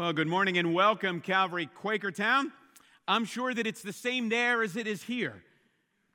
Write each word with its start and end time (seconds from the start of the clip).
Well, 0.00 0.14
good 0.14 0.28
morning 0.28 0.56
and 0.56 0.72
welcome, 0.72 1.20
Calvary 1.20 1.68
Quakertown. 1.78 2.52
I'm 3.06 3.26
sure 3.26 3.52
that 3.52 3.66
it's 3.66 3.82
the 3.82 3.92
same 3.92 4.30
there 4.30 4.62
as 4.62 4.74
it 4.74 4.86
is 4.86 5.02
here. 5.02 5.42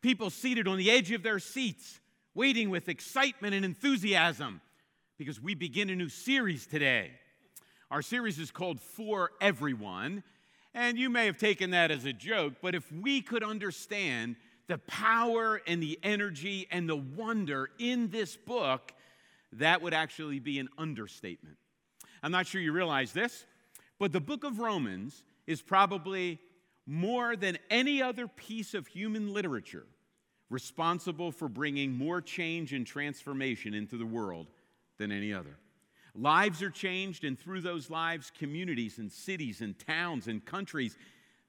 People 0.01 0.31
seated 0.31 0.67
on 0.67 0.79
the 0.79 0.89
edge 0.89 1.11
of 1.11 1.21
their 1.21 1.37
seats, 1.37 1.99
waiting 2.33 2.71
with 2.71 2.89
excitement 2.89 3.53
and 3.53 3.63
enthusiasm 3.63 4.59
because 5.19 5.39
we 5.39 5.53
begin 5.53 5.91
a 5.91 5.95
new 5.95 6.09
series 6.09 6.65
today. 6.65 7.11
Our 7.91 8.01
series 8.01 8.39
is 8.39 8.49
called 8.49 8.81
For 8.81 9.29
Everyone, 9.39 10.23
and 10.73 10.97
you 10.97 11.11
may 11.11 11.27
have 11.27 11.37
taken 11.37 11.69
that 11.69 11.91
as 11.91 12.05
a 12.05 12.13
joke, 12.13 12.53
but 12.63 12.73
if 12.73 12.91
we 12.91 13.21
could 13.21 13.43
understand 13.43 14.35
the 14.65 14.79
power 14.79 15.61
and 15.67 15.79
the 15.79 15.99
energy 16.01 16.67
and 16.71 16.89
the 16.89 16.95
wonder 16.95 17.69
in 17.77 18.09
this 18.09 18.35
book, 18.35 18.95
that 19.51 19.83
would 19.83 19.93
actually 19.93 20.39
be 20.39 20.57
an 20.57 20.69
understatement. 20.75 21.57
I'm 22.23 22.31
not 22.31 22.47
sure 22.47 22.59
you 22.59 22.71
realize 22.71 23.13
this, 23.13 23.45
but 23.99 24.11
the 24.11 24.19
book 24.19 24.43
of 24.43 24.59
Romans 24.59 25.23
is 25.47 25.61
probably 25.61 26.39
more 26.85 27.35
than 27.35 27.57
any 27.69 28.01
other 28.01 28.27
piece 28.27 28.73
of 28.73 28.87
human 28.87 29.33
literature 29.33 29.85
responsible 30.49 31.31
for 31.31 31.49
bringing 31.49 31.91
more 31.91 32.21
change 32.21 32.73
and 32.73 32.85
transformation 32.85 33.73
into 33.73 33.97
the 33.97 34.05
world 34.05 34.47
than 34.97 35.11
any 35.11 35.33
other. 35.33 35.57
Lives 36.13 36.61
are 36.61 36.69
changed, 36.69 37.23
and 37.23 37.37
through 37.37 37.61
those 37.61 37.89
lives, 37.89 38.31
communities 38.37 38.99
and 38.99 39.11
cities 39.11 39.61
and 39.61 39.77
towns 39.77 40.27
and 40.27 40.45
countries. 40.45 40.97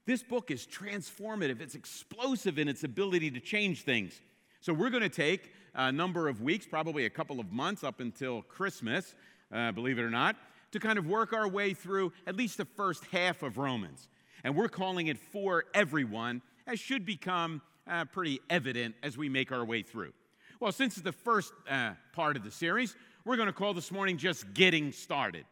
This 0.05 0.23
book 0.23 0.51
is 0.51 0.65
transformative, 0.65 1.61
it's 1.61 1.75
explosive 1.75 2.59
in 2.59 2.67
its 2.67 2.83
ability 2.83 3.31
to 3.31 3.39
change 3.39 3.83
things. 3.83 4.19
So, 4.59 4.73
we're 4.73 4.89
going 4.89 5.03
to 5.03 5.09
take 5.09 5.53
a 5.73 5.91
number 5.91 6.27
of 6.27 6.41
weeks, 6.41 6.65
probably 6.65 7.05
a 7.05 7.09
couple 7.09 7.39
of 7.39 7.51
months 7.51 7.83
up 7.83 7.99
until 7.99 8.41
Christmas, 8.41 9.15
uh, 9.53 9.71
believe 9.71 9.99
it 9.99 10.01
or 10.01 10.09
not, 10.09 10.35
to 10.79 10.85
kind 10.85 10.99
of 10.99 11.07
work 11.07 11.33
our 11.33 11.47
way 11.47 11.73
through 11.73 12.13
at 12.27 12.35
least 12.35 12.57
the 12.57 12.65
first 12.65 13.03
half 13.05 13.41
of 13.41 13.57
Romans. 13.57 14.09
And 14.43 14.55
we're 14.55 14.69
calling 14.69 15.07
it 15.07 15.17
for 15.17 15.65
everyone, 15.73 16.41
as 16.67 16.79
should 16.79 17.05
become 17.05 17.61
uh, 17.87 18.05
pretty 18.05 18.39
evident 18.49 18.95
as 19.01 19.17
we 19.17 19.27
make 19.27 19.51
our 19.51 19.65
way 19.65 19.81
through. 19.81 20.13
Well, 20.59 20.71
since 20.71 20.95
it's 20.97 21.03
the 21.03 21.11
first 21.11 21.51
uh, 21.69 21.93
part 22.13 22.37
of 22.37 22.43
the 22.43 22.51
series, 22.51 22.95
we're 23.25 23.37
going 23.37 23.47
to 23.47 23.53
call 23.53 23.73
this 23.73 23.91
morning 23.91 24.17
just 24.17 24.53
Getting 24.53 24.91
Started. 24.91 25.45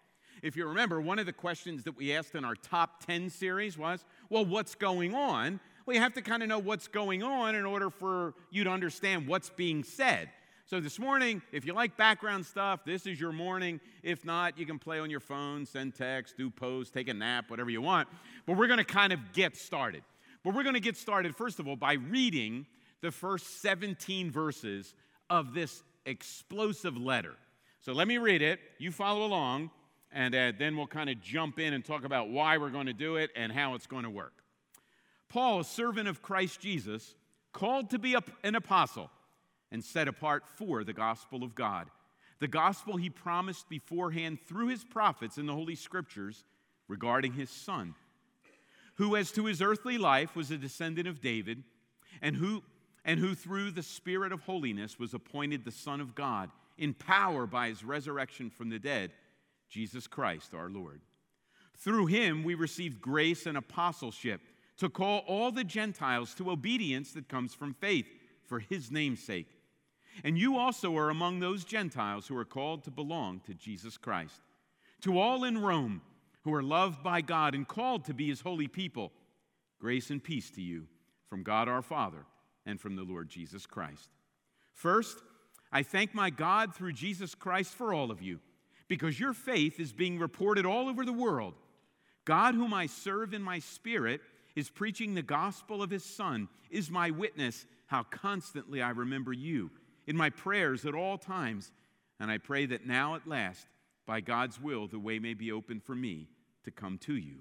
If 0.44 0.56
you 0.56 0.68
remember, 0.68 1.02
one 1.02 1.18
of 1.18 1.26
the 1.26 1.34
questions 1.34 1.84
that 1.86 1.98
we 1.98 2.14
asked 2.14 2.36
in 2.36 2.46
our 2.46 2.56
top 2.56 3.04
10 3.06 3.32
series 3.32 3.78
was, 3.78 4.06
well, 4.30 4.46
what's 4.46 4.76
going 4.76 5.16
on? 5.16 5.60
Well, 5.86 5.96
you 5.96 6.02
have 6.02 6.14
to 6.14 6.22
kind 6.22 6.44
of 6.44 6.50
know 6.50 6.60
what's 6.60 6.88
going 6.88 7.24
on 7.24 7.56
in 7.56 7.66
order 7.66 7.90
for 7.90 8.36
you 8.52 8.64
to 8.64 8.70
understand 8.70 9.28
what's 9.28 9.50
being 9.50 9.84
said. 9.84 10.30
So 10.68 10.80
this 10.80 10.98
morning, 10.98 11.44
if 11.52 11.64
you 11.64 11.74
like 11.74 11.96
background 11.96 12.44
stuff, 12.44 12.84
this 12.86 13.06
is 13.06 13.20
your 13.20 13.32
morning. 13.32 13.80
If 14.02 14.26
not, 14.26 14.58
you 14.58 14.66
can 14.66 14.80
play 14.80 14.98
on 14.98 15.12
your 15.12 15.20
phone, 15.20 15.64
send 15.68 15.94
text, 15.94 16.38
do 16.38 16.50
posts, 16.50 16.92
take 16.92 17.08
a 17.08 17.14
nap, 17.14 17.52
whatever 17.52 17.70
you 17.70 17.84
want. 17.84 18.08
But 18.48 18.58
we're 18.58 18.66
going 18.66 18.80
to 18.80 18.84
kind 18.84 19.14
of 19.14 19.20
get 19.32 19.56
started. 19.56 20.02
But 20.44 20.56
we're 20.56 20.64
going 20.64 20.74
to 20.74 20.80
get 20.80 20.98
started, 20.98 21.36
first 21.36 21.60
of 21.60 21.68
all, 21.68 21.76
by 21.76 21.94
reading 21.94 22.66
the 23.02 23.12
first 23.12 23.62
17 23.62 24.32
verses 24.32 24.96
of 25.30 25.54
this 25.54 25.84
explosive 26.08 26.98
letter. 26.98 27.36
So 27.82 27.94
let 27.94 28.08
me 28.08 28.18
read 28.18 28.42
it. 28.42 28.60
You 28.80 28.92
follow 28.92 29.24
along, 29.24 29.70
and 30.12 30.34
uh, 30.34 30.52
then 30.58 30.76
we'll 30.78 30.88
kind 30.88 31.12
of 31.12 31.22
jump 31.22 31.60
in 31.60 31.76
and 31.76 31.86
talk 31.86 32.06
about 32.06 32.30
why 32.30 32.58
we're 32.58 32.72
going 32.72 32.88
to 32.88 32.94
do 32.94 33.18
it 33.18 33.30
and 33.36 33.52
how 33.52 33.76
it's 33.76 33.86
going 33.86 34.04
to 34.04 34.10
work. 34.10 34.34
Paul, 35.30 35.60
a 35.60 35.64
servant 35.64 36.08
of 36.08 36.24
Christ 36.24 36.60
Jesus, 36.60 37.14
called 37.54 37.92
to 37.92 38.00
be 38.00 38.18
an 38.44 38.56
apostle 38.56 39.12
and 39.72 39.84
set 39.84 40.08
apart 40.08 40.48
for 40.48 40.84
the 40.84 40.94
gospel 40.94 41.44
of 41.44 41.56
God. 41.56 41.88
The 42.40 42.48
gospel 42.48 42.98
he 42.98 43.10
promised 43.10 43.70
beforehand 43.70 44.40
through 44.48 44.68
his 44.68 44.84
prophets 44.84 45.38
in 45.38 45.46
the 45.46 45.54
Holy 45.54 45.76
Scriptures 45.76 46.44
regarding 46.88 47.34
his 47.34 47.50
son, 47.50 47.96
who, 48.96 49.16
as 49.16 49.32
to 49.32 49.46
his 49.46 49.62
earthly 49.62 49.98
life, 49.98 50.36
was 50.36 50.52
a 50.52 50.58
descendant 50.58 51.08
of 51.08 51.22
David, 51.22 51.64
and 52.22 52.36
who, 52.36 52.64
and 53.04 53.20
who 53.20 53.36
through 53.36 53.72
the 53.72 53.84
Spirit 53.84 54.32
of 54.32 54.42
holiness 54.42 55.00
was 55.00 55.14
appointed 55.14 55.64
the 55.64 55.72
Son 55.72 56.02
of 56.02 56.16
God 56.16 56.50
in 56.78 56.94
power 56.94 57.46
by 57.46 57.70
his 57.70 57.84
resurrection 57.84 58.50
from 58.50 58.70
the 58.70 58.80
dead, 58.80 59.12
Jesus 59.70 60.08
Christ 60.08 60.54
our 60.54 60.70
Lord. 60.70 61.02
Through 61.78 62.08
him 62.08 62.44
we 62.44 62.56
received 62.56 63.02
grace 63.02 63.46
and 63.46 63.58
apostleship 63.58 64.42
to 64.78 64.90
call 64.90 65.20
all 65.20 65.52
the 65.52 65.64
Gentiles 65.64 66.34
to 66.36 66.52
obedience 66.52 67.12
that 67.14 67.30
comes 67.30 67.54
from 67.54 67.74
faith 67.74 68.08
for 68.46 68.60
his 68.60 68.92
name's 68.92 69.24
sake. 69.24 69.48
And 70.24 70.38
you 70.38 70.58
also 70.58 70.98
are 70.98 71.10
among 71.10 71.40
those 71.40 71.66
Gentiles 71.66 72.28
who 72.28 72.38
are 72.38 72.46
called 72.46 72.84
to 72.84 72.92
belong 72.92 73.42
to 73.42 73.54
Jesus 73.54 73.98
Christ. 73.98 74.42
To 75.02 75.20
all 75.20 75.44
in 75.44 75.58
Rome 75.58 76.02
who 76.44 76.54
are 76.54 76.64
loved 76.64 77.04
by 77.04 77.22
God 77.22 77.56
and 77.56 77.68
called 77.68 78.06
to 78.06 78.14
be 78.14 78.28
his 78.28 78.42
holy 78.42 78.68
people, 78.68 79.12
grace 79.80 80.10
and 80.10 80.24
peace 80.24 80.50
to 80.52 80.62
you 80.62 80.86
from 81.28 81.44
God 81.44 81.68
our 81.68 81.82
Father 81.82 82.26
and 82.66 82.80
from 82.80 82.96
the 82.96 83.04
Lord 83.04 83.30
Jesus 83.30 83.66
Christ. 83.66 84.10
First, 84.74 85.18
I 85.72 85.84
thank 85.84 86.14
my 86.14 86.30
God 86.30 86.76
through 86.76 86.94
Jesus 86.94 87.36
Christ 87.36 87.74
for 87.74 87.94
all 87.94 88.12
of 88.12 88.22
you, 88.22 88.40
because 88.88 89.20
your 89.20 89.34
faith 89.34 89.80
is 89.80 89.92
being 89.92 90.20
reported 90.20 90.66
all 90.66 90.88
over 90.88 91.04
the 91.04 91.12
world. 91.12 91.56
God, 92.26 92.56
whom 92.56 92.74
I 92.74 92.86
serve 92.86 93.34
in 93.34 93.42
my 93.42 93.60
spirit, 93.60 94.22
is 94.56 94.70
preaching 94.70 95.14
the 95.14 95.22
gospel 95.22 95.82
of 95.84 95.90
his 95.90 96.04
Son, 96.04 96.48
is 96.70 96.90
my 96.90 97.10
witness 97.10 97.66
how 97.88 98.04
constantly 98.04 98.82
I 98.82 98.92
remember 98.92 99.34
you 99.34 99.72
in 100.08 100.16
my 100.16 100.30
prayers 100.30 100.86
at 100.86 100.96
all 100.96 101.18
times. 101.18 101.72
And 102.20 102.32
I 102.32 102.38
pray 102.38 102.66
that 102.68 102.86
now 102.86 103.16
at 103.16 103.28
last, 103.28 103.68
by 104.06 104.22
God's 104.22 104.62
will, 104.62 104.88
the 104.88 105.00
way 105.00 105.20
may 105.20 105.34
be 105.34 105.52
open 105.52 105.80
for 105.80 105.96
me 105.96 106.28
to 106.64 106.72
come 106.72 106.98
to 107.00 107.16
you. 107.16 107.38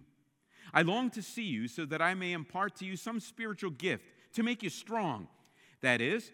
I 0.73 0.83
long 0.83 1.11
to 1.11 1.23
see 1.23 1.45
you 1.45 1.69
so 1.69 1.85
that 1.87 2.03
I 2.03 2.15
may 2.15 2.33
impart 2.33 2.77
to 2.77 2.85
you 2.85 2.97
some 2.97 3.21
spiritual 3.21 3.71
gift 3.71 4.05
to 4.35 4.43
make 4.43 4.63
you 4.63 4.71
strong. 4.71 5.29
That 5.83 6.01
is, 6.01 6.33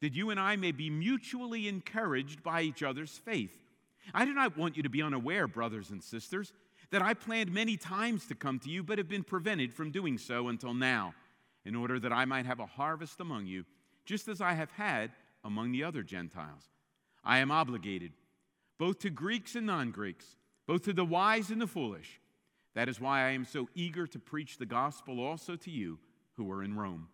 that 0.00 0.14
you 0.14 0.30
and 0.30 0.38
I 0.38 0.56
may 0.56 0.72
be 0.72 0.90
mutually 0.90 1.68
encouraged 1.68 2.42
by 2.42 2.62
each 2.62 2.82
other's 2.82 3.16
faith. 3.18 3.56
I 4.12 4.24
do 4.24 4.34
not 4.34 4.56
want 4.56 4.76
you 4.76 4.82
to 4.82 4.88
be 4.88 5.02
unaware, 5.02 5.46
brothers 5.46 5.90
and 5.90 6.02
sisters, 6.02 6.52
that 6.90 7.02
I 7.02 7.14
planned 7.14 7.52
many 7.52 7.76
times 7.76 8.26
to 8.26 8.34
come 8.34 8.58
to 8.60 8.70
you, 8.70 8.82
but 8.82 8.98
have 8.98 9.08
been 9.08 9.24
prevented 9.24 9.72
from 9.72 9.90
doing 9.90 10.18
so 10.18 10.48
until 10.48 10.74
now, 10.74 11.14
in 11.64 11.74
order 11.74 12.00
that 12.00 12.12
I 12.12 12.24
might 12.24 12.46
have 12.46 12.60
a 12.60 12.66
harvest 12.66 13.20
among 13.20 13.46
you, 13.46 13.64
just 14.04 14.28
as 14.28 14.40
I 14.40 14.54
have 14.54 14.70
had 14.72 15.10
among 15.44 15.72
the 15.72 15.84
other 15.84 16.02
Gentiles. 16.02 16.70
I 17.24 17.38
am 17.38 17.50
obligated 17.50 18.12
both 18.78 19.00
to 19.00 19.10
Greeks 19.10 19.56
and 19.56 19.66
non 19.66 19.90
Greeks, 19.90 20.36
both 20.66 20.82
to 20.84 20.92
the 20.92 21.04
wise 21.04 21.50
and 21.50 21.60
the 21.60 21.66
foolish. 21.66 22.20
That 22.74 22.88
is 22.88 23.00
why 23.00 23.26
I 23.26 23.30
am 23.30 23.44
so 23.44 23.68
eager 23.74 24.06
to 24.06 24.18
preach 24.18 24.58
the 24.58 24.66
gospel 24.66 25.20
also 25.20 25.56
to 25.56 25.70
you 25.70 25.98
who 26.34 26.50
are 26.52 26.62
in 26.62 26.76
Rome. 26.76 27.08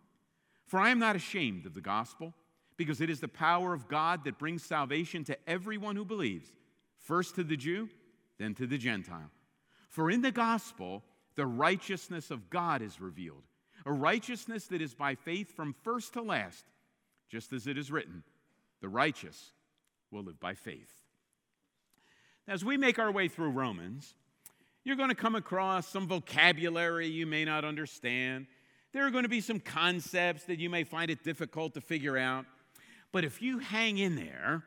For 0.67 0.79
I 0.79 0.89
am 0.89 0.99
not 0.99 1.15
ashamed 1.15 1.65
of 1.65 1.73
the 1.73 1.81
gospel, 1.81 2.33
because 2.77 3.01
it 3.01 3.09
is 3.09 3.19
the 3.19 3.27
power 3.27 3.73
of 3.73 3.87
God 3.87 4.23
that 4.25 4.37
brings 4.37 4.63
salvation 4.63 5.23
to 5.25 5.37
everyone 5.47 5.95
who 5.95 6.05
believes, 6.05 6.49
first 6.97 7.35
to 7.35 7.43
the 7.43 7.57
Jew, 7.57 7.89
then 8.37 8.53
to 8.55 8.67
the 8.67 8.77
Gentile. 8.77 9.31
For 9.89 10.11
in 10.11 10.21
the 10.21 10.31
gospel, 10.31 11.03
the 11.35 11.45
righteousness 11.45 12.31
of 12.31 12.49
God 12.49 12.81
is 12.81 12.99
revealed, 12.99 13.43
a 13.85 13.93
righteousness 13.93 14.67
that 14.67 14.81
is 14.81 14.93
by 14.93 15.15
faith 15.15 15.55
from 15.55 15.73
first 15.83 16.13
to 16.13 16.21
last, 16.21 16.65
just 17.29 17.53
as 17.53 17.67
it 17.67 17.77
is 17.77 17.91
written, 17.91 18.23
the 18.81 18.89
righteous 18.89 19.51
will 20.11 20.23
live 20.23 20.39
by 20.39 20.53
faith. 20.53 20.91
As 22.47 22.63
we 22.63 22.77
make 22.77 22.99
our 22.99 23.11
way 23.11 23.27
through 23.27 23.49
Romans, 23.49 24.13
you're 24.83 24.95
going 24.95 25.09
to 25.09 25.15
come 25.15 25.35
across 25.35 25.87
some 25.87 26.07
vocabulary 26.07 27.07
you 27.07 27.25
may 27.25 27.43
not 27.43 27.65
understand. 27.65 28.45
There 28.93 29.05
are 29.05 29.09
going 29.09 29.23
to 29.23 29.29
be 29.29 29.41
some 29.41 29.59
concepts 29.59 30.43
that 30.43 30.59
you 30.59 30.69
may 30.69 30.83
find 30.83 31.09
it 31.09 31.23
difficult 31.23 31.73
to 31.73 31.81
figure 31.81 32.17
out. 32.17 32.45
But 33.11 33.25
if 33.25 33.41
you 33.41 33.59
hang 33.59 33.97
in 33.97 34.15
there, 34.15 34.63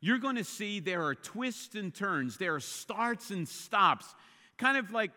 you're 0.00 0.18
going 0.18 0.36
to 0.36 0.44
see 0.44 0.80
there 0.80 1.04
are 1.04 1.14
twists 1.14 1.74
and 1.74 1.94
turns, 1.94 2.36
there 2.36 2.54
are 2.54 2.60
starts 2.60 3.30
and 3.30 3.48
stops, 3.48 4.14
kind 4.58 4.76
of 4.76 4.90
like 4.90 5.12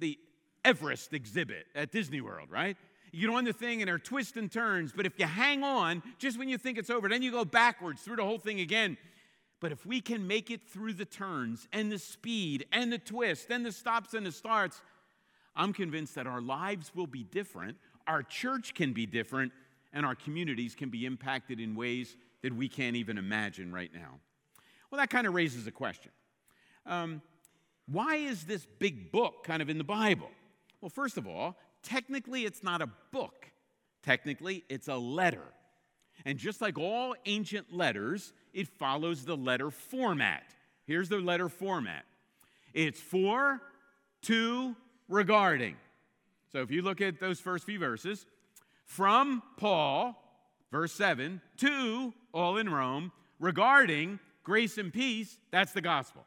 the 0.00 0.18
Everest 0.64 1.14
exhibit 1.14 1.66
at 1.74 1.92
Disney 1.92 2.20
World, 2.20 2.50
right? 2.50 2.76
You 3.14 3.28
get 3.28 3.36
on 3.36 3.44
the 3.44 3.52
thing 3.52 3.80
and 3.80 3.86
there 3.86 3.94
are 3.94 4.00
twists 4.00 4.36
and 4.36 4.50
turns, 4.50 4.90
but 4.90 5.06
if 5.06 5.16
you 5.20 5.24
hang 5.24 5.62
on 5.62 6.02
just 6.18 6.36
when 6.36 6.48
you 6.48 6.58
think 6.58 6.78
it's 6.78 6.90
over, 6.90 7.08
then 7.08 7.22
you 7.22 7.30
go 7.30 7.44
backwards 7.44 8.02
through 8.02 8.16
the 8.16 8.24
whole 8.24 8.38
thing 8.38 8.58
again. 8.58 8.96
But 9.60 9.70
if 9.70 9.86
we 9.86 10.00
can 10.00 10.26
make 10.26 10.50
it 10.50 10.62
through 10.68 10.94
the 10.94 11.04
turns 11.04 11.68
and 11.72 11.92
the 11.92 11.98
speed 12.00 12.66
and 12.72 12.92
the 12.92 12.98
twist 12.98 13.50
and 13.50 13.64
the 13.64 13.70
stops 13.70 14.14
and 14.14 14.26
the 14.26 14.32
starts, 14.32 14.82
I'm 15.54 15.72
convinced 15.72 16.16
that 16.16 16.26
our 16.26 16.40
lives 16.40 16.90
will 16.92 17.06
be 17.06 17.22
different, 17.22 17.76
our 18.08 18.24
church 18.24 18.74
can 18.74 18.92
be 18.92 19.06
different, 19.06 19.52
and 19.92 20.04
our 20.04 20.16
communities 20.16 20.74
can 20.74 20.88
be 20.88 21.06
impacted 21.06 21.60
in 21.60 21.76
ways 21.76 22.16
that 22.42 22.52
we 22.52 22.68
can't 22.68 22.96
even 22.96 23.16
imagine 23.16 23.72
right 23.72 23.94
now. 23.94 24.18
Well, 24.90 24.98
that 24.98 25.10
kind 25.10 25.28
of 25.28 25.34
raises 25.34 25.68
a 25.68 25.72
question. 25.72 26.10
Um, 26.84 27.22
why 27.86 28.16
is 28.16 28.42
this 28.42 28.66
big 28.80 29.12
book 29.12 29.44
kind 29.44 29.62
of 29.62 29.70
in 29.70 29.78
the 29.78 29.84
Bible? 29.84 30.30
Well, 30.80 30.90
first 30.90 31.16
of 31.16 31.28
all, 31.28 31.56
technically 31.84 32.44
it's 32.44 32.62
not 32.62 32.82
a 32.82 32.88
book, 33.12 33.50
technically 34.02 34.64
it's 34.68 34.88
a 34.88 34.96
letter. 34.96 35.44
And 36.24 36.38
just 36.38 36.60
like 36.60 36.78
all 36.78 37.14
ancient 37.26 37.72
letters, 37.72 38.32
it 38.52 38.68
follows 38.68 39.24
the 39.24 39.36
letter 39.36 39.70
format. 39.70 40.42
Here's 40.86 41.08
the 41.08 41.18
letter 41.18 41.48
format 41.48 42.04
it's 42.72 43.00
for, 43.00 43.60
to 44.22 44.74
regarding. 45.08 45.76
So 46.52 46.60
if 46.60 46.70
you 46.70 46.82
look 46.82 47.00
at 47.00 47.20
those 47.20 47.40
first 47.40 47.64
few 47.64 47.78
verses, 47.78 48.26
from 48.84 49.42
Paul, 49.56 50.20
verse 50.70 50.92
7, 50.92 51.40
to 51.58 52.12
all 52.32 52.56
in 52.56 52.68
Rome, 52.68 53.12
regarding 53.40 54.18
grace 54.42 54.78
and 54.78 54.92
peace, 54.92 55.38
that's 55.50 55.72
the 55.72 55.80
gospel. 55.80 56.24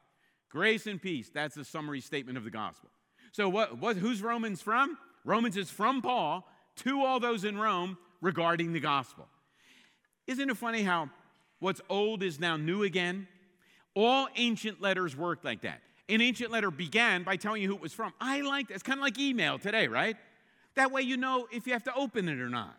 Grace 0.50 0.88
and 0.88 1.02
peace, 1.02 1.30
that's 1.34 1.56
the 1.56 1.66
summary 1.66 2.02
statement 2.02 2.38
of 2.38 2.44
the 2.44 2.50
gospel. 2.50 2.90
So 3.32 3.50
what, 3.50 3.78
what 3.78 3.98
who's 3.98 4.22
Romans 4.22 4.62
from? 4.62 4.98
Romans 5.24 5.58
is 5.58 5.70
from 5.70 6.02
Paul 6.02 6.48
to 6.78 7.04
all 7.04 7.20
those 7.20 7.44
in 7.44 7.58
Rome 7.58 7.98
regarding 8.22 8.74
the 8.74 8.80
gospel. 8.80 9.28
Isn't 10.28 10.50
it 10.50 10.58
funny 10.58 10.84
how 10.84 11.10
what's 11.60 11.82
old 11.90 12.24
is 12.24 12.40
now 12.40 12.58
new 12.58 12.84
again? 12.84 13.28
All 13.96 14.28
ancient 14.36 14.82
letters 14.82 15.16
worked 15.16 15.44
like 15.44 15.62
that. 15.62 15.82
An 16.10 16.22
ancient 16.22 16.52
letter 16.52 16.72
began 16.72 17.24
by 17.24 17.36
telling 17.36 17.62
you 17.62 17.68
who 17.68 17.76
it 17.76 17.82
was 17.82 17.94
from. 17.94 18.14
I 18.22 18.42
like 18.42 18.68
that. 18.70 18.76
It's 18.76 18.84
kind 18.84 19.00
of 19.00 19.04
like 19.04 19.20
email 19.20 19.60
today, 19.60 19.88
right? 19.88 20.16
That 20.76 20.92
way 20.92 21.02
you 21.02 21.18
know 21.18 21.48
if 21.52 21.66
you 21.66 21.74
have 21.74 21.84
to 21.86 21.96
open 21.96 22.30
it 22.30 22.40
or 22.40 22.50
not. 22.50 22.78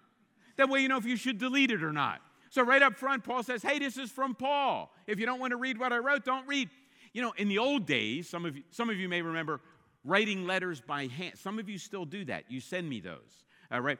That 0.56 0.68
way 0.68 0.80
you 0.80 0.88
know 0.88 0.96
if 0.96 1.04
you 1.04 1.16
should 1.16 1.38
delete 1.38 1.70
it 1.70 1.82
or 1.82 1.92
not. 1.92 2.20
So, 2.50 2.62
right 2.62 2.82
up 2.82 2.96
front, 2.96 3.24
Paul 3.24 3.42
says, 3.42 3.62
Hey, 3.62 3.78
this 3.78 3.98
is 3.98 4.10
from 4.10 4.34
Paul. 4.34 4.90
If 5.06 5.18
you 5.18 5.26
don't 5.26 5.40
want 5.40 5.50
to 5.50 5.56
read 5.56 5.78
what 5.78 5.92
I 5.92 5.98
wrote, 5.98 6.24
don't 6.24 6.46
read. 6.46 6.70
You 7.12 7.22
know, 7.22 7.32
in 7.36 7.48
the 7.48 7.58
old 7.58 7.86
days, 7.86 8.28
some 8.28 8.44
of 8.44 8.56
you, 8.56 8.62
some 8.70 8.88
of 8.88 8.96
you 8.96 9.08
may 9.08 9.22
remember 9.22 9.60
writing 10.08 10.46
letters 10.46 10.80
by 10.80 11.06
hand. 11.06 11.34
Some 11.36 11.58
of 11.58 11.68
you 11.68 11.78
still 11.78 12.04
do 12.04 12.24
that. 12.24 12.44
You 12.48 12.60
send 12.60 12.88
me 12.88 13.00
those. 13.00 13.44
All 13.70 13.80
right. 13.80 13.98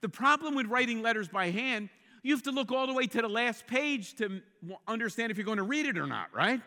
The 0.00 0.08
problem 0.08 0.54
with 0.54 0.66
writing 0.66 1.02
letters 1.02 1.28
by 1.28 1.50
hand, 1.50 1.90
you 2.22 2.34
have 2.34 2.42
to 2.44 2.50
look 2.50 2.72
all 2.72 2.86
the 2.86 2.94
way 2.94 3.06
to 3.06 3.22
the 3.22 3.28
last 3.28 3.66
page 3.66 4.14
to 4.14 4.40
understand 4.88 5.30
if 5.30 5.36
you're 5.36 5.44
going 5.44 5.58
to 5.58 5.62
read 5.62 5.86
it 5.86 5.98
or 5.98 6.06
not, 6.06 6.28
right? 6.34 6.60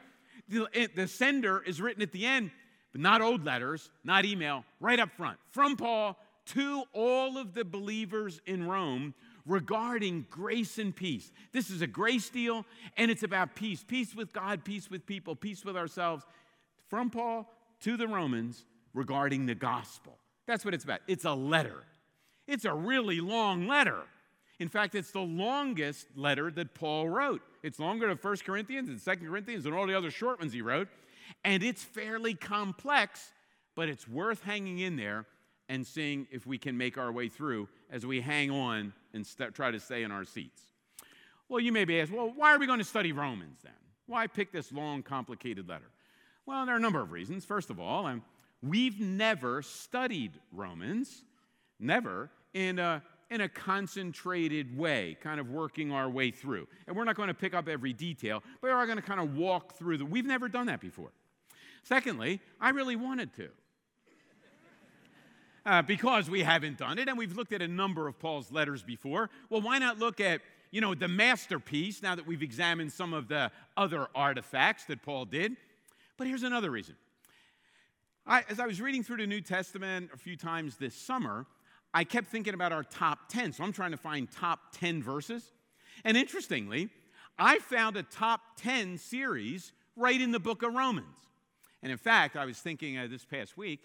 The, 0.48 0.68
eh, 0.74 0.88
the 0.96 1.08
sender 1.08 1.62
is 1.66 1.82
written 1.82 2.04
at 2.04 2.12
the 2.12 2.26
end, 2.26 2.52
but 2.92 3.02
not 3.02 3.22
old 3.22 3.44
letters, 3.44 3.90
not 4.04 4.24
email, 4.24 4.64
right 4.80 5.00
up 5.00 5.12
front. 5.18 5.40
From 5.52 5.76
Paul 5.76 6.18
to 6.48 6.84
all 6.94 7.38
of 7.38 7.54
the 7.54 7.66
believers 7.66 8.40
in 8.46 8.68
Rome 8.68 9.16
regarding 9.48 10.28
grace 10.30 10.78
and 10.78 10.96
peace. 10.96 11.32
This 11.52 11.70
is 11.70 11.82
a 11.82 11.88
grace 11.88 12.30
deal, 12.30 12.66
and 12.98 13.10
it's 13.10 13.24
about 13.24 13.56
peace 13.56 13.84
peace 13.84 14.16
with 14.16 14.32
God, 14.32 14.64
peace 14.64 14.90
with 14.90 15.06
people, 15.06 15.36
peace 15.36 15.66
with 15.66 15.76
ourselves. 15.76 16.24
From 16.88 17.10
Paul 17.10 17.52
to 17.82 17.98
the 17.98 18.08
Romans 18.08 18.64
regarding 18.96 19.46
the 19.46 19.54
gospel. 19.54 20.18
That's 20.48 20.66
what 20.66 20.74
it's 20.74 20.84
about. 20.84 21.02
It's 21.08 21.26
a 21.26 21.34
letter. 21.34 21.84
It's 22.48 22.66
a 22.66 22.74
really 22.74 23.20
long 23.20 23.68
letter. 23.68 24.02
In 24.60 24.70
fact, 24.70 24.96
it's 24.96 25.12
the 25.12 25.20
longest 25.20 26.08
letter 26.16 26.50
that 26.52 26.74
Paul 26.74 27.10
wrote. 27.10 27.42
It's 27.62 27.78
longer 27.78 28.08
than 28.08 28.18
1 28.18 28.38
Corinthians 28.46 28.90
and 28.90 29.04
2 29.04 29.28
Corinthians 29.28 29.66
and 29.66 29.76
all 29.76 29.86
the 29.86 29.98
other 29.98 30.10
short 30.10 30.40
ones 30.40 30.54
he 30.54 30.62
wrote. 30.62 30.88
And 31.44 31.62
it's 31.62 31.84
fairly 31.84 32.36
complex, 32.36 33.32
but 33.76 33.90
it's 33.90 34.08
worth 34.08 34.44
hanging 34.44 34.80
in 34.80 34.96
there 34.96 35.26
and 35.68 35.86
seeing 35.86 36.28
if 36.32 36.46
we 36.46 36.58
can 36.58 36.78
make 36.78 36.98
our 36.98 37.12
way 37.12 37.28
through 37.28 37.68
as 37.92 38.06
we 38.06 38.22
hang 38.22 38.52
on 38.52 38.94
and 39.14 39.26
st- 39.26 39.54
try 39.54 39.72
to 39.72 39.80
stay 39.80 40.04
in 40.04 40.12
our 40.12 40.24
seats. 40.24 40.62
Well, 41.50 41.60
you 41.60 41.72
may 41.72 41.86
be 41.86 42.00
asked, 42.00 42.12
well, 42.12 42.32
why 42.36 42.54
are 42.54 42.60
we 42.60 42.68
going 42.68 42.80
to 42.80 42.86
study 42.86 43.12
Romans 43.12 43.58
then? 43.64 43.74
Why 44.08 44.28
pick 44.28 44.52
this 44.52 44.72
long, 44.72 45.04
complicated 45.04 45.68
letter? 45.68 45.90
Well, 46.46 46.66
there 46.66 46.76
are 46.76 46.78
a 46.78 46.82
number 46.82 47.02
of 47.02 47.12
reasons. 47.12 47.44
First 47.44 47.72
of 47.72 47.80
all, 47.80 48.06
um, 48.06 48.24
we've 48.62 49.00
never 49.00 49.62
studied 49.62 50.40
Romans, 50.52 51.24
never, 51.80 52.30
in 52.54 52.80
a, 52.80 53.02
in 53.30 53.42
a 53.42 53.50
concentrated 53.50 54.78
way, 54.78 55.18
kind 55.22 55.40
of 55.40 55.50
working 55.50 55.92
our 55.92 56.10
way 56.10 56.32
through. 56.32 56.68
And 56.88 56.96
we're 56.96 57.04
not 57.04 57.16
going 57.16 57.28
to 57.28 57.34
pick 57.34 57.54
up 57.54 57.68
every 57.68 57.94
detail, 57.94 58.44
but 58.62 58.68
we 58.68 58.72
are 58.72 58.86
going 58.86 58.98
to 58.98 59.04
kind 59.04 59.20
of 59.20 59.36
walk 59.36 59.74
through 59.74 59.98
the. 59.98 60.06
We've 60.06 60.26
never 60.26 60.48
done 60.48 60.68
that 60.68 60.82
before. 60.82 61.12
Secondly, 61.84 62.42
I 62.60 62.70
really 62.70 62.96
wanted 62.96 63.34
to 63.36 63.50
uh, 65.66 65.82
because 65.82 66.30
we 66.30 66.44
haven't 66.44 66.78
done 66.78 67.00
it, 67.00 67.08
and 67.08 67.18
we've 67.18 67.36
looked 67.36 67.54
at 67.54 67.62
a 67.62 67.68
number 67.68 68.08
of 68.08 68.20
Paul's 68.20 68.52
letters 68.52 68.84
before. 68.84 69.30
Well, 69.50 69.62
why 69.62 69.80
not 69.80 69.98
look 69.98 70.20
at 70.20 70.42
you 70.72 70.82
know 70.82 70.94
the 70.94 71.08
masterpiece 71.08 72.04
now 72.04 72.16
that 72.16 72.28
we've 72.28 72.44
examined 72.44 72.92
some 72.92 73.14
of 73.14 73.28
the 73.28 73.52
other 73.76 74.08
artifacts 74.14 74.86
that 74.86 75.02
Paul 75.02 75.26
did? 75.26 75.56
But 76.18 76.28
here's 76.28 76.44
another 76.44 76.70
reason. 76.70 76.96
I, 78.28 78.44
as 78.50 78.60
I 78.60 78.66
was 78.66 78.82
reading 78.82 79.04
through 79.04 79.18
the 79.18 79.28
New 79.28 79.42
Testament 79.42 80.10
a 80.12 80.18
few 80.18 80.36
times 80.36 80.78
this 80.78 80.96
summer, 80.96 81.46
I 81.94 82.04
kept 82.04 82.28
thinking 82.28 82.56
about 82.56 82.72
our 82.72 82.84
top 82.84 83.30
10. 83.30 83.54
So 83.54 83.64
I'm 83.64 83.72
trying 83.72 83.92
to 83.92 83.98
find 83.98 84.30
top 84.32 84.60
10 84.74 85.04
verses. 85.04 85.52
And 86.04 86.18
interestingly, 86.18 86.90
I 87.38 87.60
found 87.60 87.98
a 87.98 88.04
top 88.04 88.42
10 88.58 88.98
series 88.98 89.74
right 89.96 90.20
in 90.20 90.32
the 90.32 90.40
book 90.40 90.64
of 90.64 90.74
Romans. 90.74 91.16
And 91.84 91.92
in 91.92 92.00
fact, 92.00 92.36
I 92.36 92.46
was 92.46 92.58
thinking 92.58 92.98
uh, 92.98 93.08
this 93.08 93.24
past 93.24 93.58
week, 93.58 93.82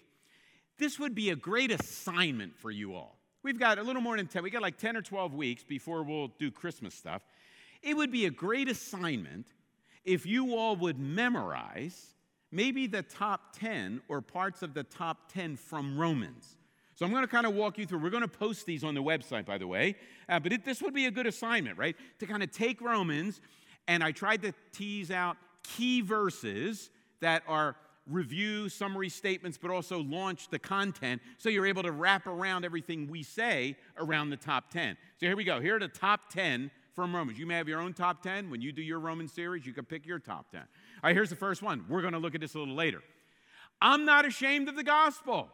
this 0.79 0.97
would 0.97 1.13
be 1.13 1.29
a 1.29 1.35
great 1.35 1.69
assignment 1.71 2.57
for 2.57 2.71
you 2.71 2.95
all. 2.95 3.19
We've 3.43 3.59
got 3.59 3.77
a 3.77 3.83
little 3.83 4.01
more 4.01 4.17
than 4.17 4.25
10, 4.25 4.41
we 4.41 4.49
got 4.49 4.63
like 4.63 4.77
10 4.77 4.97
or 4.97 5.03
12 5.03 5.35
weeks 5.35 5.63
before 5.63 6.01
we'll 6.01 6.29
do 6.39 6.49
Christmas 6.49 6.95
stuff. 6.95 7.21
It 7.83 7.95
would 7.95 8.11
be 8.11 8.25
a 8.25 8.31
great 8.31 8.69
assignment 8.69 9.47
if 10.03 10.25
you 10.25 10.55
all 10.55 10.75
would 10.77 10.99
memorize 10.99 12.15
maybe 12.51 12.87
the 12.87 13.01
top 13.01 13.55
10 13.57 14.01
or 14.07 14.21
parts 14.21 14.61
of 14.61 14.73
the 14.73 14.83
top 14.83 15.31
10 15.31 15.55
from 15.55 15.97
Romans. 15.97 16.57
So 16.95 17.05
I'm 17.05 17.11
going 17.11 17.23
to 17.23 17.27
kind 17.27 17.47
of 17.47 17.55
walk 17.55 17.77
you 17.77 17.85
through. 17.85 17.99
We're 17.99 18.09
going 18.09 18.21
to 18.21 18.27
post 18.27 18.65
these 18.65 18.83
on 18.83 18.93
the 18.93 19.01
website, 19.01 19.45
by 19.45 19.57
the 19.57 19.67
way. 19.67 19.95
Uh, 20.29 20.39
but 20.39 20.53
it, 20.53 20.65
this 20.65 20.81
would 20.81 20.93
be 20.93 21.07
a 21.07 21.11
good 21.11 21.25
assignment, 21.25 21.77
right? 21.77 21.95
To 22.19 22.27
kind 22.27 22.43
of 22.43 22.51
take 22.51 22.81
Romans, 22.81 23.41
and 23.87 24.03
I 24.03 24.11
tried 24.11 24.43
to 24.43 24.53
tease 24.71 25.09
out 25.09 25.37
key 25.63 26.01
verses 26.01 26.89
that 27.21 27.43
are 27.47 27.75
review 28.07 28.67
summary 28.69 29.09
statements, 29.09 29.57
but 29.57 29.71
also 29.71 29.99
launch 29.99 30.49
the 30.49 30.59
content 30.59 31.21
so 31.37 31.49
you're 31.49 31.65
able 31.65 31.83
to 31.83 31.91
wrap 31.91 32.27
around 32.27 32.65
everything 32.65 33.07
we 33.07 33.23
say 33.23 33.77
around 33.97 34.29
the 34.29 34.37
top 34.37 34.69
10. 34.69 34.97
So 35.19 35.25
here 35.27 35.35
we 35.35 35.43
go. 35.43 35.59
Here 35.59 35.77
are 35.77 35.79
the 35.79 35.87
top 35.87 36.29
10 36.31 36.71
from 36.93 37.15
Romans. 37.15 37.39
You 37.39 37.45
may 37.45 37.55
have 37.55 37.67
your 37.67 37.79
own 37.79 37.93
top 37.93 38.21
10. 38.21 38.49
When 38.49 38.61
you 38.61 38.71
do 38.71 38.81
your 38.81 38.99
Roman 38.99 39.27
series, 39.27 39.65
you 39.65 39.73
can 39.73 39.85
pick 39.85 40.05
your 40.05 40.19
top 40.19 40.51
10. 40.51 40.61
All 41.03 41.07
right, 41.09 41.15
here's 41.15 41.29
the 41.29 41.35
first 41.35 41.61
one. 41.61 41.85
We're 41.89 42.01
going 42.01 42.13
to 42.13 42.19
look 42.19 42.35
at 42.35 42.41
this 42.41 42.53
a 42.53 42.59
little 42.59 42.75
later. 42.75 43.01
I'm 43.81 44.05
not 44.05 44.25
ashamed 44.25 44.69
of 44.69 44.75
the 44.75 44.83
gospel. 44.83 45.49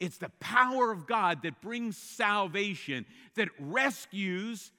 It's 0.00 0.18
the 0.18 0.30
power 0.40 0.90
of 0.90 1.06
God 1.06 1.42
that 1.44 1.62
brings 1.62 1.96
salvation, 1.96 3.06
that 3.36 3.48
rescues 3.58 4.72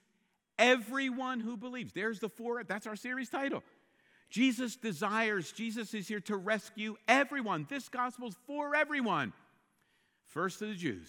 everyone 0.59 1.39
who 1.39 1.57
believes. 1.57 1.93
There's 1.93 2.19
the 2.19 2.29
for, 2.29 2.63
that's 2.63 2.85
our 2.85 2.95
series 2.95 3.29
title. 3.29 3.63
Jesus 4.29 4.75
desires, 4.75 5.51
Jesus 5.53 5.93
is 5.93 6.07
here 6.07 6.19
to 6.21 6.35
rescue 6.35 6.97
everyone. 7.07 7.65
This 7.69 7.87
gospel 7.87 8.27
is 8.27 8.35
for 8.45 8.75
everyone. 8.75 9.31
First 10.25 10.59
to 10.59 10.65
the 10.65 10.75
Jews, 10.75 11.07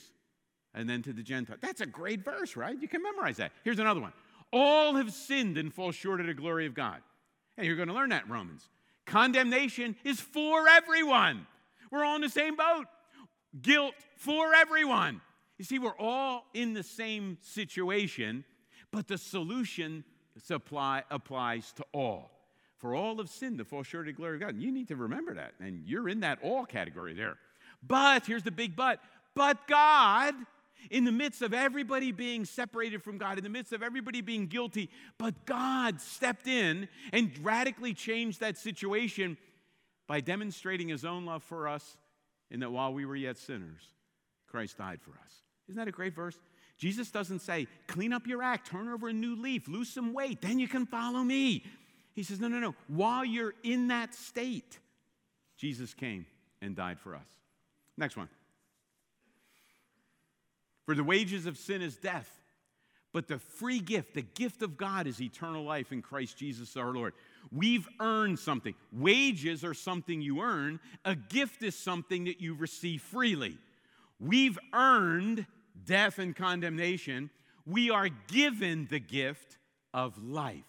and 0.74 0.88
then 0.88 1.02
to 1.02 1.12
the 1.12 1.22
Gentiles. 1.22 1.58
That's 1.60 1.80
a 1.80 1.86
great 1.86 2.24
verse, 2.24 2.56
right? 2.56 2.80
You 2.80 2.86
can 2.86 3.02
memorize 3.02 3.38
that. 3.38 3.52
Here's 3.64 3.80
another 3.80 4.00
one 4.00 4.12
All 4.52 4.94
have 4.94 5.12
sinned 5.12 5.58
and 5.58 5.74
fall 5.74 5.90
short 5.90 6.20
of 6.20 6.26
the 6.26 6.34
glory 6.34 6.66
of 6.66 6.74
God. 6.74 7.00
And 7.58 7.66
you're 7.66 7.76
going 7.76 7.88
to 7.88 7.94
learn 7.94 8.10
that 8.10 8.28
Romans. 8.30 8.68
Condemnation 9.04 9.96
is 10.04 10.20
for 10.20 10.68
everyone. 10.68 11.46
We're 11.90 12.04
all 12.04 12.14
in 12.14 12.22
the 12.22 12.28
same 12.28 12.54
boat. 12.56 12.86
Guilt 13.60 13.94
for 14.16 14.54
everyone. 14.54 15.20
You 15.58 15.64
see, 15.64 15.80
we're 15.80 15.98
all 15.98 16.44
in 16.54 16.72
the 16.72 16.84
same 16.84 17.36
situation, 17.40 18.44
but 18.92 19.08
the 19.08 19.18
solution 19.18 20.04
supply 20.42 21.02
applies 21.10 21.72
to 21.72 21.84
all. 21.92 22.30
For 22.76 22.94
all 22.94 23.18
of 23.18 23.28
sin 23.28 23.58
to 23.58 23.64
fall 23.64 23.82
short 23.82 24.08
of 24.08 24.14
the 24.14 24.16
glory 24.16 24.36
of 24.36 24.40
God. 24.40 24.54
And 24.54 24.62
you 24.62 24.70
need 24.70 24.86
to 24.88 24.96
remember 24.96 25.34
that. 25.34 25.54
And 25.58 25.82
you're 25.84 26.08
in 26.08 26.20
that 26.20 26.38
all 26.42 26.64
category 26.64 27.12
there. 27.12 27.38
But, 27.84 28.26
here's 28.26 28.44
the 28.44 28.52
big 28.52 28.76
but, 28.76 29.00
but 29.34 29.66
God, 29.66 30.34
in 30.90 31.04
the 31.04 31.12
midst 31.12 31.42
of 31.42 31.52
everybody 31.52 32.12
being 32.12 32.44
separated 32.44 33.02
from 33.02 33.18
God, 33.18 33.38
in 33.38 33.44
the 33.44 33.50
midst 33.50 33.72
of 33.72 33.82
everybody 33.82 34.20
being 34.20 34.46
guilty, 34.46 34.90
but 35.18 35.46
God 35.46 36.00
stepped 36.00 36.46
in 36.46 36.88
and 37.12 37.32
radically 37.42 37.94
changed 37.94 38.40
that 38.40 38.56
situation 38.56 39.36
by 40.06 40.20
demonstrating 40.20 40.88
his 40.88 41.04
own 41.04 41.26
love 41.26 41.42
for 41.42 41.68
us 41.68 41.96
in 42.50 42.60
that 42.60 42.70
while 42.70 42.92
we 42.92 43.04
were 43.04 43.16
yet 43.16 43.36
sinners, 43.36 43.82
Christ 44.46 44.78
died 44.78 45.00
for 45.02 45.10
us. 45.10 45.42
Isn't 45.68 45.78
that 45.78 45.88
a 45.88 45.92
great 45.92 46.14
verse? 46.14 46.38
Jesus 46.78 47.10
doesn't 47.10 47.40
say, 47.40 47.66
clean 47.86 48.12
up 48.12 48.26
your 48.26 48.42
act, 48.42 48.70
turn 48.70 48.88
over 48.88 49.08
a 49.08 49.12
new 49.12 49.36
leaf, 49.36 49.68
lose 49.68 49.88
some 49.88 50.14
weight, 50.14 50.40
then 50.40 50.58
you 50.58 50.68
can 50.68 50.86
follow 50.86 51.20
me. 51.22 51.64
He 52.14 52.22
says, 52.22 52.40
No, 52.40 52.48
no, 52.48 52.58
no. 52.58 52.74
While 52.88 53.24
you're 53.24 53.54
in 53.62 53.88
that 53.88 54.14
state, 54.14 54.78
Jesus 55.56 55.94
came 55.94 56.26
and 56.60 56.74
died 56.74 56.98
for 56.98 57.14
us. 57.14 57.26
Next 57.96 58.16
one. 58.16 58.28
For 60.88 60.94
the 60.94 61.04
wages 61.04 61.44
of 61.44 61.58
sin 61.58 61.82
is 61.82 61.98
death, 61.98 62.30
but 63.12 63.28
the 63.28 63.38
free 63.38 63.78
gift, 63.78 64.14
the 64.14 64.22
gift 64.22 64.62
of 64.62 64.78
God, 64.78 65.06
is 65.06 65.20
eternal 65.20 65.62
life 65.62 65.92
in 65.92 66.00
Christ 66.00 66.38
Jesus 66.38 66.78
our 66.78 66.94
Lord. 66.94 67.12
We've 67.52 67.86
earned 68.00 68.38
something. 68.38 68.74
Wages 68.90 69.64
are 69.64 69.74
something 69.74 70.22
you 70.22 70.40
earn, 70.40 70.80
a 71.04 71.14
gift 71.14 71.62
is 71.62 71.74
something 71.74 72.24
that 72.24 72.40
you 72.40 72.54
receive 72.54 73.02
freely. 73.02 73.58
We've 74.18 74.58
earned 74.72 75.44
death 75.84 76.18
and 76.18 76.34
condemnation. 76.34 77.28
We 77.66 77.90
are 77.90 78.08
given 78.08 78.86
the 78.88 78.98
gift 78.98 79.58
of 79.92 80.16
life. 80.24 80.64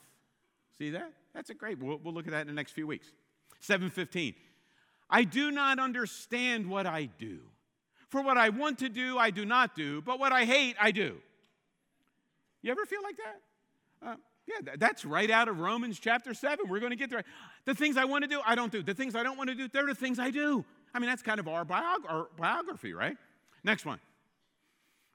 See 0.77 0.89
that? 0.89 1.13
That's 1.33 1.49
a 1.49 1.53
great. 1.53 1.79
We'll, 1.79 1.97
we'll 2.03 2.13
look 2.13 2.27
at 2.27 2.31
that 2.31 2.41
in 2.41 2.47
the 2.47 2.53
next 2.53 2.73
few 2.73 2.88
weeks. 2.88 3.07
715. 3.61 4.35
I 5.09 5.23
do 5.23 5.49
not 5.49 5.79
understand 5.79 6.69
what 6.69 6.85
I 6.85 7.05
do. 7.05 7.39
For 8.09 8.21
what 8.21 8.37
I 8.37 8.49
want 8.49 8.79
to 8.79 8.89
do, 8.89 9.17
I 9.17 9.29
do 9.29 9.45
not 9.45 9.75
do, 9.75 10.01
but 10.01 10.19
what 10.19 10.31
I 10.31 10.45
hate, 10.45 10.75
I 10.79 10.91
do. 10.91 11.17
You 12.61 12.71
ever 12.71 12.85
feel 12.85 13.01
like 13.03 13.17
that? 13.17 14.07
Uh, 14.07 14.15
yeah, 14.47 14.75
that's 14.77 15.05
right 15.05 15.29
out 15.29 15.47
of 15.47 15.59
Romans 15.59 15.99
chapter 15.99 16.33
7. 16.33 16.67
We're 16.67 16.79
going 16.79 16.89
to 16.89 16.95
get 16.95 17.09
there. 17.09 17.23
The 17.65 17.75
things 17.75 17.97
I 17.97 18.05
want 18.05 18.23
to 18.23 18.27
do, 18.27 18.41
I 18.45 18.55
don't 18.55 18.71
do. 18.71 18.81
The 18.81 18.95
things 18.95 19.15
I 19.15 19.23
don't 19.23 19.37
want 19.37 19.49
to 19.49 19.55
do, 19.55 19.67
they're 19.67 19.85
the 19.85 19.95
things 19.95 20.17
I 20.17 20.31
do. 20.31 20.65
I 20.93 20.99
mean, 20.99 21.07
that's 21.07 21.21
kind 21.21 21.39
of 21.39 21.47
our, 21.47 21.63
biog- 21.63 22.09
our 22.09 22.27
biography, 22.35 22.93
right? 22.93 23.15
Next 23.63 23.85
one. 23.85 23.99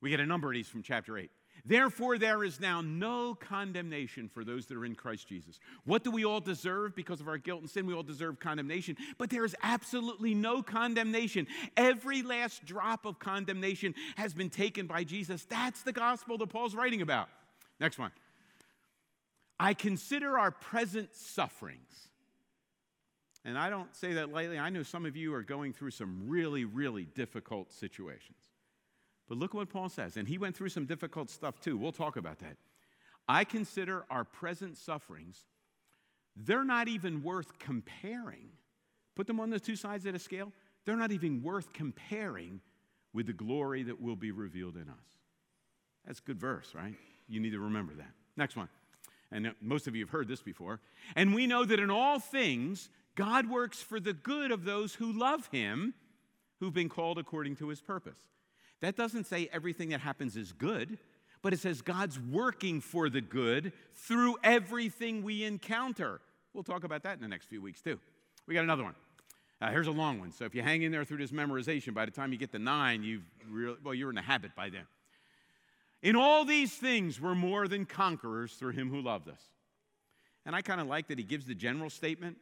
We 0.00 0.10
get 0.10 0.20
a 0.20 0.26
number 0.26 0.48
of 0.48 0.54
these 0.54 0.68
from 0.68 0.82
chapter 0.82 1.18
8. 1.18 1.30
Therefore, 1.64 2.18
there 2.18 2.44
is 2.44 2.60
now 2.60 2.80
no 2.82 3.34
condemnation 3.34 4.28
for 4.28 4.44
those 4.44 4.66
that 4.66 4.76
are 4.76 4.84
in 4.84 4.94
Christ 4.94 5.28
Jesus. 5.28 5.58
What 5.84 6.04
do 6.04 6.10
we 6.10 6.24
all 6.24 6.40
deserve 6.40 6.94
because 6.94 7.20
of 7.20 7.28
our 7.28 7.38
guilt 7.38 7.60
and 7.60 7.70
sin? 7.70 7.86
We 7.86 7.94
all 7.94 8.02
deserve 8.02 8.38
condemnation, 8.38 8.96
but 9.16 9.30
there 9.30 9.44
is 9.44 9.56
absolutely 9.62 10.34
no 10.34 10.62
condemnation. 10.62 11.46
Every 11.76 12.22
last 12.22 12.64
drop 12.66 13.06
of 13.06 13.18
condemnation 13.18 13.94
has 14.16 14.34
been 14.34 14.50
taken 14.50 14.86
by 14.86 15.04
Jesus. 15.04 15.44
That's 15.44 15.82
the 15.82 15.92
gospel 15.92 16.36
that 16.38 16.48
Paul's 16.48 16.74
writing 16.74 17.02
about. 17.02 17.28
Next 17.80 17.98
one. 17.98 18.12
I 19.58 19.72
consider 19.72 20.38
our 20.38 20.50
present 20.50 21.14
sufferings. 21.14 22.08
And 23.44 23.58
I 23.58 23.70
don't 23.70 23.94
say 23.94 24.14
that 24.14 24.32
lightly. 24.32 24.58
I 24.58 24.70
know 24.70 24.82
some 24.82 25.06
of 25.06 25.16
you 25.16 25.34
are 25.34 25.42
going 25.42 25.72
through 25.72 25.90
some 25.90 26.24
really, 26.26 26.64
really 26.64 27.04
difficult 27.04 27.72
situations. 27.72 28.38
But 29.28 29.38
look 29.38 29.54
what 29.54 29.70
Paul 29.70 29.88
says. 29.88 30.16
And 30.16 30.28
he 30.28 30.38
went 30.38 30.56
through 30.56 30.68
some 30.68 30.86
difficult 30.86 31.30
stuff 31.30 31.60
too. 31.60 31.76
We'll 31.76 31.92
talk 31.92 32.16
about 32.16 32.38
that. 32.40 32.56
I 33.28 33.44
consider 33.44 34.04
our 34.10 34.24
present 34.24 34.76
sufferings, 34.76 35.44
they're 36.36 36.64
not 36.64 36.88
even 36.88 37.22
worth 37.22 37.58
comparing. 37.58 38.50
Put 39.14 39.26
them 39.26 39.40
on 39.40 39.50
the 39.50 39.60
two 39.60 39.76
sides 39.76 40.04
of 40.04 40.12
the 40.12 40.18
scale. 40.18 40.52
They're 40.84 40.96
not 40.96 41.12
even 41.12 41.42
worth 41.42 41.72
comparing 41.72 42.60
with 43.12 43.26
the 43.26 43.32
glory 43.32 43.84
that 43.84 44.00
will 44.00 44.16
be 44.16 44.32
revealed 44.32 44.74
in 44.76 44.88
us. 44.88 45.06
That's 46.04 46.18
a 46.18 46.22
good 46.22 46.38
verse, 46.38 46.74
right? 46.74 46.94
You 47.28 47.40
need 47.40 47.52
to 47.52 47.60
remember 47.60 47.94
that. 47.94 48.10
Next 48.36 48.56
one. 48.56 48.68
And 49.30 49.54
most 49.60 49.86
of 49.86 49.96
you 49.96 50.04
have 50.04 50.10
heard 50.10 50.28
this 50.28 50.42
before. 50.42 50.80
And 51.16 51.34
we 51.34 51.46
know 51.46 51.64
that 51.64 51.80
in 51.80 51.90
all 51.90 52.18
things, 52.18 52.90
God 53.14 53.48
works 53.48 53.80
for 53.80 54.00
the 54.00 54.12
good 54.12 54.50
of 54.50 54.64
those 54.64 54.94
who 54.94 55.12
love 55.12 55.48
him, 55.50 55.94
who've 56.60 56.74
been 56.74 56.88
called 56.88 57.18
according 57.18 57.56
to 57.56 57.68
his 57.68 57.80
purpose. 57.80 58.18
That 58.80 58.96
doesn't 58.96 59.26
say 59.26 59.48
everything 59.52 59.90
that 59.90 60.00
happens 60.00 60.36
is 60.36 60.52
good, 60.52 60.98
but 61.42 61.52
it 61.52 61.60
says 61.60 61.82
God's 61.82 62.18
working 62.18 62.80
for 62.80 63.08
the 63.08 63.20
good 63.20 63.72
through 63.94 64.36
everything 64.42 65.22
we 65.22 65.44
encounter. 65.44 66.20
We'll 66.52 66.64
talk 66.64 66.84
about 66.84 67.02
that 67.02 67.14
in 67.16 67.20
the 67.20 67.28
next 67.28 67.46
few 67.46 67.62
weeks, 67.62 67.80
too. 67.80 67.98
We 68.46 68.54
got 68.54 68.64
another 68.64 68.84
one. 68.84 68.94
Uh, 69.60 69.70
here's 69.70 69.86
a 69.86 69.92
long 69.92 70.20
one. 70.20 70.32
So 70.32 70.44
if 70.44 70.54
you 70.54 70.62
hang 70.62 70.82
in 70.82 70.92
there 70.92 71.04
through 71.04 71.18
this 71.18 71.30
memorization, 71.30 71.94
by 71.94 72.04
the 72.04 72.10
time 72.10 72.32
you 72.32 72.38
get 72.38 72.52
to 72.52 72.58
nine, 72.58 73.02
you've 73.02 73.24
really, 73.48 73.76
well, 73.82 73.94
you're 73.94 74.10
in 74.10 74.18
a 74.18 74.22
habit 74.22 74.54
by 74.54 74.68
then. 74.68 74.86
In 76.02 76.16
all 76.16 76.44
these 76.44 76.72
things, 76.74 77.18
we're 77.18 77.34
more 77.34 77.66
than 77.66 77.86
conquerors 77.86 78.52
through 78.52 78.72
him 78.72 78.90
who 78.90 79.00
loved 79.00 79.28
us. 79.28 79.40
And 80.44 80.54
I 80.54 80.60
kind 80.60 80.80
of 80.80 80.86
like 80.86 81.08
that 81.08 81.18
he 81.18 81.24
gives 81.24 81.46
the 81.46 81.54
general 81.54 81.88
statement, 81.88 82.36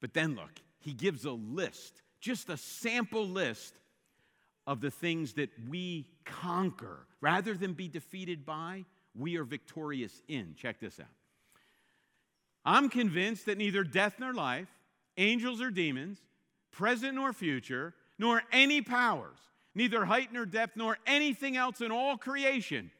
but 0.00 0.14
then 0.14 0.36
look, 0.36 0.52
he 0.78 0.92
gives 0.92 1.24
a 1.24 1.32
list, 1.32 2.00
just 2.20 2.48
a 2.48 2.56
sample 2.56 3.26
list 3.26 3.74
of 4.66 4.80
the 4.80 4.90
things 4.90 5.34
that 5.34 5.50
we 5.68 6.06
conquer. 6.24 7.06
Rather 7.20 7.54
than 7.54 7.72
be 7.72 7.88
defeated 7.88 8.44
by, 8.44 8.84
we 9.14 9.36
are 9.36 9.44
victorious 9.44 10.22
in. 10.28 10.54
Check 10.56 10.80
this 10.80 10.98
out. 11.00 11.06
I'm 12.64 12.88
convinced 12.88 13.46
that 13.46 13.58
neither 13.58 13.84
death 13.84 14.16
nor 14.18 14.34
life, 14.34 14.68
angels 15.16 15.60
or 15.60 15.70
demons, 15.70 16.18
present 16.72 17.14
nor 17.14 17.32
future, 17.32 17.94
nor 18.18 18.42
any 18.52 18.82
powers, 18.82 19.38
neither 19.74 20.04
height 20.04 20.32
nor 20.32 20.44
depth, 20.44 20.76
nor 20.76 20.98
anything 21.06 21.56
else 21.56 21.80
in 21.80 21.92
all 21.92 22.16
creation 22.16 22.90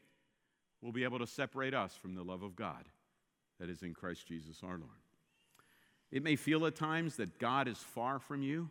will 0.81 0.93
be 0.93 1.05
able 1.05 1.19
to 1.19 1.27
separate 1.27 1.75
us 1.75 1.95
from 1.95 2.15
the 2.15 2.23
love 2.23 2.43
of 2.43 2.55
God 2.55 2.85
that 3.59 3.69
is 3.69 3.83
in 3.83 3.93
Christ 3.93 4.27
Jesus 4.27 4.61
our 4.63 4.79
Lord. 4.79 4.91
It 6.13 6.23
may 6.23 6.37
feel 6.37 6.65
at 6.67 6.77
times 6.77 7.17
that 7.17 7.39
God 7.39 7.67
is 7.67 7.79
far 7.79 8.19
from 8.19 8.43
you. 8.43 8.71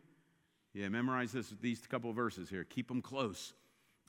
Yeah, 0.76 0.90
memorize 0.90 1.32
this, 1.32 1.54
these 1.62 1.80
couple 1.88 2.12
verses 2.12 2.50
here. 2.50 2.66
Keep 2.66 2.90
them 2.90 3.02
close. 3.02 3.54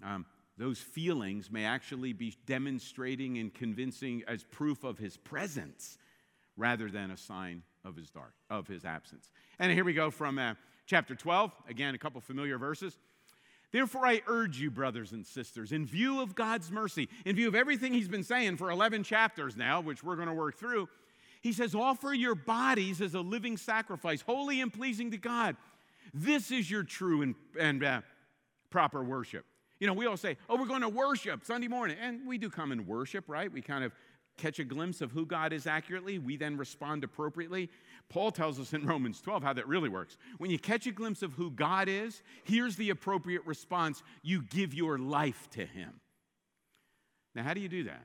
Um, 0.02 0.26
those 0.58 0.80
feelings 0.80 1.48
may 1.48 1.64
actually 1.64 2.12
be 2.12 2.36
demonstrating 2.44 3.38
and 3.38 3.54
convincing 3.54 4.24
as 4.26 4.42
proof 4.42 4.82
of 4.82 4.98
his 4.98 5.16
presence 5.16 5.96
rather 6.56 6.90
than 6.90 7.12
a 7.12 7.16
sign 7.16 7.62
of 7.84 7.94
his 7.94 8.10
dark 8.10 8.32
of 8.50 8.66
his 8.66 8.84
absence. 8.84 9.30
And 9.60 9.70
here 9.70 9.84
we 9.84 9.92
go 9.92 10.10
from 10.10 10.40
uh, 10.40 10.54
chapter 10.86 11.14
12. 11.14 11.52
Again, 11.68 11.94
a 11.94 11.98
couple 11.98 12.20
familiar 12.20 12.58
verses. 12.58 12.98
Therefore, 13.70 14.04
I 14.04 14.22
urge 14.26 14.58
you, 14.58 14.70
brothers 14.70 15.12
and 15.12 15.24
sisters, 15.24 15.70
in 15.70 15.86
view 15.86 16.20
of 16.20 16.34
God's 16.34 16.72
mercy, 16.72 17.08
in 17.24 17.36
view 17.36 17.46
of 17.46 17.54
everything 17.54 17.92
he's 17.92 18.08
been 18.08 18.24
saying 18.24 18.56
for 18.56 18.72
11 18.72 19.04
chapters 19.04 19.56
now, 19.56 19.80
which 19.80 20.02
we're 20.02 20.16
going 20.16 20.28
to 20.28 20.34
work 20.34 20.56
through, 20.56 20.88
he 21.42 21.52
says, 21.52 21.76
offer 21.76 22.12
your 22.12 22.34
bodies 22.34 23.00
as 23.00 23.14
a 23.14 23.20
living 23.20 23.56
sacrifice, 23.56 24.20
holy 24.22 24.60
and 24.60 24.72
pleasing 24.72 25.12
to 25.12 25.16
God. 25.16 25.56
This 26.14 26.50
is 26.50 26.70
your 26.70 26.82
true 26.82 27.22
and, 27.22 27.34
and 27.58 27.84
uh, 27.84 28.00
proper 28.70 29.02
worship. 29.02 29.44
You 29.78 29.86
know, 29.86 29.92
we 29.92 30.06
all 30.06 30.16
say, 30.16 30.38
oh, 30.48 30.56
we're 30.56 30.66
going 30.66 30.80
to 30.82 30.88
worship 30.88 31.44
Sunday 31.44 31.68
morning. 31.68 31.96
And 32.00 32.26
we 32.26 32.38
do 32.38 32.48
come 32.48 32.72
and 32.72 32.86
worship, 32.86 33.24
right? 33.28 33.52
We 33.52 33.60
kind 33.60 33.84
of 33.84 33.92
catch 34.36 34.58
a 34.58 34.64
glimpse 34.64 35.00
of 35.00 35.12
who 35.12 35.26
God 35.26 35.52
is 35.52 35.66
accurately. 35.66 36.18
We 36.18 36.36
then 36.36 36.56
respond 36.56 37.04
appropriately. 37.04 37.70
Paul 38.08 38.30
tells 38.30 38.60
us 38.60 38.72
in 38.72 38.86
Romans 38.86 39.20
12 39.20 39.42
how 39.42 39.52
that 39.52 39.66
really 39.66 39.88
works. 39.88 40.16
When 40.38 40.50
you 40.50 40.58
catch 40.58 40.86
a 40.86 40.92
glimpse 40.92 41.22
of 41.22 41.32
who 41.32 41.50
God 41.50 41.88
is, 41.88 42.22
here's 42.44 42.76
the 42.76 42.90
appropriate 42.90 43.44
response 43.46 44.02
you 44.22 44.42
give 44.42 44.74
your 44.74 44.98
life 44.98 45.48
to 45.52 45.64
Him. 45.64 46.00
Now, 47.34 47.42
how 47.42 47.54
do 47.54 47.60
you 47.60 47.68
do 47.68 47.84
that? 47.84 48.04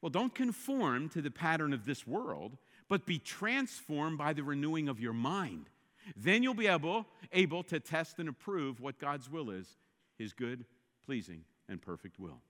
Well, 0.00 0.10
don't 0.10 0.34
conform 0.34 1.08
to 1.10 1.22
the 1.22 1.30
pattern 1.30 1.72
of 1.72 1.84
this 1.84 2.06
world, 2.06 2.56
but 2.88 3.06
be 3.06 3.18
transformed 3.18 4.18
by 4.18 4.32
the 4.32 4.42
renewing 4.42 4.88
of 4.88 5.00
your 5.00 5.12
mind. 5.12 5.68
Then 6.16 6.42
you'll 6.42 6.54
be 6.54 6.66
able, 6.66 7.06
able 7.32 7.62
to 7.64 7.80
test 7.80 8.18
and 8.18 8.28
approve 8.28 8.80
what 8.80 8.98
God's 8.98 9.30
will 9.30 9.50
is 9.50 9.76
his 10.18 10.32
good, 10.32 10.64
pleasing, 11.04 11.44
and 11.68 11.80
perfect 11.80 12.18
will. 12.18 12.40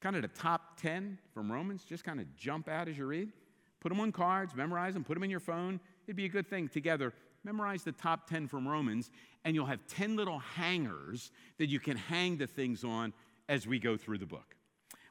Kind 0.00 0.16
of 0.16 0.22
the 0.22 0.28
top 0.28 0.80
10 0.80 1.18
from 1.32 1.50
Romans, 1.50 1.84
just 1.84 2.04
kind 2.04 2.20
of 2.20 2.34
jump 2.36 2.68
out 2.68 2.88
as 2.88 2.98
you 2.98 3.06
read. 3.06 3.32
Put 3.80 3.88
them 3.88 4.00
on 4.00 4.12
cards, 4.12 4.54
memorize 4.54 4.94
them, 4.94 5.04
put 5.04 5.14
them 5.14 5.24
in 5.24 5.30
your 5.30 5.40
phone. 5.40 5.80
It'd 6.06 6.16
be 6.16 6.24
a 6.24 6.28
good 6.28 6.48
thing 6.48 6.68
together. 6.68 7.12
Memorize 7.44 7.82
the 7.82 7.92
top 7.92 8.28
10 8.28 8.46
from 8.46 8.68
Romans, 8.68 9.10
and 9.44 9.54
you'll 9.56 9.66
have 9.66 9.84
10 9.88 10.14
little 10.14 10.38
hangers 10.38 11.32
that 11.58 11.68
you 11.68 11.80
can 11.80 11.96
hang 11.96 12.36
the 12.36 12.46
things 12.46 12.84
on 12.84 13.12
as 13.48 13.66
we 13.66 13.80
go 13.80 13.96
through 13.96 14.18
the 14.18 14.26
book. 14.26 14.54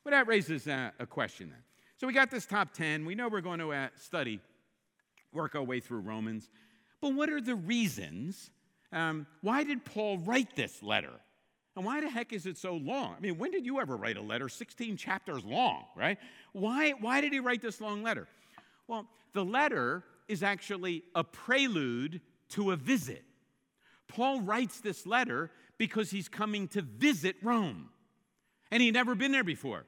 Well, 0.03 0.11
that 0.11 0.27
raises 0.27 0.67
uh, 0.67 0.91
a 0.99 1.05
question 1.05 1.49
then. 1.49 1.59
So 1.97 2.07
we 2.07 2.13
got 2.13 2.31
this 2.31 2.45
top 2.45 2.73
10. 2.73 3.05
We 3.05 3.13
know 3.13 3.27
we're 3.27 3.41
going 3.41 3.59
to 3.59 3.73
uh, 3.73 3.89
study, 3.95 4.39
work 5.33 5.55
our 5.55 5.63
way 5.63 5.79
through 5.79 5.99
Romans. 5.99 6.49
But 7.01 7.13
what 7.15 7.29
are 7.29 7.41
the 7.41 7.55
reasons? 7.55 8.51
Um, 8.91 9.25
why 9.41 9.63
did 9.63 9.83
Paul 9.83 10.19
write 10.19 10.55
this 10.55 10.81
letter? 10.83 11.13
And 11.75 11.85
why 11.85 12.01
the 12.01 12.09
heck 12.09 12.33
is 12.33 12.45
it 12.45 12.57
so 12.57 12.75
long? 12.75 13.15
I 13.17 13.21
mean, 13.21 13.37
when 13.37 13.51
did 13.51 13.65
you 13.65 13.79
ever 13.79 13.95
write 13.95 14.17
a 14.17 14.21
letter 14.21 14.49
16 14.49 14.97
chapters 14.97 15.43
long, 15.43 15.85
right? 15.95 16.17
Why, 16.51 16.91
why 16.91 17.21
did 17.21 17.31
he 17.31 17.39
write 17.39 17.61
this 17.61 17.79
long 17.79 18.03
letter? 18.03 18.27
Well, 18.87 19.07
the 19.33 19.45
letter 19.45 20.03
is 20.27 20.43
actually 20.43 21.03
a 21.15 21.23
prelude 21.23 22.21
to 22.49 22.71
a 22.71 22.75
visit. 22.75 23.23
Paul 24.07 24.41
writes 24.41 24.81
this 24.81 25.07
letter 25.07 25.49
because 25.77 26.11
he's 26.11 26.27
coming 26.27 26.67
to 26.69 26.81
visit 26.81 27.37
Rome. 27.41 27.89
And 28.69 28.83
he'd 28.83 28.93
never 28.93 29.15
been 29.15 29.31
there 29.31 29.43
before. 29.43 29.85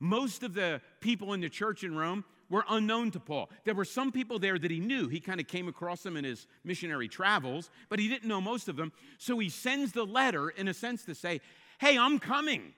Most 0.00 0.42
of 0.42 0.54
the 0.54 0.80
people 1.00 1.34
in 1.34 1.40
the 1.40 1.48
church 1.48 1.84
in 1.84 1.96
Rome 1.96 2.24
were 2.48 2.64
unknown 2.68 3.10
to 3.12 3.20
Paul. 3.20 3.50
There 3.64 3.74
were 3.74 3.84
some 3.84 4.12
people 4.12 4.38
there 4.38 4.58
that 4.58 4.70
he 4.70 4.80
knew. 4.80 5.08
He 5.08 5.20
kind 5.20 5.40
of 5.40 5.48
came 5.48 5.68
across 5.68 6.02
them 6.02 6.16
in 6.16 6.24
his 6.24 6.46
missionary 6.64 7.08
travels, 7.08 7.70
but 7.88 7.98
he 7.98 8.08
didn't 8.08 8.28
know 8.28 8.40
most 8.40 8.68
of 8.68 8.76
them. 8.76 8.92
So 9.18 9.38
he 9.38 9.48
sends 9.48 9.92
the 9.92 10.04
letter, 10.04 10.50
in 10.50 10.68
a 10.68 10.74
sense, 10.74 11.04
to 11.04 11.14
say, 11.14 11.40
Hey, 11.78 11.98
I'm 11.98 12.18
coming. 12.18 12.72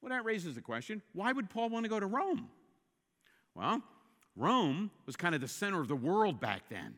Well, 0.00 0.10
that 0.10 0.24
raises 0.24 0.54
the 0.54 0.62
question 0.62 1.02
why 1.12 1.32
would 1.32 1.50
Paul 1.50 1.70
want 1.70 1.84
to 1.84 1.90
go 1.90 2.00
to 2.00 2.06
Rome? 2.06 2.48
Well, 3.54 3.82
Rome 4.36 4.90
was 5.06 5.16
kind 5.16 5.34
of 5.34 5.40
the 5.40 5.48
center 5.48 5.80
of 5.80 5.88
the 5.88 5.96
world 5.96 6.40
back 6.40 6.62
then. 6.70 6.94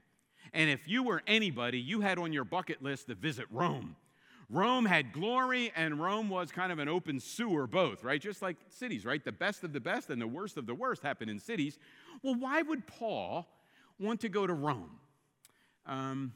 And 0.52 0.69
if 0.69 0.87
you 0.87 1.02
were 1.02 1.23
anybody, 1.26 1.78
you 1.78 2.02
had 2.02 2.19
on 2.19 2.33
your 2.33 2.45
bucket 2.45 2.83
list 2.83 3.07
to 3.07 3.14
visit 3.14 3.47
Rome. 3.50 3.97
Rome 4.52 4.85
had 4.85 5.14
glory 5.14 5.73
and 5.75 5.99
Rome 5.99 6.28
was 6.28 6.52
kind 6.52 6.71
of 6.71 6.78
an 6.78 6.87
open 6.87 7.18
sewer, 7.21 7.66
both, 7.66 8.04
right? 8.04 8.21
Just 8.21 8.42
like 8.42 8.59
cities, 8.68 9.06
right? 9.06 9.25
The 9.25 9.32
best 9.32 9.64
of 9.64 9.73
the 9.73 9.80
best 9.80 10.11
and 10.11 10.21
the 10.21 10.26
worst 10.26 10.59
of 10.59 10.66
the 10.66 10.75
worst 10.75 11.02
happen 11.02 11.30
in 11.30 11.38
cities. 11.38 11.78
Well, 12.23 12.35
why 12.35 12.61
would 12.61 12.87
Paul 12.87 13.49
want 13.99 14.21
to 14.21 14.28
go 14.28 14.47
to 14.47 14.52
Rome? 14.52 14.99
Um, 15.87 16.35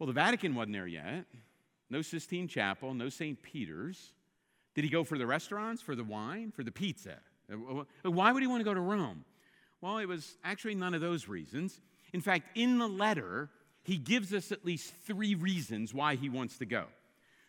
well, 0.00 0.08
the 0.08 0.12
Vatican 0.12 0.56
wasn't 0.56 0.72
there 0.72 0.88
yet. 0.88 1.26
No 1.88 2.02
Sistine 2.02 2.48
Chapel, 2.48 2.92
no 2.92 3.08
St. 3.08 3.40
Peter's. 3.40 4.12
Did 4.74 4.82
he 4.82 4.90
go 4.90 5.04
for 5.04 5.18
the 5.18 5.26
restaurants, 5.26 5.80
for 5.80 5.94
the 5.94 6.02
wine, 6.02 6.50
for 6.50 6.64
the 6.64 6.72
pizza? 6.72 7.18
Uh, 7.52 8.10
why 8.10 8.32
would 8.32 8.42
he 8.42 8.48
want 8.48 8.60
to 8.60 8.64
go 8.64 8.74
to 8.74 8.80
Rome? 8.80 9.24
Well, 9.80 9.98
it 9.98 10.06
was 10.06 10.38
actually 10.42 10.74
none 10.74 10.92
of 10.92 11.00
those 11.00 11.28
reasons. 11.28 11.80
In 12.12 12.20
fact, 12.20 12.48
in 12.56 12.78
the 12.78 12.88
letter, 12.88 13.48
he 13.82 13.96
gives 13.96 14.32
us 14.32 14.52
at 14.52 14.64
least 14.64 14.92
three 15.06 15.34
reasons 15.34 15.92
why 15.92 16.14
he 16.14 16.28
wants 16.28 16.58
to 16.58 16.66
go. 16.66 16.84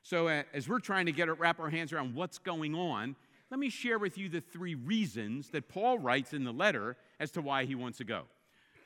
So, 0.02 0.28
uh, 0.28 0.44
as 0.54 0.68
we're 0.68 0.80
trying 0.80 1.06
to 1.06 1.12
get 1.12 1.30
it, 1.30 1.34
wrap 1.34 1.60
our 1.60 1.70
hands 1.70 1.94
around 1.94 2.16
what's 2.16 2.38
going 2.38 2.75
on, 2.75 3.16
let 3.50 3.60
me 3.60 3.70
share 3.70 4.00
with 4.00 4.18
you 4.18 4.30
the 4.30 4.42
three 4.42 4.75
reasons 4.75 5.50
that 5.50 5.70
Paul 5.70 6.00
writes 6.00 6.34
in 6.34 6.44
the 6.44 6.52
letter 6.52 6.98
as 7.20 7.32
to 7.32 7.42
why 7.42 7.66
he 7.66 7.75
wants 7.75 8.00
to 8.00 8.04
go. 8.04 8.24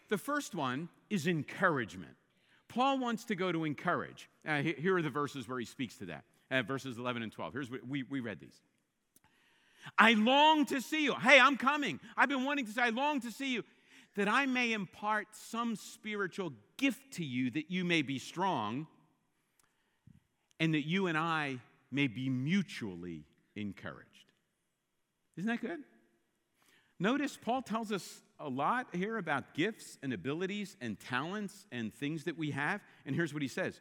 The 0.10 0.18
first 0.18 0.54
one 0.54 0.90
is 1.10 1.26
encouragement. 1.26 2.16
Paul 2.68 3.00
wants 3.00 3.26
to 3.26 3.36
go 3.36 3.52
to 3.52 3.64
encourage. 3.64 4.30
Uh, 4.46 4.62
here 4.62 4.98
are 4.98 5.02
the 5.02 5.10
verses 5.10 5.48
where 5.48 5.58
he 5.58 5.66
speaks 5.66 5.98
to 5.98 6.06
that 6.08 6.24
uh, 6.52 6.62
verses 6.62 6.98
11 6.98 7.24
and 7.24 7.32
12. 7.32 7.54
Here's 7.54 7.72
what 7.72 7.88
we, 7.88 8.04
we 8.04 8.20
read 8.20 8.40
these. 8.40 8.62
I 9.98 10.14
long 10.14 10.66
to 10.68 10.82
see 10.82 11.04
you. 11.04 11.14
Hey, 11.14 11.40
I'm 11.40 11.58
coming. 11.58 12.00
I've 12.18 12.30
been 12.30 12.44
wanting 12.44 12.66
to 12.66 12.72
say, 12.72 12.82
I 12.82 12.90
long 12.90 13.22
to 13.22 13.32
see 13.32 13.54
you, 13.54 13.64
that 14.18 14.28
I 14.28 14.48
may 14.48 14.74
impart 14.74 15.28
some 15.32 15.76
spiritual 15.76 16.52
gift 16.78 17.14
to 17.14 17.24
you 17.24 17.52
that 17.52 17.70
you 17.70 17.86
may 17.86 18.02
be 18.02 18.18
strong, 18.18 18.88
and 20.60 20.74
that 20.74 20.88
you 20.88 21.06
and 21.06 21.16
I 21.16 21.60
may 21.92 22.08
be 22.08 22.28
mutually 22.28 23.26
encouraged. 23.56 24.34
Isn't 25.38 25.48
that 25.48 25.62
good? 25.62 25.80
Notice 27.00 27.38
Paul 27.40 27.62
tells 27.62 27.92
us 27.92 28.22
a 28.40 28.50
lot 28.50 28.88
here 28.92 29.18
about 29.18 29.54
gifts 29.54 30.00
and 30.02 30.12
abilities 30.12 30.76
and 30.82 31.00
talents 31.00 31.68
and 31.72 31.94
things 31.94 32.24
that 32.24 32.40
we 32.40 32.52
have. 32.52 32.82
And 33.06 33.16
here's 33.16 33.34
what 33.34 33.44
he 33.44 33.48
says 33.48 33.80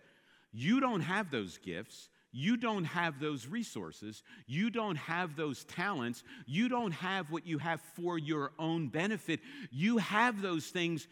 You 0.53 0.81
don't 0.81 1.01
have 1.01 1.31
those 1.31 1.57
gifts. 1.57 2.11
You 2.39 2.59
don't 2.59 2.85
have 2.85 3.19
those 3.19 3.47
resources. 3.47 4.23
You 4.47 4.69
don't 4.69 4.97
have 4.97 5.37
those 5.37 5.65
talents. 5.65 6.23
You 6.45 6.69
don't 6.69 6.93
have 6.93 7.31
what 7.31 7.47
you 7.47 7.57
have 7.57 7.81
for 7.95 8.19
your 8.19 8.53
own 8.59 8.89
benefit. 8.89 9.41
You 9.71 9.97
have 9.97 10.43
those 10.43 10.67
things 10.67 11.09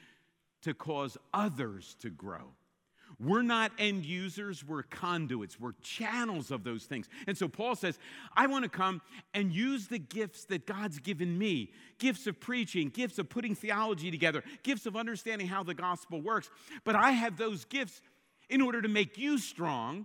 to 0.64 0.75
cause 0.75 1.16
others 1.33 1.97
to 2.00 2.11
grow. 2.11 2.50
We're 3.19 3.40
not 3.40 3.73
end 3.78 4.04
users, 4.04 4.62
we're 4.62 4.83
conduits, 4.83 5.59
we're 5.59 5.73
channels 5.81 6.50
of 6.50 6.62
those 6.62 6.85
things. 6.85 7.09
And 7.26 7.38
so 7.38 7.49
Paul 7.49 7.75
says, 7.75 7.99
I 8.37 8.47
want 8.47 8.64
to 8.64 8.69
come 8.69 9.00
and 9.33 9.50
use 9.50 9.87
the 9.87 10.00
gifts 10.00 10.45
that 10.47 10.66
God's 10.66 10.99
given 10.99 11.38
me 11.38 11.73
gifts 11.99 12.26
of 12.26 12.38
preaching, 12.38 12.90
gifts 12.90 13.19
of 13.19 13.31
putting 13.31 13.54
theology 13.54 14.11
together, 14.11 14.43
gifts 14.62 14.85
of 14.85 14.95
understanding 14.95 15.47
how 15.47 15.62
the 15.62 15.75
gospel 15.75 16.21
works. 16.21 16.50
But 16.85 16.97
I 16.97 17.12
have 17.12 17.38
those 17.38 17.64
gifts 17.64 18.02
in 18.50 18.61
order 18.61 18.83
to 18.83 18.88
make 18.88 19.16
you 19.16 19.38
strong. 19.38 20.04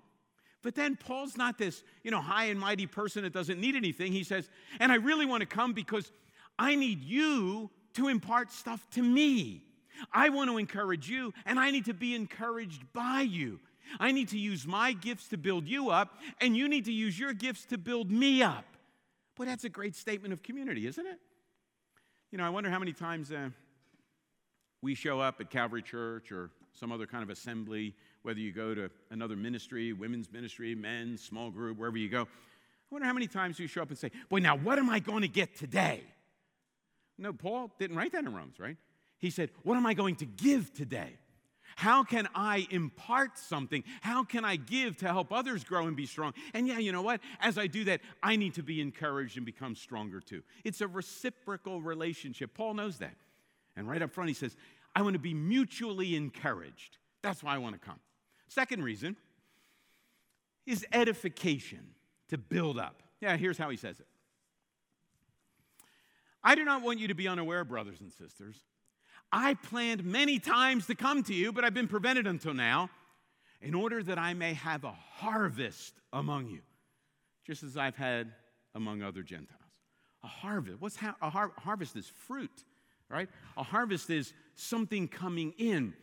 But 0.62 0.76
then 0.76 0.98
Paul's 0.98 1.38
not 1.38 1.58
this, 1.58 1.84
you 2.04 2.12
know, 2.12 2.22
high 2.22 2.46
and 2.46 2.60
mighty 2.60 2.86
person 2.86 3.24
that 3.24 3.34
doesn't 3.34 3.60
need 3.60 3.76
anything. 3.76 4.12
He 4.12 4.24
says, 4.24 4.50
and 4.80 4.92
I 4.92 4.96
really 4.96 5.26
want 5.26 5.42
to 5.42 5.48
come 5.48 5.74
because 5.74 6.12
I 6.58 6.76
need 6.76 7.02
you 7.02 7.70
to 7.94 8.10
impart 8.10 8.52
stuff 8.52 8.86
to 8.92 9.02
me. 9.02 9.64
I 10.12 10.30
want 10.30 10.50
to 10.50 10.58
encourage 10.58 11.10
you, 11.10 11.34
and 11.46 11.60
I 11.60 11.72
need 11.72 11.86
to 11.86 11.94
be 11.94 12.16
encouraged 12.16 12.92
by 12.94 13.22
you. 13.22 13.60
I 14.00 14.12
need 14.12 14.30
to 14.30 14.38
use 14.38 14.68
my 14.68 14.94
gifts 14.94 15.30
to 15.30 15.38
build 15.38 15.68
you 15.68 15.90
up, 15.90 16.14
and 16.40 16.56
you 16.56 16.68
need 16.68 16.86
to 16.86 16.94
use 16.94 17.18
your 17.18 17.34
gifts 17.34 17.66
to 17.66 17.78
build 17.78 18.12
me 18.12 18.44
up. 18.44 18.66
Boy, 19.36 19.46
that's 19.46 19.64
a 19.64 19.70
great 19.70 19.96
statement 19.96 20.34
of 20.34 20.44
community, 20.44 20.86
isn't 20.88 21.06
it? 21.06 21.20
You 22.32 22.38
know, 22.38 22.46
I 22.46 22.50
wonder 22.50 22.70
how 22.70 22.80
many 22.80 22.94
times 22.94 23.32
uh, 23.32 23.50
we 24.82 24.94
show 24.94 25.20
up 25.20 25.42
at 25.42 25.50
Calvary 25.50 25.82
Church 25.82 26.32
or 26.32 26.52
some 26.74 26.92
other 26.92 27.08
kind 27.08 27.24
of 27.24 27.30
assembly, 27.30 27.96
whether 28.30 28.42
you 28.42 28.52
go 28.52 28.76
to 28.76 28.92
another 29.10 29.36
ministry, 29.36 29.92
women's 29.92 30.32
ministry, 30.32 30.76
men's, 30.76 31.20
small 31.20 31.50
group, 31.50 31.80
wherever 31.80 31.98
you 31.98 32.08
go. 32.08 32.22
I 32.22 32.28
wonder 32.92 33.08
how 33.08 33.14
many 33.14 33.26
times 33.26 33.58
you 33.58 33.66
show 33.66 33.82
up 33.82 33.90
and 33.90 33.98
say, 33.98 34.12
Boy, 34.30 34.38
now 34.38 34.56
what 34.56 34.78
am 34.78 34.88
I 34.88 35.00
going 35.00 35.24
to 35.24 35.28
get 35.28 35.56
today? 35.56 36.04
No, 37.18 37.34
Paul 37.34 37.72
didn't 37.80 37.98
write 37.98 38.12
that 38.12 38.24
in 38.24 38.32
Romans, 38.32 38.60
right? 38.60 38.78
He 39.18 39.32
said, 39.32 39.50
What 39.64 39.78
am 39.78 39.88
I 39.88 39.96
going 39.96 40.16
to 40.18 40.28
give 40.28 40.72
today? 40.76 41.18
How 41.76 42.04
can 42.04 42.28
I 42.36 42.68
impart 42.70 43.40
something? 43.40 43.84
How 44.02 44.24
can 44.24 44.46
I 44.46 44.58
give 44.58 44.98
to 44.98 45.08
help 45.08 45.34
others 45.34 45.64
grow 45.64 45.88
and 45.88 45.96
be 45.96 46.06
strong? 46.06 46.36
And 46.54 46.68
yeah, 46.68 46.78
you 46.78 46.92
know 46.92 47.02
what? 47.02 47.22
As 47.40 47.58
I 47.58 47.66
do 47.66 47.84
that, 47.86 48.00
I 48.22 48.36
need 48.36 48.54
to 48.56 48.64
be 48.64 48.80
encouraged 48.80 49.38
and 49.38 49.46
become 49.46 49.74
stronger 49.74 50.22
too. 50.22 50.44
It's 50.64 50.82
a 50.82 50.88
reciprocal 50.88 51.82
relationship. 51.82 52.54
Paul 52.54 52.76
knows 52.76 53.00
that. 53.00 53.16
And 53.76 53.90
right 53.90 54.04
up 54.04 54.12
front, 54.12 54.28
he 54.28 54.36
says, 54.36 54.56
I 54.96 55.02
want 55.02 55.14
to 55.14 55.20
be 55.20 55.34
mutually 55.34 56.16
encouraged. 56.16 57.00
That's 57.24 57.42
why 57.42 57.56
I 57.56 57.58
want 57.58 57.74
to 57.74 57.80
come. 57.80 58.00
Second 58.50 58.84
reason 58.84 59.16
is 60.66 60.86
edification, 60.92 61.96
to 62.28 62.38
build 62.38 62.78
up. 62.78 63.02
Yeah, 63.22 63.38
here's 63.38 63.58
how 63.58 63.70
he 63.70 63.78
says 63.78 64.00
it 64.00 64.08
I 66.44 66.56
do 66.56 66.64
not 66.64 66.82
want 66.82 67.00
you 67.00 67.08
to 67.08 67.16
be 67.16 67.28
unaware, 67.28 67.64
brothers 67.64 68.02
and 68.02 68.12
sisters 68.12 68.64
I 69.32 69.54
planned 69.54 70.04
many 70.04 70.40
times 70.40 70.88
to 70.88 70.96
come 70.96 71.24
to 71.24 71.34
you, 71.34 71.52
but 71.52 71.64
I've 71.64 71.74
been 71.74 71.88
prevented 71.88 72.26
until 72.26 72.54
now, 72.54 72.90
in 73.62 73.76
order 73.76 74.02
that 74.04 74.18
I 74.18 74.34
may 74.34 74.54
have 74.54 74.84
a 74.84 74.92
harvest 74.92 75.94
among 76.12 76.48
you, 76.50 76.62
just 77.46 77.64
as 77.64 77.78
I've 77.78 77.96
had 77.96 78.32
among 78.74 79.04
other 79.04 79.22
Gentiles. 79.22 79.60
A 80.24 80.28
harvest. 80.28 80.82
What's 80.82 80.96
ha- 80.96 81.16
a 81.22 81.30
har- 81.30 81.52
harvest? 81.58 81.96
Is 81.96 82.08
fruit, 82.08 82.64
right? 83.10 83.30
A 83.56 83.64
harvest 83.64 84.10
is 84.10 84.34
something 84.56 85.08
coming 85.08 85.54
in. 85.58 85.94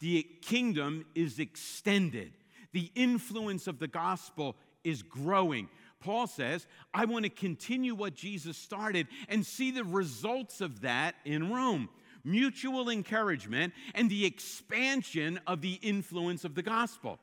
The 0.00 0.26
kingdom 0.42 1.06
is 1.14 1.38
extended. 1.38 2.32
The 2.72 2.90
influence 2.94 3.66
of 3.66 3.78
the 3.78 3.88
gospel 3.88 4.56
is 4.84 5.02
growing. 5.02 5.68
Paul 6.00 6.26
says, 6.26 6.66
I 6.94 7.06
want 7.06 7.24
to 7.24 7.30
continue 7.30 7.94
what 7.94 8.14
Jesus 8.14 8.56
started 8.56 9.08
and 9.28 9.44
see 9.44 9.70
the 9.70 9.84
results 9.84 10.60
of 10.60 10.82
that 10.82 11.16
in 11.24 11.52
Rome 11.52 11.88
mutual 12.24 12.90
encouragement, 12.90 13.72
and 13.94 14.10
the 14.10 14.26
expansion 14.26 15.40
of 15.46 15.60
the 15.60 15.74
influence 15.74 16.44
of 16.44 16.54
the 16.54 16.62
gospel. 16.62 17.18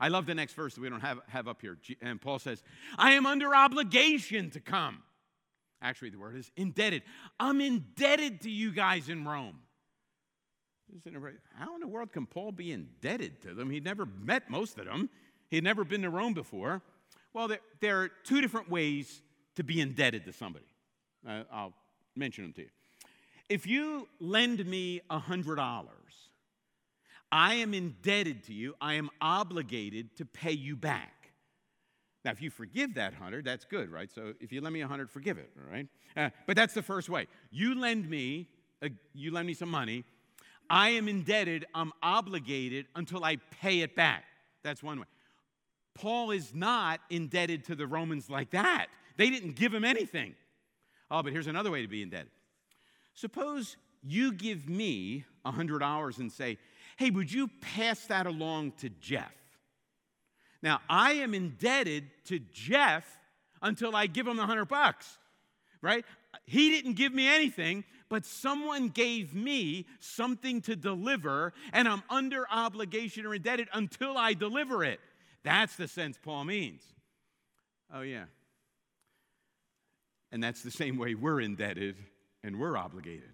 I 0.00 0.08
love 0.08 0.26
the 0.26 0.34
next 0.34 0.54
verse 0.54 0.74
that 0.74 0.80
we 0.80 0.88
don't 0.88 1.00
have, 1.00 1.20
have 1.28 1.48
up 1.48 1.60
here. 1.60 1.78
And 2.00 2.20
Paul 2.20 2.38
says, 2.38 2.62
I 2.98 3.12
am 3.12 3.26
under 3.26 3.54
obligation 3.54 4.50
to 4.50 4.60
come. 4.60 5.02
Actually, 5.80 6.10
the 6.10 6.18
word 6.18 6.36
is 6.36 6.50
indebted. 6.56 7.02
I'm 7.40 7.60
indebted 7.60 8.42
to 8.42 8.50
you 8.50 8.72
guys 8.72 9.08
in 9.08 9.24
Rome. 9.24 9.58
How 11.54 11.74
in 11.74 11.80
the 11.80 11.88
world 11.88 12.12
can 12.12 12.26
Paul 12.26 12.52
be 12.52 12.72
indebted 12.72 13.40
to 13.42 13.54
them? 13.54 13.70
He'd 13.70 13.84
never 13.84 14.06
met 14.06 14.50
most 14.50 14.78
of 14.78 14.86
them, 14.86 15.10
he'd 15.50 15.64
never 15.64 15.84
been 15.84 16.02
to 16.02 16.10
Rome 16.10 16.34
before. 16.34 16.82
Well, 17.32 17.48
there, 17.48 17.60
there 17.80 18.02
are 18.02 18.08
two 18.24 18.40
different 18.40 18.68
ways 18.68 19.22
to 19.56 19.64
be 19.64 19.80
indebted 19.80 20.26
to 20.26 20.32
somebody. 20.32 20.66
Uh, 21.26 21.44
I'll 21.50 21.72
mention 22.14 22.44
them 22.44 22.52
to 22.54 22.62
you. 22.62 22.68
If 23.48 23.66
you 23.66 24.08
lend 24.20 24.64
me 24.66 25.00
$100, 25.10 25.86
I 27.30 27.54
am 27.54 27.74
indebted 27.74 28.44
to 28.44 28.54
you. 28.54 28.74
I 28.80 28.94
am 28.94 29.08
obligated 29.20 30.16
to 30.18 30.26
pay 30.26 30.52
you 30.52 30.76
back. 30.76 31.30
Now, 32.24 32.30
if 32.30 32.40
you 32.40 32.50
forgive 32.50 32.94
that 32.94 33.12
100, 33.14 33.44
that's 33.44 33.64
good, 33.64 33.90
right? 33.90 34.10
So 34.12 34.34
if 34.40 34.52
you 34.52 34.60
lend 34.60 34.74
me 34.74 34.80
100, 34.80 35.10
forgive 35.10 35.38
it, 35.38 35.50
all 35.58 35.72
right? 35.72 35.88
Uh, 36.16 36.30
but 36.46 36.56
that's 36.56 36.74
the 36.74 36.82
first 36.82 37.08
way. 37.08 37.26
You 37.50 37.78
lend 37.78 38.08
me, 38.08 38.48
uh, 38.82 38.88
you 39.12 39.32
lend 39.32 39.46
me 39.46 39.54
some 39.54 39.70
money. 39.70 40.04
I 40.72 40.88
am 40.90 41.06
indebted, 41.06 41.66
I'm 41.74 41.92
obligated 42.02 42.86
until 42.96 43.24
I 43.24 43.36
pay 43.60 43.80
it 43.82 43.94
back. 43.94 44.24
That's 44.64 44.82
one 44.82 44.98
way. 45.00 45.06
Paul 45.94 46.30
is 46.30 46.54
not 46.54 47.00
indebted 47.10 47.64
to 47.66 47.74
the 47.74 47.86
Romans 47.86 48.30
like 48.30 48.50
that. 48.52 48.86
They 49.18 49.28
didn't 49.28 49.56
give 49.56 49.74
him 49.74 49.84
anything. 49.84 50.34
Oh, 51.10 51.22
but 51.22 51.30
here's 51.30 51.46
another 51.46 51.70
way 51.70 51.82
to 51.82 51.88
be 51.88 52.02
indebted. 52.02 52.30
Suppose 53.12 53.76
you 54.02 54.32
give 54.32 54.66
me 54.66 55.26
a 55.44 55.52
$100 55.52 56.18
and 56.18 56.32
say, 56.32 56.56
hey, 56.96 57.10
would 57.10 57.30
you 57.30 57.50
pass 57.60 58.06
that 58.06 58.26
along 58.26 58.72
to 58.78 58.88
Jeff? 58.88 59.34
Now, 60.62 60.80
I 60.88 61.12
am 61.14 61.34
indebted 61.34 62.04
to 62.26 62.38
Jeff 62.50 63.04
until 63.60 63.94
I 63.94 64.06
give 64.06 64.26
him 64.26 64.36
the 64.36 64.42
100 64.42 64.64
bucks, 64.64 65.18
right? 65.82 66.06
He 66.46 66.70
didn't 66.70 66.94
give 66.94 67.12
me 67.12 67.28
anything, 67.28 67.84
but 68.12 68.26
someone 68.26 68.90
gave 68.90 69.34
me 69.34 69.86
something 69.98 70.60
to 70.60 70.76
deliver, 70.76 71.54
and 71.72 71.88
I'm 71.88 72.02
under 72.10 72.44
obligation 72.50 73.24
or 73.24 73.34
indebted 73.34 73.68
until 73.72 74.18
I 74.18 74.34
deliver 74.34 74.84
it. 74.84 75.00
That's 75.44 75.76
the 75.76 75.88
sense 75.88 76.18
Paul 76.22 76.44
means. 76.44 76.82
Oh, 77.90 78.02
yeah. 78.02 78.24
And 80.30 80.44
that's 80.44 80.62
the 80.62 80.70
same 80.70 80.98
way 80.98 81.14
we're 81.14 81.40
indebted 81.40 81.96
and 82.44 82.60
we're 82.60 82.76
obligated. 82.76 83.30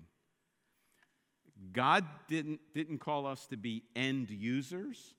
God 1.72 2.04
didn't, 2.28 2.60
didn't 2.72 2.98
call 2.98 3.26
us 3.26 3.48
to 3.48 3.56
be 3.56 3.82
end 3.96 4.30
users, 4.30 5.14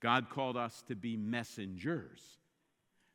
God 0.00 0.30
called 0.30 0.56
us 0.56 0.82
to 0.88 0.96
be 0.96 1.18
messengers. 1.18 2.22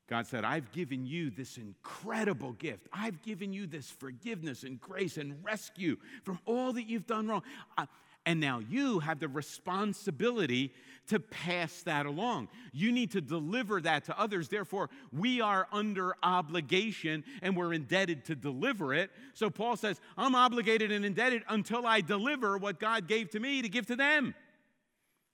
God 0.09 0.25
said, 0.25 0.43
I've 0.43 0.71
given 0.71 1.05
you 1.05 1.29
this 1.29 1.57
incredible 1.57 2.53
gift. 2.53 2.87
I've 2.91 3.21
given 3.21 3.53
you 3.53 3.67
this 3.67 3.91
forgiveness 3.91 4.63
and 4.63 4.81
grace 4.81 5.17
and 5.17 5.35
rescue 5.43 5.97
from 6.23 6.39
all 6.45 6.73
that 6.73 6.89
you've 6.89 7.05
done 7.05 7.27
wrong. 7.27 7.43
Uh, 7.77 7.85
and 8.25 8.39
now 8.39 8.59
you 8.59 8.99
have 8.99 9.19
the 9.19 9.27
responsibility 9.27 10.73
to 11.07 11.19
pass 11.19 11.83
that 11.83 12.07
along. 12.07 12.49
You 12.71 12.91
need 12.91 13.11
to 13.11 13.21
deliver 13.21 13.81
that 13.81 14.05
to 14.05 14.19
others. 14.19 14.49
Therefore, 14.49 14.89
we 15.13 15.41
are 15.41 15.67
under 15.71 16.15
obligation 16.23 17.23
and 17.43 17.55
we're 17.55 17.73
indebted 17.73 18.25
to 18.25 18.35
deliver 18.35 18.95
it. 18.95 19.11
So 19.35 19.51
Paul 19.51 19.77
says, 19.77 20.01
I'm 20.17 20.33
obligated 20.33 20.91
and 20.91 21.05
indebted 21.05 21.43
until 21.47 21.85
I 21.85 22.01
deliver 22.01 22.57
what 22.57 22.79
God 22.79 23.07
gave 23.07 23.29
to 23.31 23.39
me 23.39 23.61
to 23.61 23.69
give 23.69 23.85
to 23.87 23.95
them. 23.95 24.33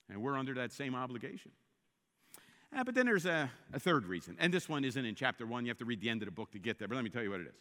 And 0.10 0.22
we're 0.22 0.38
under 0.38 0.54
that 0.56 0.74
same 0.74 0.96
obligation. 0.96 1.52
Uh, 2.76 2.84
but 2.84 2.94
then 2.94 3.06
there's 3.06 3.26
a, 3.26 3.50
a 3.74 3.80
third 3.80 4.06
reason. 4.06 4.36
And 4.38 4.54
this 4.54 4.68
one 4.68 4.84
isn't 4.84 5.06
in 5.06 5.16
chapter 5.16 5.46
one. 5.46 5.66
You 5.66 5.70
have 5.70 5.78
to 5.78 5.86
read 5.86 6.02
the 6.02 6.10
end 6.10 6.22
of 6.22 6.26
the 6.26 6.32
book 6.32 6.52
to 6.52 6.60
get 6.60 6.78
there. 6.78 6.90
But 6.90 6.96
let 6.96 7.04
me 7.06 7.10
tell 7.10 7.24
you 7.24 7.32
what 7.32 7.40
it 7.40 7.48
is. 7.48 7.56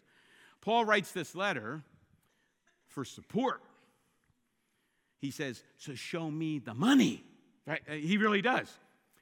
Paul 0.60 0.84
writes 0.84 1.12
this 1.12 1.36
letter 1.36 1.82
for 2.88 3.04
support. 3.04 3.60
He 5.20 5.30
says, 5.30 5.62
So 5.78 5.94
show 5.94 6.30
me 6.30 6.58
the 6.58 6.74
money. 6.74 7.22
Right? 7.64 7.80
Uh, 7.88 7.92
he 7.94 8.16
really 8.16 8.42
does. 8.42 8.68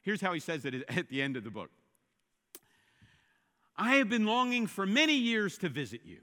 Here's 0.01 0.19
how 0.19 0.33
he 0.33 0.39
says 0.39 0.65
it 0.65 0.83
at 0.89 1.09
the 1.09 1.21
end 1.21 1.37
of 1.37 1.43
the 1.43 1.51
book 1.51 1.69
I 3.77 3.95
have 3.97 4.09
been 4.09 4.25
longing 4.25 4.65
for 4.65 4.85
many 4.85 5.15
years 5.15 5.59
to 5.59 5.69
visit 5.69 6.01
you. 6.05 6.17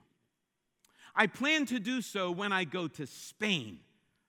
I 1.14 1.28
plan 1.28 1.66
to 1.66 1.78
do 1.78 2.02
so 2.02 2.30
when 2.32 2.52
I 2.52 2.64
go 2.64 2.88
to 2.88 3.06
Spain. 3.06 3.78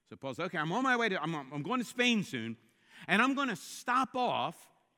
So 0.08 0.16
Paul 0.16 0.34
says, 0.34 0.46
Okay, 0.46 0.58
I'm 0.58 0.70
on 0.70 0.84
my 0.84 0.96
way 0.96 1.08
to, 1.08 1.20
I'm, 1.20 1.34
I'm 1.34 1.62
going 1.62 1.80
to 1.80 1.86
Spain 1.86 2.22
soon, 2.22 2.56
and 3.08 3.20
I'm 3.20 3.34
going 3.34 3.48
to 3.48 3.56
stop 3.56 4.14
off 4.14 4.56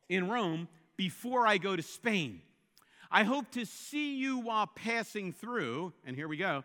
in 0.09 0.29
Rome 0.29 0.69
before 0.97 1.47
I 1.47 1.59
go 1.59 1.77
to 1.77 1.83
Spain. 1.83 2.41
I 3.11 3.23
hope 3.23 3.51
to 3.53 3.65
see 3.65 4.17
you 4.17 4.39
while 4.39 4.67
passing 4.67 5.33
through, 5.33 5.93
and 6.05 6.17
here 6.17 6.29
we 6.29 6.37
go, 6.37 6.65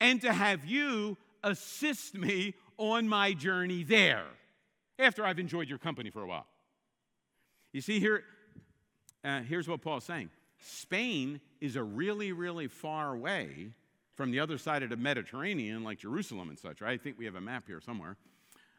and 0.00 0.20
to 0.22 0.32
have 0.32 0.64
you 0.64 1.16
assist 1.44 2.14
me 2.14 2.54
on 2.76 3.08
my 3.08 3.32
journey 3.32 3.84
there 3.84 4.26
after 4.98 5.24
I've 5.24 5.38
enjoyed 5.38 5.68
your 5.68 5.78
company 5.78 6.10
for 6.10 6.22
a 6.22 6.26
while. 6.26 6.46
You 7.72 7.80
see, 7.80 8.00
here, 8.00 8.24
uh, 9.24 9.42
here's 9.42 9.68
what 9.68 9.82
Paul's 9.82 10.04
saying 10.04 10.30
Spain 10.58 11.40
is 11.60 11.76
a 11.76 11.82
really, 11.82 12.32
really 12.32 12.68
far 12.68 13.16
way 13.16 13.72
from 14.14 14.30
the 14.30 14.40
other 14.40 14.58
side 14.58 14.82
of 14.82 14.90
the 14.90 14.96
Mediterranean, 14.96 15.84
like 15.84 15.98
Jerusalem 15.98 16.48
and 16.48 16.58
such, 16.58 16.80
right? 16.80 16.98
I 16.98 17.02
think 17.02 17.18
we 17.18 17.26
have 17.26 17.34
a 17.34 17.40
map 17.40 17.64
here 17.66 17.80
somewhere. 17.80 18.16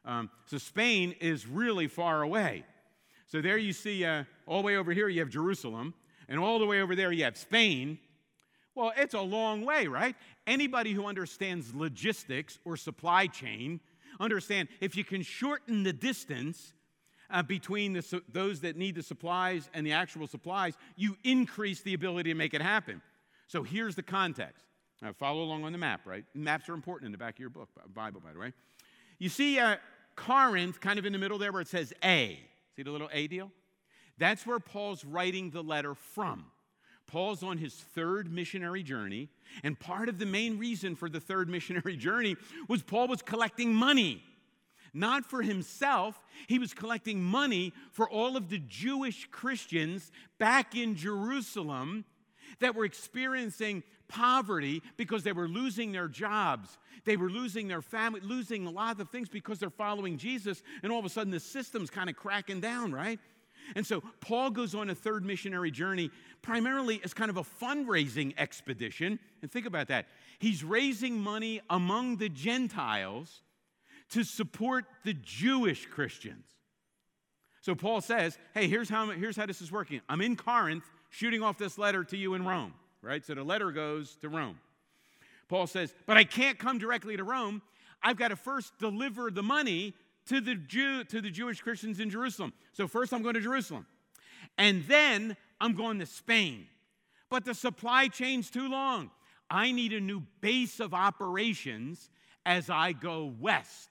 Um, 0.04 0.30
so 0.46 0.58
Spain 0.58 1.16
is 1.20 1.48
really 1.48 1.88
far 1.88 2.22
away. 2.22 2.64
So 3.28 3.42
there 3.42 3.58
you 3.58 3.74
see, 3.74 4.06
uh, 4.06 4.24
all 4.46 4.62
the 4.62 4.66
way 4.66 4.78
over 4.78 4.94
here, 4.94 5.10
you 5.10 5.20
have 5.20 5.30
Jerusalem, 5.30 5.94
and 6.30 6.40
all 6.40 6.60
the 6.60 6.66
way 6.66 6.82
over 6.82 6.96
there, 6.96 7.12
you 7.12 7.26
have 7.26 7.38
Spain. 7.38 8.00
Well, 8.74 8.94
it's 8.96 9.13
a 9.13 9.22
long 9.22 9.66
way, 9.66 9.88
right? 9.88 10.16
Anybody 10.46 10.94
who 10.94 11.06
understands 11.06 11.74
logistics 11.76 12.60
or 12.63 12.78
supply 12.78 13.28
chain 13.28 13.82
understand 14.20 14.70
if 14.80 14.96
you 14.96 15.04
can 15.04 15.22
shorten 15.22 15.84
the 15.84 15.94
distance 15.94 16.74
uh, 17.30 17.44
between 17.44 17.94
the, 17.94 18.22
those 18.32 18.62
that 18.62 18.78
need 18.78 18.96
the 18.96 19.04
supplies 19.04 19.70
and 19.74 19.86
the 19.86 19.92
actual 19.92 20.28
supplies, 20.28 20.76
you 20.96 21.18
increase 21.24 21.82
the 21.82 21.94
ability 21.94 22.32
to 22.32 22.36
make 22.36 22.54
it 22.54 22.62
happen. 22.62 23.02
So 23.48 23.63
here's 23.63 23.96
the 23.96 24.04
context. 24.04 24.63
Now, 25.02 25.13
follow 25.13 25.44
along 25.44 25.63
on 25.66 25.74
the 25.74 25.78
map, 25.78 26.02
right? 26.06 26.24
Maps 26.34 26.70
are 26.70 26.74
important 26.74 27.08
in 27.08 27.12
the 27.12 27.18
back 27.18 27.36
of 27.36 27.40
your 27.40 27.50
book, 27.50 27.70
Bible, 27.94 28.22
by 28.22 28.34
the 28.34 28.40
way. 28.40 28.54
You 29.20 29.30
see 29.30 29.60
uh, 29.60 29.76
Corinth 30.16 30.80
kind 30.80 30.98
of 30.98 31.06
in 31.06 31.13
the 31.13 31.20
middle 31.20 31.38
there 31.38 31.52
where 31.52 31.62
it 31.62 31.68
says 31.68 31.94
A. 32.04 32.40
See 32.78 32.84
the 32.84 32.92
little 32.92 33.10
A 33.12 33.26
deal? 33.26 33.52
That's 34.20 34.46
where 34.46 34.60
Paul's 34.60 35.04
writing 35.04 35.50
the 35.50 35.63
letter 35.63 35.96
from. 35.96 36.46
Paul's 37.08 37.42
on 37.42 37.58
his 37.58 37.74
third 37.74 38.32
missionary 38.32 38.84
journey, 38.84 39.30
and 39.63 39.80
part 39.80 40.10
of 40.10 40.20
the 40.20 40.28
main 40.28 40.60
reason 40.60 40.96
for 40.96 41.10
the 41.10 41.20
third 41.20 41.50
missionary 41.58 41.98
journey 41.98 42.36
was 42.68 42.84
Paul 42.84 43.08
was 43.08 43.24
collecting 43.24 43.74
money. 43.74 44.24
Not 44.94 45.26
for 45.26 45.42
himself, 45.42 46.22
he 46.48 46.60
was 46.60 46.74
collecting 46.74 47.24
money 47.24 47.74
for 47.92 48.08
all 48.08 48.38
of 48.38 48.50
the 48.50 48.60
Jewish 48.60 49.28
Christians 49.32 50.12
back 50.38 50.76
in 50.76 50.96
Jerusalem 50.96 52.06
that 52.60 52.76
were 52.76 52.86
experiencing 52.86 53.84
poverty 54.08 54.82
because 54.96 55.24
they 55.24 55.34
were 55.34 55.48
losing 55.48 55.92
their 55.92 56.08
jobs. 56.08 56.78
They 57.06 57.18
were 57.18 57.30
losing 57.30 57.68
their 57.68 57.82
family, 57.82 58.22
losing 58.22 58.66
a 58.66 58.72
lot 58.72 59.00
of 59.00 59.10
things 59.10 59.30
because 59.30 59.60
they're 59.60 59.70
following 59.70 60.18
Jesus, 60.18 60.64
and 60.84 60.92
all 60.92 61.00
of 61.00 61.06
a 61.06 61.10
sudden 61.10 61.32
the 61.32 61.40
system's 61.40 61.90
kind 61.90 62.10
of 62.10 62.16
cracking 62.16 62.62
down, 62.62 62.92
right? 62.92 63.20
And 63.76 63.86
so 63.86 64.02
Paul 64.22 64.52
goes 64.52 64.74
on 64.76 64.90
a 64.90 64.96
third 64.96 65.26
missionary 65.26 65.72
journey, 65.72 66.10
primarily 66.42 67.02
as 67.04 67.14
kind 67.14 67.30
of 67.30 67.38
a 67.38 67.44
fundraising 67.44 68.34
expedition. 68.38 69.20
And 69.42 69.52
think 69.52 69.66
about 69.66 69.90
that. 69.90 70.08
He's 70.40 70.64
raising 70.64 71.20
money 71.20 71.62
among 71.70 72.18
the 72.18 72.30
Gentiles 72.30 73.42
to 74.12 74.24
support 74.24 74.86
the 75.04 75.14
Jewish 75.14 75.86
Christians. 75.86 76.46
So 77.60 77.76
Paul 77.76 78.00
says, 78.00 78.38
hey, 78.54 78.70
here's 78.70 78.88
how, 78.88 79.10
here's 79.10 79.36
how 79.36 79.46
this 79.46 79.62
is 79.62 79.72
working. 79.72 80.00
I'm 80.08 80.22
in 80.22 80.38
Corinth 80.38 80.86
shooting 81.18 81.44
off 81.44 81.58
this 81.58 81.78
letter 81.78 82.04
to 82.04 82.18
you 82.18 82.34
in 82.34 82.46
Rome 82.46 82.74
right? 83.02 83.26
So 83.26 83.34
the 83.34 83.44
letter 83.44 83.72
goes 83.72 84.16
to 84.18 84.30
Rome. 84.30 84.60
Paul 85.48 85.68
says, 85.68 85.94
But 86.06 86.18
I 86.18 86.24
can't 86.24 86.60
come 86.60 86.78
directly 86.78 87.18
to 87.18 87.24
Rome. 87.24 87.62
I've 88.04 88.18
got 88.18 88.30
to 88.30 88.36
first 88.36 88.78
deliver 88.80 89.32
the 89.32 89.44
money 89.44 89.94
to 90.28 90.42
the, 90.42 90.56
Jew, 90.56 91.04
to 91.06 91.22
the 91.22 91.30
Jewish 91.30 91.62
Christians 91.62 92.00
in 92.00 92.10
Jerusalem. 92.10 92.54
So 92.74 92.88
first 92.88 93.14
I'm 93.14 93.24
going 93.24 93.36
to 93.36 93.42
Jerusalem. 93.42 93.86
And 94.58 94.84
then 94.88 95.38
I'm 95.60 95.74
going 95.74 96.00
to 96.00 96.06
Spain. 96.06 96.68
But 97.30 97.46
the 97.46 97.54
supply 97.54 98.08
chain's 98.08 98.50
too 98.50 98.70
long. 98.70 99.10
I 99.50 99.72
need 99.72 99.94
a 99.94 100.02
new 100.02 100.24
base 100.42 100.80
of 100.80 100.94
operations 100.94 102.10
as 102.46 102.70
I 102.70 102.92
go 102.92 103.34
west. 103.40 103.90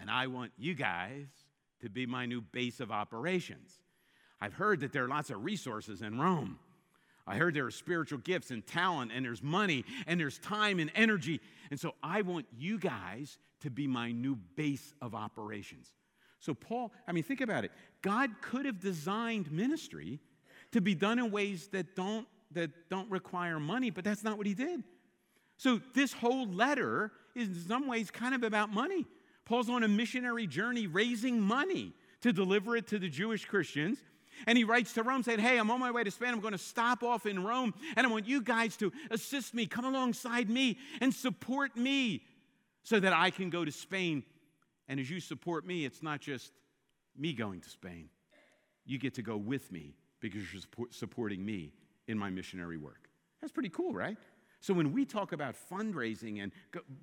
And 0.00 0.10
I 0.10 0.28
want 0.28 0.52
you 0.56 0.74
guys 0.74 1.26
to 1.82 1.90
be 1.90 2.06
my 2.06 2.26
new 2.26 2.40
base 2.40 2.80
of 2.80 2.90
operations. 2.90 3.70
I've 4.40 4.54
heard 4.54 4.80
that 4.80 4.92
there 4.92 5.04
are 5.04 5.08
lots 5.08 5.30
of 5.30 5.44
resources 5.44 6.02
in 6.02 6.18
Rome. 6.18 6.58
I 7.26 7.36
heard 7.36 7.54
there 7.54 7.66
are 7.66 7.70
spiritual 7.70 8.18
gifts 8.18 8.50
and 8.50 8.66
talent, 8.66 9.12
and 9.14 9.24
there's 9.24 9.42
money, 9.42 9.84
and 10.06 10.18
there's 10.18 10.38
time 10.38 10.78
and 10.78 10.90
energy. 10.94 11.40
And 11.70 11.78
so 11.78 11.94
I 12.02 12.22
want 12.22 12.46
you 12.56 12.78
guys 12.78 13.38
to 13.60 13.70
be 13.70 13.86
my 13.86 14.12
new 14.12 14.36
base 14.56 14.94
of 15.02 15.14
operations. 15.14 15.92
So, 16.40 16.54
Paul, 16.54 16.92
I 17.06 17.12
mean, 17.12 17.24
think 17.24 17.40
about 17.40 17.64
it. 17.64 17.72
God 18.00 18.30
could 18.40 18.64
have 18.64 18.80
designed 18.80 19.50
ministry 19.50 20.20
to 20.72 20.80
be 20.80 20.94
done 20.94 21.18
in 21.18 21.30
ways 21.30 21.68
that 21.72 21.96
don't, 21.96 22.26
that 22.52 22.70
don't 22.88 23.10
require 23.10 23.58
money, 23.58 23.90
but 23.90 24.04
that's 24.04 24.22
not 24.22 24.38
what 24.38 24.46
he 24.46 24.54
did. 24.54 24.84
So, 25.56 25.80
this 25.94 26.12
whole 26.12 26.46
letter 26.46 27.12
is 27.34 27.48
in 27.48 27.68
some 27.68 27.88
ways 27.88 28.10
kind 28.10 28.34
of 28.34 28.42
about 28.42 28.72
money. 28.72 29.04
Paul's 29.44 29.68
on 29.68 29.82
a 29.82 29.88
missionary 29.88 30.46
journey 30.46 30.86
raising 30.86 31.40
money 31.40 31.92
to 32.20 32.32
deliver 32.32 32.76
it 32.76 32.86
to 32.88 32.98
the 32.98 33.08
Jewish 33.08 33.44
Christians 33.44 33.98
and 34.46 34.56
he 34.56 34.64
writes 34.64 34.92
to 34.94 35.02
Rome 35.02 35.22
saying, 35.22 35.38
Hey, 35.38 35.58
I'm 35.58 35.70
on 35.70 35.80
my 35.80 35.90
way 35.90 36.04
to 36.04 36.10
Spain. 36.10 36.30
I'm 36.30 36.40
going 36.40 36.52
to 36.52 36.58
stop 36.58 37.02
off 37.02 37.26
in 37.26 37.42
Rome, 37.42 37.74
and 37.96 38.06
I 38.06 38.10
want 38.10 38.26
you 38.26 38.42
guys 38.42 38.76
to 38.78 38.92
assist 39.10 39.54
me, 39.54 39.66
come 39.66 39.84
alongside 39.84 40.48
me, 40.48 40.78
and 41.00 41.12
support 41.12 41.76
me 41.76 42.22
so 42.82 43.00
that 43.00 43.12
I 43.12 43.30
can 43.30 43.50
go 43.50 43.64
to 43.64 43.72
Spain. 43.72 44.22
And 44.88 44.98
as 44.98 45.10
you 45.10 45.20
support 45.20 45.66
me, 45.66 45.84
it's 45.84 46.02
not 46.02 46.20
just 46.20 46.52
me 47.16 47.32
going 47.32 47.60
to 47.60 47.68
Spain, 47.68 48.08
you 48.86 48.98
get 48.98 49.14
to 49.14 49.22
go 49.22 49.36
with 49.36 49.70
me 49.72 49.94
because 50.20 50.42
you're 50.52 50.62
supporting 50.90 51.44
me 51.44 51.72
in 52.06 52.18
my 52.18 52.30
missionary 52.30 52.78
work. 52.78 53.08
That's 53.40 53.52
pretty 53.52 53.68
cool, 53.68 53.92
right? 53.92 54.16
So 54.60 54.74
when 54.74 54.92
we 54.92 55.04
talk 55.04 55.32
about 55.32 55.54
fundraising 55.70 56.42
and 56.42 56.50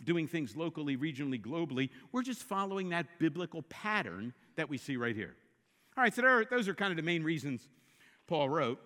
doing 0.04 0.28
things 0.28 0.56
locally, 0.58 0.98
regionally, 0.98 1.42
globally, 1.42 1.90
we're 2.12 2.24
just 2.24 2.44
following 2.44 2.90
that 2.90 3.06
biblical 3.20 3.62
pattern 3.64 4.34
that 4.58 4.70
we 4.70 4.78
see 4.78 4.98
right 4.98 5.16
here. 5.16 5.36
All 5.98 6.04
right, 6.04 6.14
so 6.14 6.24
are, 6.24 6.46
those 6.46 6.68
are 6.68 6.74
kind 6.74 6.92
of 6.92 6.98
the 6.98 7.04
main 7.04 7.24
reasons 7.24 7.68
Paul 8.28 8.50
wrote. 8.50 8.80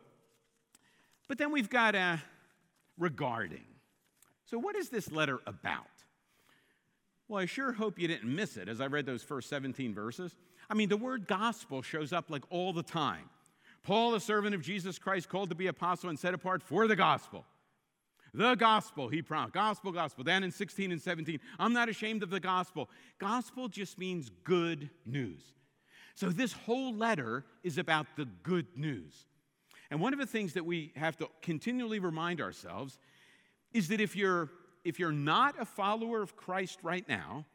But 1.28 1.38
then 1.38 1.52
we've 1.52 1.70
got 1.70 1.96
a 1.96 2.22
regarding. 2.98 3.66
So, 4.46 4.58
what 4.58 4.76
is 4.76 4.90
this 4.90 5.12
letter 5.12 5.40
about? 5.48 5.86
Well, 7.28 7.42
I 7.42 7.46
sure 7.46 7.72
hope 7.72 8.00
you 8.00 8.08
didn't 8.08 8.36
miss 8.36 8.58
it 8.58 8.68
as 8.68 8.82
I 8.82 8.88
read 8.88 9.06
those 9.06 9.22
first 9.22 9.50
17 9.50 9.94
verses. 9.94 10.36
I 10.70 10.74
mean, 10.74 10.90
the 10.90 10.98
word 10.98 11.28
gospel 11.28 11.82
shows 11.82 12.12
up 12.12 12.30
like 12.30 12.44
all 12.50 12.74
the 12.74 12.84
time. 12.84 13.30
Paul, 13.84 14.16
a 14.16 14.20
servant 14.20 14.56
of 14.56 14.62
Jesus 14.62 15.00
Christ, 15.00 15.30
called 15.30 15.50
to 15.50 15.56
be 15.56 15.68
apostle 15.68 16.10
and 16.10 16.20
set 16.20 16.34
apart 16.34 16.62
for 16.64 16.88
the 16.88 16.96
gospel. 16.96 17.46
The 18.34 18.56
gospel, 18.56 19.08
he 19.08 19.22
promised. 19.22 19.54
Gospel, 19.54 19.92
gospel. 19.92 20.24
Then 20.24 20.44
in 20.44 20.52
16 20.52 20.92
and 20.92 21.02
17, 21.02 21.40
I'm 21.58 21.74
not 21.74 21.90
ashamed 21.90 22.22
of 22.24 22.30
the 22.30 22.40
gospel. 22.40 22.90
Gospel 23.18 23.68
just 23.68 23.98
means 23.98 24.30
good 24.44 24.90
news. 25.06 25.42
So, 26.20 26.28
this 26.28 26.52
whole 26.52 26.94
letter 26.94 27.46
is 27.64 27.78
about 27.78 28.06
the 28.18 28.26
good 28.44 28.66
news. 28.76 29.14
And 29.90 30.02
one 30.02 30.12
of 30.12 30.20
the 30.20 30.26
things 30.26 30.52
that 30.56 30.66
we 30.66 30.92
have 30.98 31.16
to 31.20 31.30
continually 31.42 32.00
remind 32.00 32.42
ourselves 32.42 32.98
is 33.72 33.88
that 33.88 34.02
if 34.02 34.18
you're, 34.18 34.50
if 34.84 35.00
you're 35.00 35.14
not 35.14 35.56
a 35.62 35.64
follower 35.64 36.22
of 36.22 36.36
Christ 36.36 36.80
right 36.84 37.08
now, 37.08 37.46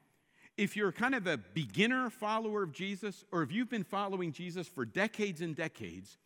if 0.57 0.79
you're 0.79 0.93
kind 0.93 1.15
of 1.15 1.27
a 1.27 1.37
beginner 1.37 2.09
follower 2.09 2.63
of 2.63 2.73
Jesus, 2.73 3.27
or 3.31 3.43
if 3.43 3.53
you've 3.53 3.69
been 3.69 3.85
following 3.85 4.33
Jesus 4.33 4.67
for 4.67 4.87
decades 4.87 5.43
and 5.43 5.55
decades, 5.55 6.17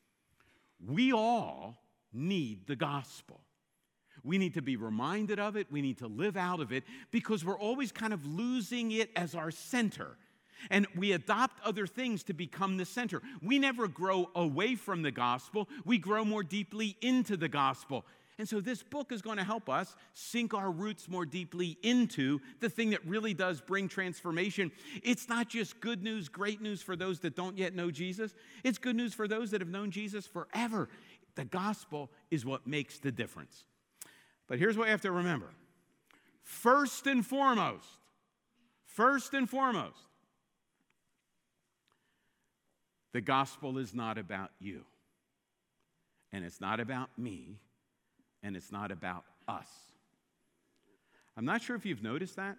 we 0.87 1.12
all 1.12 1.74
need 2.12 2.68
the 2.68 2.77
gospel. 2.77 3.40
We 4.22 4.38
need 4.38 4.55
to 4.55 4.62
be 4.62 4.77
reminded 4.77 5.40
of 5.40 5.57
it. 5.57 5.66
We 5.72 5.83
need 5.83 5.98
to 5.98 6.07
live 6.07 6.37
out 6.37 6.61
of 6.61 6.70
it 6.70 6.85
because 7.11 7.44
we're 7.44 7.59
always 7.59 7.90
kind 7.90 8.12
of 8.12 8.24
losing 8.24 8.92
it 8.92 9.11
as 9.16 9.35
our 9.35 9.51
center. 9.51 10.16
And 10.71 10.87
we 10.97 11.12
adopt 11.12 11.61
other 11.64 11.87
things 11.87 12.23
to 12.25 12.33
become 12.33 12.77
the 12.77 12.85
center. 12.85 13.23
We 13.42 13.59
never 13.59 13.88
grow 13.88 14.31
away 14.35 14.75
from 14.75 15.03
the 15.03 15.11
gospel, 15.11 15.68
we 15.85 15.99
grow 15.99 16.25
more 16.25 16.42
deeply 16.42 16.97
into 17.01 17.37
the 17.37 17.49
gospel. 17.49 18.05
And 18.38 18.49
so 18.49 18.61
this 18.61 18.85
book 18.85 19.11
is 19.11 19.21
going 19.21 19.38
to 19.38 19.44
help 19.44 19.68
us 19.68 19.97
sink 20.14 20.55
our 20.55 20.71
roots 20.71 21.09
more 21.09 21.27
deeply 21.27 21.77
into 21.83 22.38
the 22.61 22.71
thing 22.71 22.90
that 22.90 23.05
really 23.05 23.35
does 23.35 23.61
bring 23.61 23.88
transformation. 23.88 24.71
It's 25.03 25.29
not 25.29 25.49
just 25.49 25.81
good 25.81 26.05
news, 26.05 26.29
great 26.29 26.61
news 26.61 26.81
for 26.81 26.94
those 26.94 27.18
that 27.21 27.35
don't 27.35 27.59
yet 27.59 27.75
know 27.75 27.90
Jesus, 27.90 28.35
it's 28.62 28.79
good 28.79 28.94
news 28.94 29.12
for 29.12 29.27
those 29.27 29.51
that 29.51 29.61
have 29.61 29.68
known 29.68 29.90
Jesus 29.90 30.27
forever. 30.27 30.88
The 31.35 31.47
gospel 31.47 32.11
is 32.31 32.44
what 32.44 32.66
makes 32.66 32.99
the 32.99 33.11
difference. 33.11 33.64
But 34.47 34.59
here's 34.59 34.77
what 34.77 34.85
you 34.85 34.92
have 34.92 35.03
to 35.03 35.12
remember 35.12 35.51
first 36.42 37.07
and 37.07 37.27
foremost, 37.27 37.87
first 38.87 39.35
and 39.35 39.51
foremost, 39.51 40.08
the 43.18 43.22
gospel 43.22 43.78
is 43.78 43.94
not 43.94 44.16
about 44.16 44.52
you, 44.61 44.85
and 46.33 46.44
it's 46.44 46.61
not 46.61 46.78
about 46.78 47.11
me 47.18 47.59
and 48.44 48.54
it's 48.54 48.70
not 48.70 48.92
about 48.92 49.24
us. 49.48 49.66
I'm 51.37 51.44
not 51.44 51.61
sure 51.61 51.74
if 51.74 51.85
you've 51.85 52.00
noticed 52.00 52.37
that. 52.37 52.59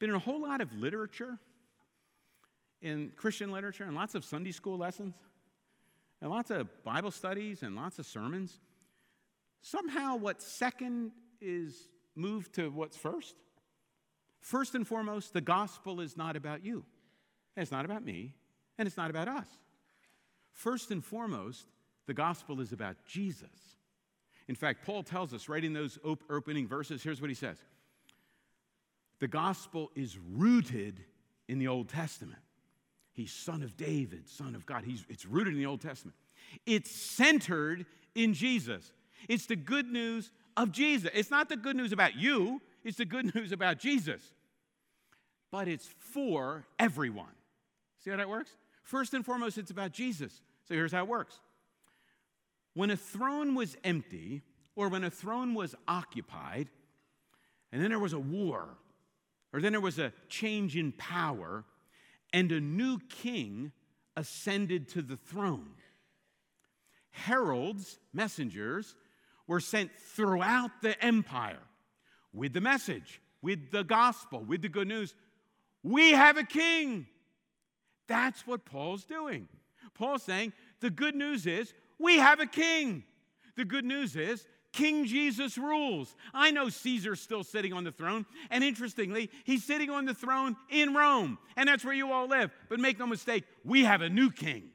Been 0.00 0.10
in 0.10 0.16
a 0.16 0.18
whole 0.18 0.42
lot 0.42 0.60
of 0.60 0.72
literature, 0.72 1.38
in 2.82 3.12
Christian 3.14 3.52
literature, 3.52 3.84
and 3.84 3.94
lots 3.94 4.16
of 4.16 4.24
Sunday 4.24 4.50
school 4.50 4.76
lessons, 4.76 5.14
and 6.20 6.28
lots 6.28 6.50
of 6.50 6.66
Bible 6.82 7.12
studies, 7.12 7.62
and 7.62 7.76
lots 7.76 8.00
of 8.00 8.06
sermons. 8.06 8.58
Somehow, 9.60 10.16
what's 10.16 10.44
second 10.44 11.12
is 11.40 11.88
moved 12.16 12.56
to 12.56 12.68
what's 12.70 12.96
first. 12.96 13.36
First 14.40 14.74
and 14.74 14.84
foremost, 14.84 15.34
the 15.34 15.40
gospel 15.40 16.00
is 16.00 16.16
not 16.16 16.34
about 16.34 16.64
you, 16.64 16.84
and 17.54 17.62
it's 17.62 17.70
not 17.70 17.84
about 17.84 18.04
me, 18.04 18.34
and 18.76 18.88
it's 18.88 18.96
not 18.96 19.10
about 19.10 19.28
us. 19.28 19.46
First 20.52 20.90
and 20.90 21.04
foremost, 21.04 21.66
the 22.06 22.14
gospel 22.14 22.60
is 22.60 22.72
about 22.72 22.96
Jesus. 23.06 23.76
In 24.48 24.54
fact, 24.54 24.84
Paul 24.84 25.02
tells 25.02 25.34
us 25.34 25.48
right 25.48 25.62
in 25.62 25.74
those 25.74 25.98
opening 26.04 26.66
verses, 26.66 27.02
here's 27.02 27.20
what 27.20 27.30
he 27.30 27.34
says 27.34 27.58
The 29.20 29.28
gospel 29.28 29.90
is 29.94 30.18
rooted 30.18 31.04
in 31.48 31.58
the 31.58 31.68
Old 31.68 31.88
Testament. 31.88 32.40
He's 33.12 33.32
son 33.32 33.62
of 33.62 33.76
David, 33.76 34.28
son 34.28 34.54
of 34.54 34.64
God. 34.64 34.84
He's, 34.84 35.04
it's 35.08 35.26
rooted 35.26 35.54
in 35.54 35.58
the 35.58 35.66
Old 35.66 35.80
Testament. 35.80 36.16
It's 36.66 36.90
centered 36.90 37.84
in 38.14 38.32
Jesus. 38.32 38.92
It's 39.28 39.46
the 39.46 39.56
good 39.56 39.90
news 39.90 40.30
of 40.56 40.72
Jesus. 40.72 41.10
It's 41.12 41.30
not 41.30 41.48
the 41.48 41.56
good 41.56 41.76
news 41.76 41.92
about 41.92 42.16
you, 42.16 42.60
it's 42.84 42.98
the 42.98 43.04
good 43.04 43.34
news 43.34 43.52
about 43.52 43.78
Jesus. 43.78 44.22
But 45.50 45.66
it's 45.66 45.88
for 45.98 46.66
everyone. 46.78 47.34
See 48.04 48.10
how 48.10 48.16
that 48.16 48.28
works? 48.28 48.50
First 48.88 49.12
and 49.12 49.22
foremost, 49.22 49.58
it's 49.58 49.70
about 49.70 49.92
Jesus. 49.92 50.40
So 50.66 50.72
here's 50.72 50.92
how 50.92 51.02
it 51.02 51.08
works 51.08 51.40
when 52.72 52.90
a 52.90 52.96
throne 52.96 53.54
was 53.54 53.76
empty, 53.84 54.40
or 54.76 54.88
when 54.88 55.04
a 55.04 55.10
throne 55.10 55.52
was 55.52 55.74
occupied, 55.86 56.68
and 57.70 57.82
then 57.82 57.90
there 57.90 57.98
was 57.98 58.14
a 58.14 58.18
war, 58.18 58.78
or 59.52 59.60
then 59.60 59.72
there 59.72 59.80
was 59.82 59.98
a 59.98 60.14
change 60.30 60.74
in 60.74 60.92
power, 60.92 61.64
and 62.32 62.50
a 62.50 62.60
new 62.60 62.98
king 63.10 63.72
ascended 64.16 64.88
to 64.88 65.02
the 65.02 65.18
throne. 65.18 65.74
Heralds, 67.10 67.98
messengers, 68.14 68.94
were 69.46 69.60
sent 69.60 69.90
throughout 69.94 70.70
the 70.80 70.98
empire 71.04 71.60
with 72.32 72.54
the 72.54 72.62
message, 72.62 73.20
with 73.42 73.70
the 73.70 73.84
gospel, 73.84 74.40
with 74.40 74.62
the 74.62 74.70
good 74.70 74.88
news. 74.88 75.14
We 75.82 76.12
have 76.12 76.38
a 76.38 76.44
king. 76.44 77.06
That's 78.08 78.46
what 78.46 78.64
Paul's 78.64 79.04
doing. 79.04 79.48
Paul's 79.94 80.22
saying 80.22 80.52
the 80.80 80.90
good 80.90 81.14
news 81.14 81.46
is 81.46 81.72
we 81.98 82.16
have 82.18 82.40
a 82.40 82.46
king. 82.46 83.04
The 83.56 83.64
good 83.64 83.84
news 83.84 84.16
is 84.16 84.46
King 84.72 85.06
Jesus 85.06 85.58
rules. 85.58 86.14
I 86.34 86.50
know 86.50 86.68
Caesar's 86.68 87.20
still 87.20 87.42
sitting 87.42 87.72
on 87.72 87.84
the 87.84 87.92
throne, 87.92 88.26
and 88.50 88.62
interestingly, 88.62 89.30
he's 89.44 89.64
sitting 89.64 89.90
on 89.90 90.04
the 90.04 90.14
throne 90.14 90.56
in 90.70 90.94
Rome, 90.94 91.38
and 91.56 91.68
that's 91.68 91.84
where 91.84 91.94
you 91.94 92.12
all 92.12 92.28
live. 92.28 92.50
But 92.68 92.78
make 92.78 92.98
no 92.98 93.06
mistake, 93.06 93.44
we 93.64 93.84
have 93.84 94.02
a 94.02 94.08
new 94.08 94.30
king. 94.30 94.70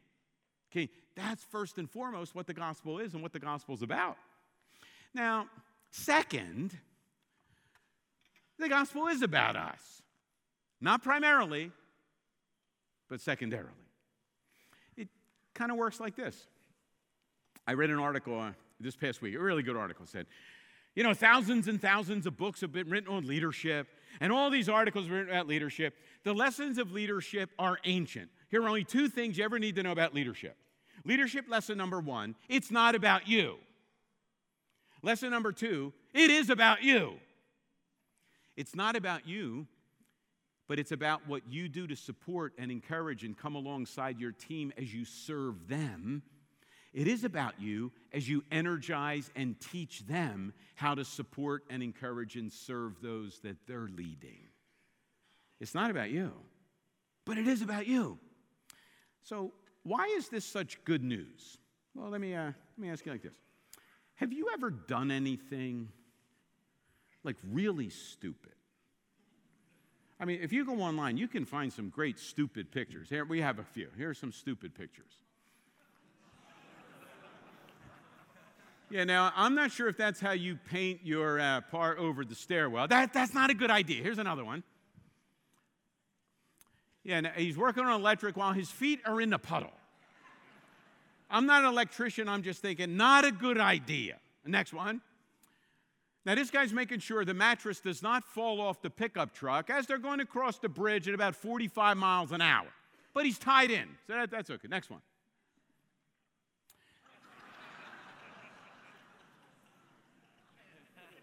Okay, 0.72 0.90
that's 1.16 1.44
first 1.44 1.78
and 1.78 1.90
foremost 1.90 2.36
what 2.36 2.48
the 2.48 2.54
gospel 2.54 3.00
is 3.00 3.14
and 3.14 3.22
what 3.22 3.34
the 3.34 3.40
gospel's 3.40 3.84
about. 3.84 4.18
Now, 5.14 5.48
second, 5.92 6.78
the 8.58 8.68
gospel 8.68 9.08
is 9.08 9.22
about 9.22 9.56
us. 9.56 10.02
Not 10.82 11.04
primarily, 11.04 11.72
but 13.14 13.22
secondarily. 13.22 13.70
It 14.98 15.08
kind 15.54 15.70
of 15.70 15.78
works 15.78 16.00
like 16.00 16.16
this 16.16 16.48
I 17.68 17.74
read 17.74 17.92
an 17.92 18.00
article 18.00 18.40
uh, 18.40 18.54
this 18.80 18.96
past 18.96 19.22
week, 19.22 19.36
a 19.36 19.40
really 19.40 19.62
good 19.62 19.78
article 19.78 20.08
said, 20.08 20.26
you 20.96 21.04
know, 21.04 21.14
thousands 21.14 21.68
and 21.68 21.80
thousands 21.80 22.26
of 22.26 22.38
books 22.38 22.62
have 22.62 22.72
been 22.72 22.90
written 22.90 23.14
on 23.14 23.28
leadership, 23.28 23.86
and 24.20 24.34
all 24.34 24.50
these 24.50 24.68
articles 24.68 25.10
written 25.10 25.30
about 25.30 25.46
leadership. 25.46 25.94
The 26.24 26.34
lessons 26.34 26.80
of 26.80 26.92
leadership 26.92 27.52
are 27.60 27.78
ancient. 27.84 28.32
Here 28.50 28.64
are 28.64 28.68
only 28.68 28.84
two 28.84 29.08
things 29.10 29.38
you 29.38 29.44
ever 29.44 29.60
need 29.60 29.76
to 29.76 29.84
know 29.84 29.92
about 29.92 30.16
leadership. 30.16 30.58
Leadership 31.06 31.46
lesson 31.48 31.78
number 31.78 32.00
one 32.00 32.34
it's 32.50 32.72
not 32.72 32.96
about 32.96 33.28
you. 33.28 33.58
Lesson 35.04 35.30
number 35.30 35.52
two 35.52 35.94
it 36.16 36.32
is 36.32 36.50
about 36.50 36.82
you. 36.82 37.14
It's 38.58 38.76
not 38.76 38.96
about 38.96 39.28
you, 39.28 39.68
but 40.74 40.80
it's 40.80 40.92
about 40.92 41.22
what 41.28 41.44
you 41.52 41.70
do 41.70 41.86
to 41.86 41.96
support 41.96 42.52
and 42.58 42.72
encourage 42.72 43.24
and 43.24 43.38
come 43.38 43.54
alongside 43.54 44.20
your 44.20 44.32
team 44.32 44.74
as 44.76 44.92
you 44.92 45.06
serve 45.06 45.68
them 45.68 46.24
it 46.94 47.08
is 47.08 47.24
about 47.24 47.62
you 47.62 47.92
as 48.12 48.28
you 48.28 48.44
energize 48.52 49.30
and 49.36 49.56
teach 49.60 50.00
them 50.08 50.52
how 50.74 50.96
to 50.96 51.06
support 51.06 51.64
and 51.70 51.84
encourage 51.84 52.38
and 52.38 52.52
serve 52.52 53.02
those 53.04 53.38
that 53.44 53.58
they're 53.68 53.88
leading. 53.96 54.48
It's 55.60 55.76
not 55.76 55.92
about 55.92 56.10
you, 56.10 56.32
but 57.24 57.38
it 57.38 57.48
is 57.48 57.62
about 57.62 57.86
you. 57.86 58.18
So, 59.22 59.54
why 59.84 60.08
is 60.18 60.30
this 60.30 60.44
such 60.44 60.84
good 60.86 61.04
news? 61.04 61.60
Well, 61.94 62.10
let 62.10 62.20
me, 62.20 62.34
uh, 62.34 62.46
let 62.46 62.80
me 62.80 62.90
ask 62.90 63.06
you 63.06 63.12
like 63.12 63.22
this 63.22 63.38
Have 64.16 64.34
you 64.34 64.50
ever 64.56 64.72
done 64.72 65.12
anything 65.12 65.90
like 67.24 67.38
really 67.52 67.90
stupid? 67.90 68.54
I 70.24 70.26
mean, 70.26 70.40
if 70.42 70.54
you 70.54 70.64
go 70.64 70.80
online, 70.80 71.18
you 71.18 71.28
can 71.28 71.44
find 71.44 71.74
some 71.74 71.90
great 71.90 72.18
stupid 72.18 72.72
pictures. 72.72 73.10
Here, 73.10 73.26
we 73.26 73.42
have 73.42 73.60
a 73.60 73.64
few. 73.66 73.90
Here 73.98 74.10
are 74.10 74.14
some 74.14 74.32
stupid 74.32 74.74
pictures. 74.74 75.12
Yeah, 78.90 79.04
now 79.04 79.34
I'm 79.36 79.54
not 79.54 79.74
sure 79.74 79.90
if 79.90 79.98
that's 79.98 80.22
how 80.22 80.32
you 80.32 80.58
paint 80.70 81.02
your 81.04 81.42
uh, 81.42 81.60
part 81.70 81.98
over 81.98 82.24
the 82.24 82.36
stairwell. 82.36 82.88
That, 82.88 83.12
that's 83.12 83.34
not 83.34 83.50
a 83.50 83.54
good 83.54 83.70
idea. 83.70 84.02
Here's 84.02 84.18
another 84.18 84.46
one. 84.46 84.64
Yeah, 87.04 87.20
he's 87.36 87.58
working 87.58 87.84
on 87.84 88.00
electric 88.00 88.38
while 88.38 88.54
his 88.54 88.72
feet 88.72 89.02
are 89.06 89.20
in 89.20 89.30
the 89.30 89.40
puddle. 89.40 89.74
I'm 91.30 91.46
not 91.46 91.64
an 91.64 91.70
electrician, 91.70 92.30
I'm 92.30 92.44
just 92.44 92.62
thinking, 92.62 92.96
not 92.96 93.26
a 93.26 93.32
good 93.34 93.58
idea. 93.58 94.20
Next 94.46 94.74
one. 94.74 95.02
Now, 96.26 96.36
this 96.36 96.50
guy's 96.50 96.72
making 96.72 97.00
sure 97.00 97.26
the 97.26 97.34
mattress 97.34 97.82
does 97.82 98.02
not 98.02 98.24
fall 98.24 98.62
off 98.62 98.82
the 98.82 98.90
pickup 98.90 99.34
truck 99.34 99.70
as 99.70 99.86
they're 99.86 99.98
going 99.98 100.20
to 100.20 100.26
cross 100.26 100.58
the 100.58 100.70
bridge 100.70 101.08
at 101.08 101.14
about 101.14 101.36
45 101.36 101.98
miles 101.98 102.32
an 102.32 102.42
hour. 102.42 102.68
But 103.14 103.26
he's 103.26 103.38
tied 103.38 103.72
in, 103.72 103.90
so 104.08 104.14
that, 104.14 104.32
that's 104.32 104.50
okay. 104.50 104.68
Next 104.70 104.90
one. 104.90 105.02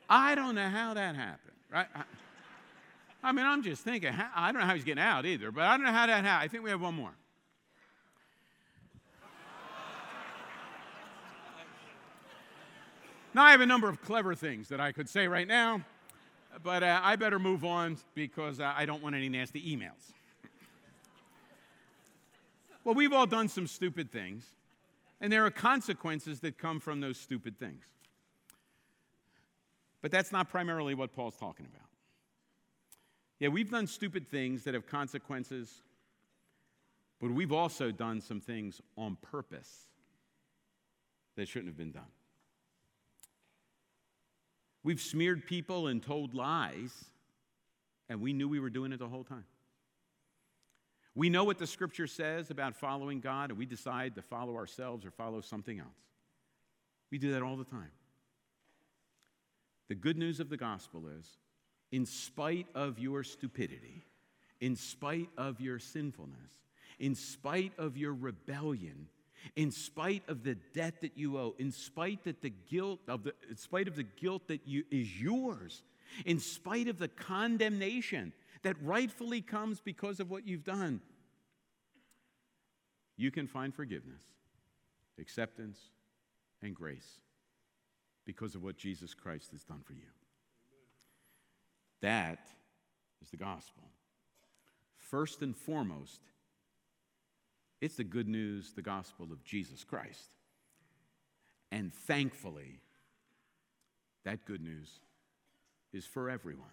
I 0.09 0.35
don't 0.35 0.57
know 0.57 0.69
how 0.69 0.93
that 0.95 1.15
happened, 1.15 1.55
right? 1.73 1.87
I, 1.95 2.03
I 3.23 3.33
mean, 3.33 3.47
I'm 3.47 3.63
just 3.63 3.83
thinking, 3.83 4.13
I 4.35 4.51
don't 4.51 4.61
know 4.61 4.67
how 4.67 4.75
he's 4.75 4.85
getting 4.85 5.03
out 5.03 5.25
either, 5.25 5.53
but 5.53 5.63
I 5.63 5.77
don't 5.77 5.87
know 5.87 5.93
how 5.93 6.07
that 6.07 6.25
happened. 6.25 6.45
I 6.45 6.49
think 6.49 6.65
we 6.65 6.71
have 6.71 6.81
one 6.81 6.95
more. 6.95 7.13
Now, 13.33 13.45
I 13.45 13.53
have 13.53 13.61
a 13.61 13.67
number 13.67 13.89
of 13.89 14.03
clever 14.03 14.35
things 14.35 14.69
that 14.71 14.81
I 14.81 14.91
could 14.91 15.09
say 15.09 15.29
right 15.29 15.47
now, 15.47 15.83
but 16.65 16.83
uh, 16.83 17.01
I 17.01 17.15
better 17.15 17.39
move 17.39 17.65
on 17.65 17.97
because 18.15 18.59
uh, 18.59 18.73
I 18.77 18.87
don't 18.87 19.01
want 19.01 19.15
any 19.15 19.29
nasty 19.29 19.63
emails. 19.77 20.11
well, 22.85 22.97
we've 22.97 23.13
all 23.13 23.27
done 23.27 23.49
some 23.49 23.69
stupid 23.69 24.11
things, 24.11 24.45
and 25.21 25.33
there 25.33 25.47
are 25.47 25.51
consequences 25.51 26.41
that 26.41 26.59
come 26.59 26.81
from 26.81 27.01
those 27.01 27.19
stupid 27.19 27.57
things. 27.57 27.85
But 30.03 30.11
that's 30.11 30.33
not 30.33 30.49
primarily 30.49 30.95
what 30.95 31.15
Paul's 31.15 31.37
talking 31.37 31.67
about. 31.67 31.87
Yeah, 33.39 33.49
we've 33.49 33.71
done 33.71 33.87
stupid 33.87 34.29
things 34.29 34.65
that 34.65 34.75
have 34.75 34.89
consequences, 34.89 35.83
but 37.21 37.31
we've 37.31 37.53
also 37.53 37.93
done 37.93 38.21
some 38.21 38.41
things 38.41 38.81
on 38.99 39.17
purpose 39.23 39.87
that 41.37 41.47
shouldn't 41.47 41.69
have 41.69 41.79
been 41.79 41.93
done. 41.93 42.11
We've 44.83 45.01
smeared 45.01 45.47
people 45.47 45.89
and 45.89 46.03
told 46.03 46.35
lies, 46.35 46.93
and 48.09 48.21
we 48.21 48.33
knew 48.33 48.49
we 48.49 48.61
were 48.61 48.71
doing 48.71 48.93
it 48.93 48.99
the 48.99 49.09
whole 49.09 49.25
time. 49.25 49.45
We 51.15 51.29
know 51.29 51.45
what 51.45 51.59
the 51.59 51.67
scripture 51.67 52.07
says 52.07 52.51
about 52.51 52.77
following 52.77 53.21
God, 53.21 53.51
and 53.51 53.59
we 53.59 53.67
decide 53.67 54.15
to 54.15 54.23
follow 54.23 54.57
ourselves 54.57 55.05
or 55.05 55.11
follow 55.11 55.41
something 55.41 55.79
else. 55.79 55.89
We 57.11 57.19
do 57.19 57.33
that 57.33 57.43
all 57.43 57.57
the 57.57 57.65
time. 57.65 57.91
The 59.89 59.97
good 59.97 60.17
news 60.17 60.39
of 60.39 60.49
the 60.49 60.57
gospel 60.57 61.05
is 61.19 61.27
in 61.91 62.07
spite 62.07 62.69
of 62.75 62.99
your 62.99 63.25
stupidity, 63.25 64.05
in 64.61 64.77
spite 64.77 65.29
of 65.37 65.61
your 65.61 65.79
sinfulness, 65.81 66.53
in 67.01 67.15
spite 67.17 67.73
of 67.77 67.97
your 67.97 68.15
rebellion, 68.15 69.09
in 69.57 69.71
spite 69.71 70.23
of 70.29 70.43
the 70.43 70.57
debt 70.75 71.01
that 71.01 71.17
you 71.17 71.39
owe, 71.39 71.55
in 71.59 71.73
spite 71.73 72.25
that 72.25 72.43
the 72.43 72.51
guilt 72.51 73.01
of 73.09 73.25
the, 73.25 73.35
in 73.49 73.57
spite 73.57 73.89
of 73.89 73.97
the 73.97 74.03
guilt 74.03 74.49
that 74.49 74.67
you, 74.67 74.85
is 74.91 75.21
yours, 75.21 75.83
in 76.25 76.39
spite 76.39 76.89
of 76.89 76.99
the 76.99 77.09
condemnation 77.09 78.33
that 78.63 78.77
rightfully 78.83 79.41
comes 79.41 79.81
because 79.81 80.21
of 80.21 80.31
what 80.31 80.47
you've 80.47 80.65
done, 80.65 81.01
you 83.17 83.31
can 83.31 83.47
find 83.47 83.75
forgiveness, 83.75 84.23
acceptance, 85.19 85.79
and 86.63 86.75
grace 86.75 87.21
because 88.25 88.55
of 88.55 88.63
what 88.63 88.77
Jesus 88.77 89.15
Christ 89.15 89.51
has 89.53 89.65
done 89.65 89.81
for 89.85 89.93
you. 89.93 90.09
That 92.01 92.47
is 93.23 93.31
the 93.31 93.37
gospel. 93.37 93.85
First 94.97 95.43
and 95.43 95.57
foremost, 95.57 96.21
it's 97.81 97.97
the 97.97 98.05
good 98.05 98.29
news, 98.29 98.73
the 98.73 98.83
gospel 98.83 99.27
of 99.33 99.43
Jesus 99.45 99.85
Christ. 99.85 100.31
And 101.73 101.95
thankfully, 101.95 102.81
that 104.25 104.45
good 104.45 104.61
news 104.61 105.01
is 105.93 106.05
for 106.05 106.29
everyone. 106.29 106.67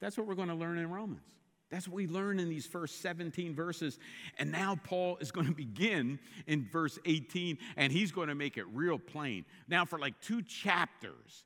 That's 0.00 0.16
what 0.16 0.26
we're 0.26 0.34
going 0.34 0.48
to 0.48 0.54
learn 0.54 0.78
in 0.78 0.90
Romans. 0.90 1.22
That's 1.70 1.88
what 1.88 1.96
we 1.96 2.06
learn 2.06 2.38
in 2.38 2.48
these 2.48 2.66
first 2.66 3.00
17 3.00 3.54
verses. 3.54 3.98
And 4.38 4.52
now 4.52 4.78
Paul 4.84 5.18
is 5.20 5.32
going 5.32 5.48
to 5.48 5.54
begin 5.54 6.20
in 6.46 6.68
verse 6.70 6.98
18, 7.04 7.58
and 7.76 7.92
he's 7.92 8.12
going 8.12 8.28
to 8.28 8.36
make 8.36 8.56
it 8.56 8.66
real 8.72 8.98
plain. 8.98 9.44
Now, 9.66 9.84
for 9.84 9.98
like 9.98 10.20
two 10.20 10.42
chapters, 10.42 11.44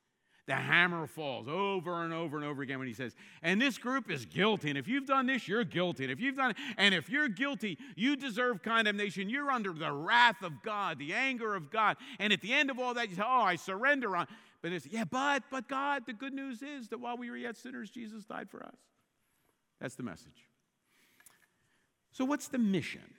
the 0.51 0.57
hammer 0.57 1.07
falls 1.07 1.47
over 1.47 2.03
and 2.03 2.13
over 2.13 2.37
and 2.37 2.45
over 2.45 2.61
again 2.61 2.81
when 2.81 2.89
he 2.89 2.93
says, 2.93 3.15
and 3.41 3.63
this 3.63 3.79
group 3.79 4.11
is 4.11 4.27
guilty. 4.27 4.69
And 4.69 4.77
if 4.77 4.89
you've 4.89 5.07
done 5.07 5.27
this, 5.27 5.47
you're 5.47 5.63
guilty. 5.63 6.03
And 6.03 6.13
if 6.13 6.19
you've 6.19 6.35
done 6.35 6.57
and 6.77 6.93
if 6.93 7.09
you're 7.09 7.29
guilty, 7.29 7.79
you 7.95 8.17
deserve 8.17 8.61
condemnation. 8.61 9.29
You're 9.29 9.53
under 9.53 9.73
the 9.73 9.93
wrath 9.93 10.43
of 10.43 10.61
God, 10.65 10.99
the 10.99 11.15
anger 11.15 11.55
of 11.55 11.71
God. 11.71 11.99
And 12.19 12.33
at 12.33 12.41
the 12.41 12.53
end 12.53 12.69
of 12.69 12.81
all 12.81 12.95
that, 12.95 13.11
you 13.11 13.15
say, 13.15 13.23
Oh, 13.25 13.43
I 13.43 13.55
surrender 13.55 14.17
on. 14.17 14.27
But 14.61 14.73
it's, 14.73 14.87
yeah, 14.87 15.05
but, 15.05 15.45
but 15.53 15.69
God, 15.69 16.03
the 16.05 16.13
good 16.13 16.35
news 16.35 16.63
is 16.63 16.89
that 16.89 16.99
while 16.99 17.17
we 17.17 17.31
were 17.31 17.37
yet 17.37 17.57
sinners, 17.57 17.89
Jesus 17.89 18.25
died 18.25 18.51
for 18.51 18.61
us. 18.67 18.77
That's 19.81 19.95
the 19.95 20.03
message. 20.03 20.49
So, 22.11 22.25
what's 22.25 22.49
the 22.49 22.59
mission? 22.59 23.15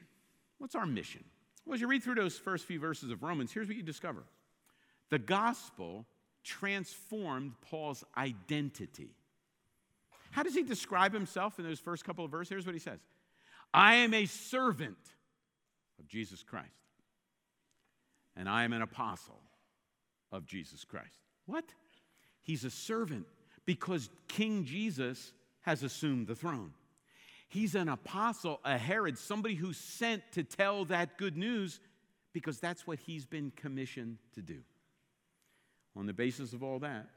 What's 0.57 0.75
our 0.75 0.85
mission? 0.85 1.23
Well, 1.65 1.75
as 1.75 1.79
you 1.79 1.87
read 1.87 2.03
through 2.03 2.15
those 2.15 2.37
first 2.37 2.65
few 2.65 2.79
verses 2.81 3.09
of 3.09 3.23
Romans, 3.23 3.53
here's 3.53 3.69
what 3.69 3.77
you 3.77 3.83
discover 3.83 4.25
the 5.09 5.19
gospel 5.19 6.05
transformed 6.43 7.53
Paul's 7.61 8.03
identity. 8.17 9.15
How 10.31 10.43
does 10.43 10.55
he 10.55 10.63
describe 10.63 11.13
himself 11.13 11.59
in 11.59 11.65
those 11.65 11.79
first 11.79 12.05
couple 12.05 12.25
of 12.25 12.31
verses? 12.31 12.49
Here's 12.49 12.65
what 12.65 12.75
he 12.75 12.79
says 12.79 12.99
I 13.73 13.95
am 13.95 14.13
a 14.13 14.25
servant 14.25 14.97
of 15.99 16.07
Jesus 16.07 16.43
Christ, 16.43 16.67
and 18.35 18.49
I 18.49 18.63
am 18.63 18.73
an 18.73 18.81
apostle 18.81 19.41
of 20.31 20.45
Jesus 20.45 20.83
Christ. 20.83 21.19
What? 21.45 21.65
He's 22.41 22.63
a 22.63 22.71
servant 22.71 23.25
because 23.65 24.09
King 24.27 24.65
Jesus 24.65 25.33
has 25.61 25.83
assumed 25.83 26.27
the 26.27 26.35
throne. 26.35 26.73
He's 27.47 27.75
an 27.75 27.89
apostle, 27.89 28.61
a 28.63 28.77
herald, 28.77 29.17
somebody 29.17 29.55
who's 29.55 29.77
sent 29.77 30.23
to 30.31 30.43
tell 30.43 30.85
that 30.85 31.17
good 31.17 31.35
news 31.37 31.81
because 32.33 32.59
that's 32.59 32.87
what 32.87 32.99
he's 32.99 33.25
been 33.25 33.51
commissioned 33.55 34.17
to 34.33 34.41
do. 34.41 34.59
On 35.95 36.05
the 36.05 36.13
basis 36.13 36.53
of 36.53 36.63
all 36.63 36.79
that, 36.79 37.07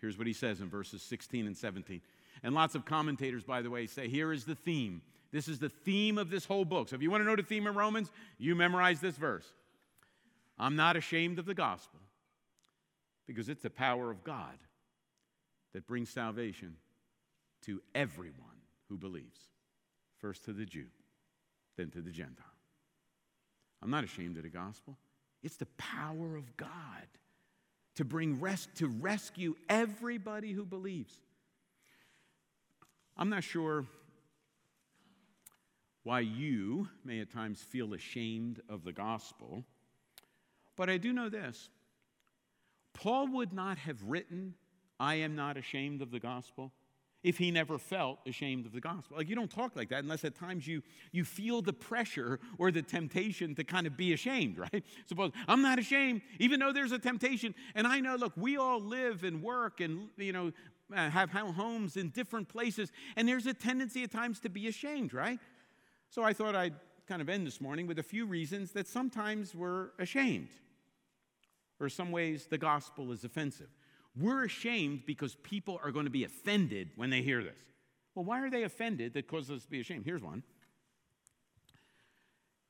here's 0.00 0.18
what 0.18 0.26
he 0.26 0.32
says 0.32 0.60
in 0.60 0.68
verses 0.68 1.02
16 1.02 1.46
and 1.46 1.56
17. 1.56 2.00
And 2.42 2.54
lots 2.54 2.74
of 2.74 2.84
commentators, 2.84 3.44
by 3.44 3.62
the 3.62 3.70
way, 3.70 3.86
say 3.86 4.08
here 4.08 4.32
is 4.32 4.44
the 4.44 4.54
theme. 4.54 5.02
This 5.32 5.48
is 5.48 5.58
the 5.58 5.70
theme 5.70 6.18
of 6.18 6.28
this 6.28 6.44
whole 6.44 6.64
book. 6.64 6.88
So 6.88 6.96
if 6.96 7.02
you 7.02 7.10
want 7.10 7.22
to 7.22 7.26
know 7.26 7.36
the 7.36 7.42
theme 7.42 7.66
of 7.66 7.76
Romans, 7.76 8.10
you 8.38 8.54
memorize 8.54 9.00
this 9.00 9.16
verse. 9.16 9.46
I'm 10.58 10.76
not 10.76 10.96
ashamed 10.96 11.38
of 11.38 11.46
the 11.46 11.54
gospel 11.54 12.00
because 13.26 13.48
it's 13.48 13.62
the 13.62 13.70
power 13.70 14.10
of 14.10 14.24
God 14.24 14.58
that 15.72 15.86
brings 15.86 16.10
salvation 16.10 16.76
to 17.62 17.80
everyone 17.94 18.36
who 18.88 18.98
believes, 18.98 19.40
first 20.18 20.44
to 20.44 20.52
the 20.52 20.66
Jew, 20.66 20.86
then 21.76 21.90
to 21.90 22.02
the 22.02 22.10
Gentile. 22.10 22.44
I'm 23.82 23.90
not 23.90 24.04
ashamed 24.04 24.36
of 24.36 24.42
the 24.42 24.50
gospel. 24.50 24.98
It's 25.42 25.56
the 25.56 25.66
power 25.78 26.36
of 26.36 26.56
God 26.56 26.68
to 27.96 28.04
bring 28.04 28.40
rest, 28.40 28.74
to 28.76 28.88
rescue 28.88 29.54
everybody 29.68 30.52
who 30.52 30.64
believes. 30.64 31.18
I'm 33.16 33.28
not 33.28 33.44
sure 33.44 33.86
why 36.02 36.20
you 36.20 36.88
may 37.04 37.20
at 37.20 37.30
times 37.30 37.60
feel 37.60 37.94
ashamed 37.94 38.60
of 38.68 38.84
the 38.84 38.92
gospel, 38.92 39.64
but 40.76 40.90
I 40.90 40.96
do 40.96 41.12
know 41.12 41.28
this. 41.28 41.68
Paul 42.94 43.28
would 43.28 43.52
not 43.52 43.78
have 43.78 44.02
written, 44.04 44.54
I 44.98 45.16
am 45.16 45.36
not 45.36 45.56
ashamed 45.56 46.02
of 46.02 46.10
the 46.10 46.20
gospel, 46.20 46.72
if 47.22 47.38
he 47.38 47.50
never 47.50 47.78
felt 47.78 48.18
ashamed 48.26 48.66
of 48.66 48.72
the 48.72 48.80
gospel. 48.80 49.16
Like 49.16 49.28
you 49.28 49.36
don't 49.36 49.50
talk 49.50 49.76
like 49.76 49.90
that 49.90 50.02
unless 50.02 50.24
at 50.24 50.34
times 50.34 50.66
you 50.66 50.82
you 51.12 51.24
feel 51.24 51.62
the 51.62 51.72
pressure 51.72 52.40
or 52.58 52.70
the 52.70 52.82
temptation 52.82 53.54
to 53.54 53.64
kind 53.64 53.86
of 53.86 53.96
be 53.96 54.12
ashamed, 54.12 54.58
right? 54.72 54.84
Suppose 55.06 55.32
I'm 55.46 55.62
not 55.62 55.78
ashamed, 55.78 56.22
even 56.38 56.60
though 56.60 56.72
there's 56.72 56.92
a 56.92 56.98
temptation. 56.98 57.54
And 57.74 57.86
I 57.86 58.00
know, 58.00 58.16
look, 58.16 58.32
we 58.36 58.56
all 58.56 58.80
live 58.80 59.24
and 59.24 59.42
work 59.42 59.80
and 59.80 60.08
you 60.16 60.32
know 60.32 60.52
uh, 60.94 61.10
have 61.10 61.30
homes 61.30 61.96
in 61.96 62.10
different 62.10 62.48
places, 62.48 62.90
and 63.16 63.28
there's 63.28 63.46
a 63.46 63.54
tendency 63.54 64.02
at 64.02 64.10
times 64.10 64.40
to 64.40 64.48
be 64.48 64.68
ashamed, 64.68 65.14
right? 65.14 65.38
So 66.10 66.22
I 66.22 66.32
thought 66.32 66.54
I'd 66.54 66.74
kind 67.06 67.22
of 67.22 67.28
end 67.28 67.46
this 67.46 67.60
morning 67.60 67.86
with 67.86 67.98
a 67.98 68.02
few 68.02 68.26
reasons 68.26 68.72
that 68.72 68.86
sometimes 68.86 69.54
we're 69.54 69.90
ashamed, 69.98 70.50
or 71.80 71.88
some 71.88 72.10
ways 72.10 72.46
the 72.46 72.58
gospel 72.58 73.12
is 73.12 73.24
offensive. 73.24 73.68
We're 74.18 74.44
ashamed 74.44 75.02
because 75.06 75.34
people 75.36 75.80
are 75.82 75.90
going 75.90 76.04
to 76.04 76.10
be 76.10 76.24
offended 76.24 76.90
when 76.96 77.10
they 77.10 77.22
hear 77.22 77.42
this. 77.42 77.58
Well, 78.14 78.24
why 78.24 78.42
are 78.42 78.50
they 78.50 78.64
offended 78.64 79.14
that 79.14 79.26
causes 79.26 79.50
us 79.50 79.64
to 79.64 79.70
be 79.70 79.80
ashamed? 79.80 80.04
Here's 80.04 80.22
one. 80.22 80.42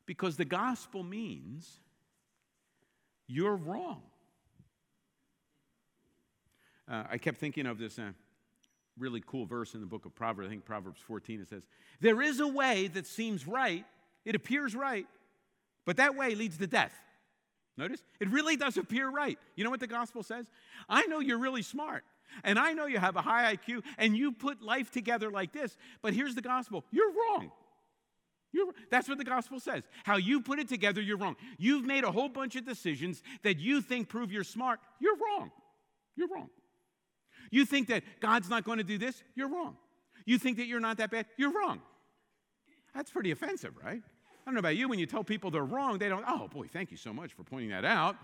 Because 0.07 0.37
the 0.37 0.45
gospel 0.45 1.03
means 1.03 1.81
you're 3.27 3.57
wrong. 3.57 4.03
Uh, 6.89 7.05
I 7.11 7.19
kept 7.19 7.39
thinking 7.39 7.67
of 7.67 7.79
this 7.79 7.99
uh, 7.99 8.11
really 8.99 9.23
cool 9.27 9.47
verse 9.47 9.75
in 9.75 9.81
the 9.81 9.87
book 9.87 10.05
of 10.05 10.15
Proverbs. 10.15 10.47
I 10.47 10.51
think 10.51 10.65
Proverbs 10.65 11.01
14, 11.07 11.41
it 11.41 11.49
says, 11.49 11.67
There 12.01 12.21
is 12.23 12.41
a 12.41 12.47
way 12.47 12.89
that 12.89 13.07
seems 13.07 13.47
right, 13.47 13.85
it 14.25 14.35
appears 14.35 14.75
right, 14.75 15.07
but 15.85 15.97
that 15.97 16.17
way 16.17 16.35
leads 16.35 16.59
to 16.59 16.67
death. 16.67 16.95
Notice? 17.77 18.03
It 18.21 18.29
really 18.29 18.57
does 18.57 18.77
appear 18.77 19.09
right. 19.09 19.39
You 19.57 19.65
know 19.65 19.71
what 19.71 19.81
the 19.81 19.87
gospel 19.87 20.23
says? 20.23 20.47
I 20.89 21.07
know 21.07 21.21
you're 21.21 21.39
really 21.39 21.63
smart, 21.63 22.05
and 22.45 22.59
I 22.59 22.73
know 22.73 22.87
you 22.87 22.99
have 22.99 23.17
a 23.17 23.23
high 23.23 23.57
IQ, 23.57 23.83
and 23.99 24.17
you 24.17 24.33
put 24.33 24.63
life 24.63 24.91
together 24.91 25.31
like 25.31 25.53
this, 25.53 25.77
but 26.03 26.13
here's 26.13 26.35
the 26.35 26.43
gospel 26.43 26.85
you're 26.91 27.11
wrong. 27.11 27.51
You're, 28.53 28.67
that's 28.91 29.09
what 29.09 29.17
the 29.17 29.25
gospel 29.25 29.59
says. 29.61 29.83
How 30.05 30.17
you 30.17 30.43
put 30.43 30.59
it 30.59 30.69
together, 30.69 31.01
you're 31.01 31.17
wrong. 31.17 31.37
You've 31.57 31.87
made 31.87 32.05
a 32.05 32.13
whole 32.13 32.29
bunch 32.29 32.55
of 32.55 32.67
decisions 32.67 33.23
that 33.43 33.59
you 33.59 33.81
think 33.81 34.11
prove 34.11 34.31
you're 34.31 34.45
smart. 34.45 34.79
You're 35.01 35.17
wrong. 35.17 35.51
You're 36.17 36.29
wrong. 36.29 36.51
You 37.51 37.65
think 37.65 37.89
that 37.89 38.03
God's 38.21 38.51
not 38.51 38.65
going 38.65 38.79
to 38.79 38.85
do 38.85 38.99
this? 38.99 39.23
You're 39.35 39.49
wrong. 39.49 39.77
You 40.27 40.39
think 40.39 40.59
that 40.59 40.67
you're 40.67 40.81
not 40.81 40.99
that 40.99 41.11
bad? 41.11 41.27
You're 41.39 41.53
wrong. 41.53 41.81
That's 42.95 43.11
pretty 43.11 43.31
offensive, 43.31 43.73
right? 43.83 44.03
I 44.43 44.51
don't 44.51 44.55
know 44.55 44.61
about 44.61 44.77
you, 44.77 44.89
when 44.89 44.99
you 44.99 45.07
tell 45.07 45.23
people 45.23 45.53
they're 45.53 45.65
wrong, 45.65 45.99
they 45.99 46.09
don't, 46.09 46.25
oh 46.27 46.49
boy, 46.49 46.67
thank 46.67 46.91
you 46.91 46.97
so 46.97 47.13
much 47.13 47.33
for 47.33 47.45
pointing 47.45 47.71
that 47.71 47.85
out. 47.85 48.17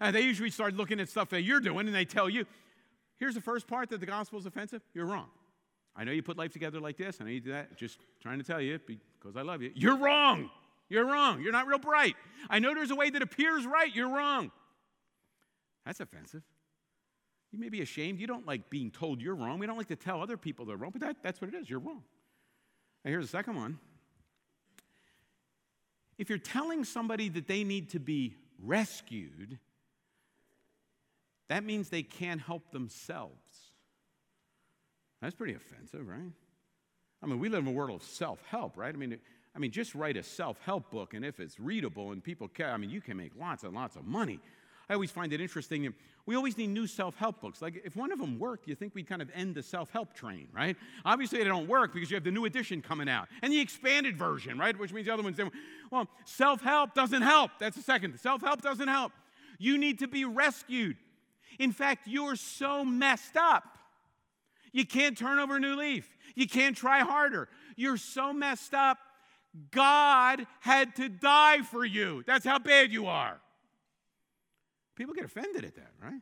Uh, 0.00 0.10
they 0.10 0.22
usually 0.22 0.50
start 0.50 0.74
looking 0.74 1.00
at 1.00 1.08
stuff 1.08 1.28
that 1.30 1.42
you're 1.42 1.60
doing 1.60 1.86
and 1.86 1.94
they 1.94 2.06
tell 2.06 2.30
you, 2.30 2.46
here's 3.18 3.34
the 3.34 3.40
first 3.40 3.66
part 3.66 3.90
that 3.90 4.00
the 4.00 4.06
gospel 4.06 4.38
is 4.38 4.46
offensive. 4.46 4.80
You're 4.94 5.06
wrong. 5.06 5.28
I 5.94 6.04
know 6.04 6.12
you 6.12 6.22
put 6.22 6.38
life 6.38 6.52
together 6.52 6.80
like 6.80 6.96
this. 6.96 7.18
I 7.20 7.24
know 7.24 7.30
you 7.30 7.40
do 7.40 7.52
that. 7.52 7.76
Just 7.76 8.00
trying 8.22 8.38
to 8.38 8.44
tell 8.44 8.60
you 8.60 8.78
because 8.86 9.36
I 9.36 9.42
love 9.42 9.62
you. 9.62 9.70
You're 9.74 9.96
wrong. 9.96 10.50
You're 10.88 11.06
wrong. 11.06 11.42
You're 11.42 11.52
not 11.52 11.66
real 11.66 11.78
bright. 11.78 12.16
I 12.48 12.58
know 12.58 12.74
there's 12.74 12.90
a 12.90 12.96
way 12.96 13.10
that 13.10 13.22
appears 13.22 13.66
right. 13.66 13.94
You're 13.94 14.08
wrong. 14.08 14.50
That's 15.84 16.00
offensive. 16.00 16.42
You 17.52 17.58
may 17.58 17.68
be 17.68 17.80
ashamed. 17.80 18.20
You 18.20 18.26
don't 18.26 18.46
like 18.46 18.70
being 18.70 18.90
told 18.90 19.20
you're 19.22 19.34
wrong. 19.34 19.58
We 19.58 19.66
don't 19.66 19.78
like 19.78 19.88
to 19.88 19.96
tell 19.96 20.22
other 20.22 20.36
people 20.36 20.64
they're 20.66 20.76
wrong, 20.76 20.90
but 20.92 21.00
that, 21.00 21.16
that's 21.22 21.40
what 21.40 21.52
it 21.52 21.56
is. 21.56 21.70
You're 21.70 21.80
wrong. 21.80 22.02
And 23.04 23.12
here's 23.12 23.24
the 23.24 23.30
second 23.30 23.56
one 23.56 23.78
if 26.18 26.28
you're 26.28 26.38
telling 26.38 26.84
somebody 26.84 27.28
that 27.30 27.46
they 27.46 27.64
need 27.64 27.90
to 27.90 28.00
be 28.00 28.34
rescued, 28.62 29.58
that 31.48 31.64
means 31.64 31.88
they 31.88 32.02
can't 32.02 32.40
help 32.40 32.70
themselves. 32.70 33.32
That's 35.20 35.34
pretty 35.34 35.54
offensive, 35.54 36.06
right? 36.06 36.32
I 37.22 37.26
mean, 37.26 37.38
we 37.38 37.48
live 37.48 37.66
in 37.66 37.68
a 37.68 37.72
world 37.72 38.00
of 38.00 38.06
self 38.06 38.42
help, 38.48 38.76
right? 38.76 38.94
I 38.94 38.98
mean, 38.98 39.18
I 39.54 39.58
mean, 39.58 39.70
just 39.70 39.94
write 39.94 40.16
a 40.16 40.22
self 40.22 40.60
help 40.60 40.90
book, 40.90 41.14
and 41.14 41.24
if 41.24 41.40
it's 41.40 41.58
readable 41.58 42.12
and 42.12 42.22
people 42.22 42.48
care, 42.48 42.70
I 42.70 42.76
mean, 42.76 42.90
you 42.90 43.00
can 43.00 43.16
make 43.16 43.32
lots 43.38 43.64
and 43.64 43.74
lots 43.74 43.96
of 43.96 44.04
money. 44.06 44.40
I 44.88 44.94
always 44.94 45.10
find 45.10 45.32
it 45.32 45.40
interesting. 45.40 45.92
We 46.26 46.36
always 46.36 46.56
need 46.56 46.68
new 46.68 46.86
self 46.86 47.16
help 47.16 47.40
books. 47.40 47.60
Like, 47.60 47.82
if 47.84 47.96
one 47.96 48.12
of 48.12 48.20
them 48.20 48.38
worked, 48.38 48.68
you 48.68 48.74
think 48.76 48.94
we'd 48.94 49.08
kind 49.08 49.20
of 49.20 49.28
end 49.34 49.54
the 49.56 49.62
self 49.62 49.90
help 49.90 50.14
train, 50.14 50.48
right? 50.54 50.76
Obviously, 51.04 51.38
they 51.38 51.44
don't 51.44 51.66
work 51.66 51.92
because 51.92 52.10
you 52.10 52.16
have 52.16 52.24
the 52.24 52.30
new 52.30 52.44
edition 52.44 52.80
coming 52.82 53.08
out 53.08 53.28
and 53.42 53.52
the 53.52 53.60
expanded 53.60 54.16
version, 54.16 54.58
right? 54.58 54.78
Which 54.78 54.92
means 54.92 55.06
the 55.06 55.12
other 55.12 55.24
ones 55.24 55.36
don't. 55.36 55.52
Well, 55.90 56.08
self 56.24 56.60
help 56.60 56.94
doesn't 56.94 57.22
help. 57.22 57.52
That's 57.58 57.76
the 57.76 57.82
second. 57.82 58.18
Self 58.20 58.42
help 58.42 58.62
doesn't 58.62 58.88
help. 58.88 59.12
You 59.58 59.76
need 59.76 59.98
to 60.00 60.08
be 60.08 60.24
rescued. 60.24 60.96
In 61.58 61.72
fact, 61.72 62.06
you're 62.06 62.36
so 62.36 62.84
messed 62.84 63.36
up. 63.36 63.64
You 64.72 64.86
can't 64.86 65.16
turn 65.16 65.38
over 65.38 65.56
a 65.56 65.60
new 65.60 65.74
leaf. 65.74 66.16
You 66.34 66.46
can't 66.46 66.76
try 66.76 67.00
harder. 67.00 67.48
You're 67.76 67.96
so 67.96 68.32
messed 68.32 68.74
up. 68.74 68.98
God 69.70 70.46
had 70.60 70.94
to 70.96 71.08
die 71.08 71.62
for 71.62 71.84
you. 71.84 72.22
That's 72.26 72.44
how 72.44 72.58
bad 72.58 72.92
you 72.92 73.06
are. 73.06 73.40
People 74.96 75.14
get 75.14 75.24
offended 75.24 75.64
at 75.64 75.76
that, 75.76 75.92
right? 76.02 76.20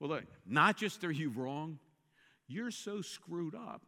Well, 0.00 0.10
look, 0.10 0.24
not 0.46 0.76
just 0.76 1.04
are 1.04 1.10
you 1.12 1.30
wrong, 1.30 1.78
you're 2.48 2.70
so 2.70 3.00
screwed 3.02 3.54
up. 3.54 3.82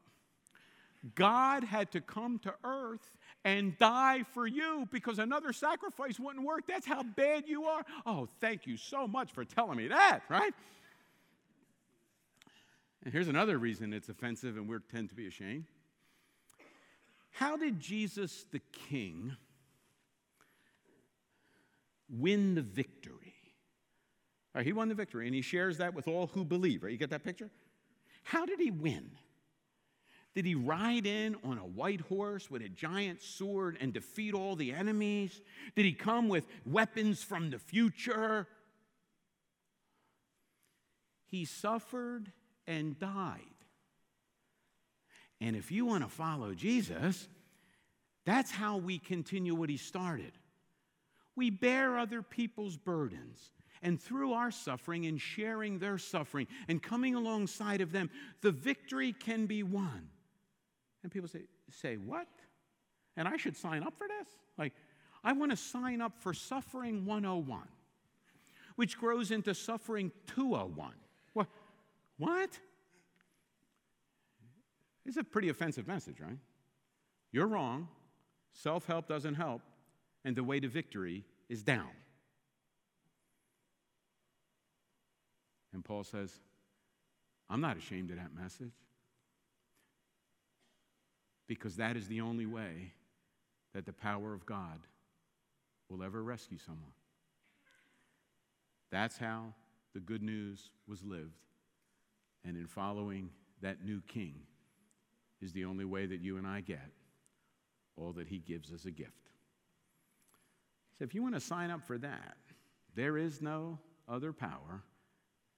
God 1.14 1.64
had 1.64 1.92
to 1.92 2.00
come 2.00 2.38
to 2.40 2.54
earth 2.64 3.16
and 3.44 3.78
die 3.78 4.24
for 4.34 4.46
you 4.46 4.88
because 4.90 5.18
another 5.18 5.52
sacrifice 5.52 6.18
wouldn't 6.18 6.44
work. 6.44 6.64
That's 6.66 6.86
how 6.86 7.02
bad 7.02 7.44
you 7.46 7.64
are. 7.64 7.84
Oh, 8.04 8.28
thank 8.40 8.66
you 8.66 8.76
so 8.76 9.06
much 9.06 9.32
for 9.32 9.44
telling 9.44 9.78
me 9.78 9.88
that, 9.88 10.20
right? 10.28 10.52
And 13.04 13.12
here's 13.12 13.28
another 13.28 13.58
reason 13.58 13.92
it's 13.92 14.08
offensive 14.08 14.56
and 14.56 14.68
we 14.68 14.76
tend 14.90 15.08
to 15.10 15.14
be 15.14 15.26
ashamed. 15.28 15.64
How 17.30 17.56
did 17.56 17.78
Jesus 17.78 18.44
the 18.50 18.60
King 18.88 19.36
win 22.10 22.56
the 22.56 22.62
victory? 22.62 23.37
Right, 24.58 24.66
he 24.66 24.72
won 24.72 24.88
the 24.88 24.94
victory 24.96 25.26
and 25.26 25.36
he 25.36 25.40
shares 25.40 25.78
that 25.78 25.94
with 25.94 26.08
all 26.08 26.26
who 26.34 26.44
believe, 26.44 26.82
right? 26.82 26.90
You 26.90 26.98
get 26.98 27.10
that 27.10 27.22
picture? 27.22 27.48
How 28.24 28.44
did 28.44 28.58
he 28.58 28.72
win? 28.72 29.12
Did 30.34 30.46
he 30.46 30.56
ride 30.56 31.06
in 31.06 31.36
on 31.44 31.58
a 31.58 31.64
white 31.64 32.00
horse 32.00 32.50
with 32.50 32.62
a 32.62 32.68
giant 32.68 33.22
sword 33.22 33.78
and 33.80 33.92
defeat 33.92 34.34
all 34.34 34.56
the 34.56 34.72
enemies? 34.72 35.40
Did 35.76 35.84
he 35.84 35.92
come 35.92 36.28
with 36.28 36.44
weapons 36.66 37.22
from 37.22 37.50
the 37.50 37.60
future? 37.60 38.48
He 41.28 41.44
suffered 41.44 42.32
and 42.66 42.98
died. 42.98 43.42
And 45.40 45.54
if 45.54 45.70
you 45.70 45.86
want 45.86 46.02
to 46.02 46.10
follow 46.10 46.52
Jesus, 46.52 47.28
that's 48.26 48.50
how 48.50 48.78
we 48.78 48.98
continue 48.98 49.54
what 49.54 49.70
he 49.70 49.76
started. 49.76 50.32
We 51.36 51.50
bear 51.50 51.96
other 51.96 52.22
people's 52.22 52.76
burdens. 52.76 53.52
And 53.82 54.00
through 54.00 54.32
our 54.32 54.50
suffering 54.50 55.06
and 55.06 55.20
sharing 55.20 55.78
their 55.78 55.98
suffering 55.98 56.46
and 56.68 56.82
coming 56.82 57.14
alongside 57.14 57.80
of 57.80 57.92
them, 57.92 58.10
the 58.40 58.50
victory 58.50 59.12
can 59.12 59.46
be 59.46 59.62
won. 59.62 60.08
And 61.02 61.12
people 61.12 61.28
say, 61.28 61.42
say, 61.70 61.96
what? 61.96 62.28
And 63.16 63.28
I 63.28 63.36
should 63.36 63.56
sign 63.56 63.82
up 63.82 63.96
for 63.96 64.08
this? 64.08 64.28
Like, 64.56 64.72
I 65.24 65.32
want 65.32 65.50
to 65.50 65.56
sign 65.56 66.00
up 66.00 66.12
for 66.20 66.32
Suffering 66.32 67.04
101, 67.04 67.60
which 68.76 68.98
grows 68.98 69.30
into 69.30 69.54
Suffering 69.54 70.12
201. 70.28 70.92
What? 71.32 71.48
What? 72.18 72.58
It's 75.04 75.16
a 75.16 75.24
pretty 75.24 75.48
offensive 75.48 75.86
message, 75.86 76.20
right? 76.20 76.38
You're 77.32 77.46
wrong. 77.46 77.88
Self 78.52 78.86
help 78.86 79.08
doesn't 79.08 79.34
help. 79.34 79.62
And 80.24 80.36
the 80.36 80.44
way 80.44 80.60
to 80.60 80.68
victory 80.68 81.24
is 81.48 81.62
down. 81.62 81.90
And 85.78 85.84
Paul 85.84 86.02
says, 86.02 86.32
I'm 87.48 87.60
not 87.60 87.76
ashamed 87.76 88.10
of 88.10 88.16
that 88.16 88.34
message 88.34 88.74
because 91.46 91.76
that 91.76 91.96
is 91.96 92.08
the 92.08 92.20
only 92.20 92.46
way 92.46 92.94
that 93.74 93.86
the 93.86 93.92
power 93.92 94.34
of 94.34 94.44
God 94.44 94.80
will 95.88 96.02
ever 96.02 96.20
rescue 96.20 96.58
someone. 96.58 96.90
That's 98.90 99.18
how 99.18 99.54
the 99.94 100.00
good 100.00 100.20
news 100.20 100.70
was 100.88 101.04
lived. 101.04 101.38
And 102.44 102.56
in 102.56 102.66
following 102.66 103.30
that 103.62 103.84
new 103.84 104.00
king 104.08 104.34
is 105.40 105.52
the 105.52 105.64
only 105.64 105.84
way 105.84 106.06
that 106.06 106.20
you 106.20 106.38
and 106.38 106.46
I 106.46 106.60
get 106.60 106.90
all 107.96 108.10
that 108.14 108.26
he 108.26 108.38
gives 108.38 108.72
as 108.72 108.84
a 108.84 108.90
gift. 108.90 109.12
So 110.98 111.04
if 111.04 111.14
you 111.14 111.22
want 111.22 111.36
to 111.36 111.40
sign 111.40 111.70
up 111.70 111.86
for 111.86 111.98
that, 111.98 112.36
there 112.96 113.16
is 113.16 113.40
no 113.40 113.78
other 114.08 114.32
power, 114.32 114.82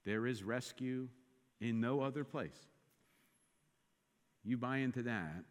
there 0.05 0.25
is 0.25 0.43
rescue 0.43 1.07
in 1.59 1.79
no 1.79 2.01
other 2.01 2.23
place. 2.23 2.57
You 4.43 4.57
buy 4.57 4.77
into 4.77 5.03
that, 5.03 5.43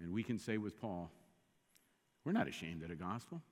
and 0.00 0.12
we 0.12 0.22
can 0.22 0.38
say 0.38 0.56
with 0.56 0.80
Paul, 0.80 1.10
we're 2.24 2.32
not 2.32 2.48
ashamed 2.48 2.82
of 2.82 2.88
the 2.88 2.94
gospel. 2.94 3.42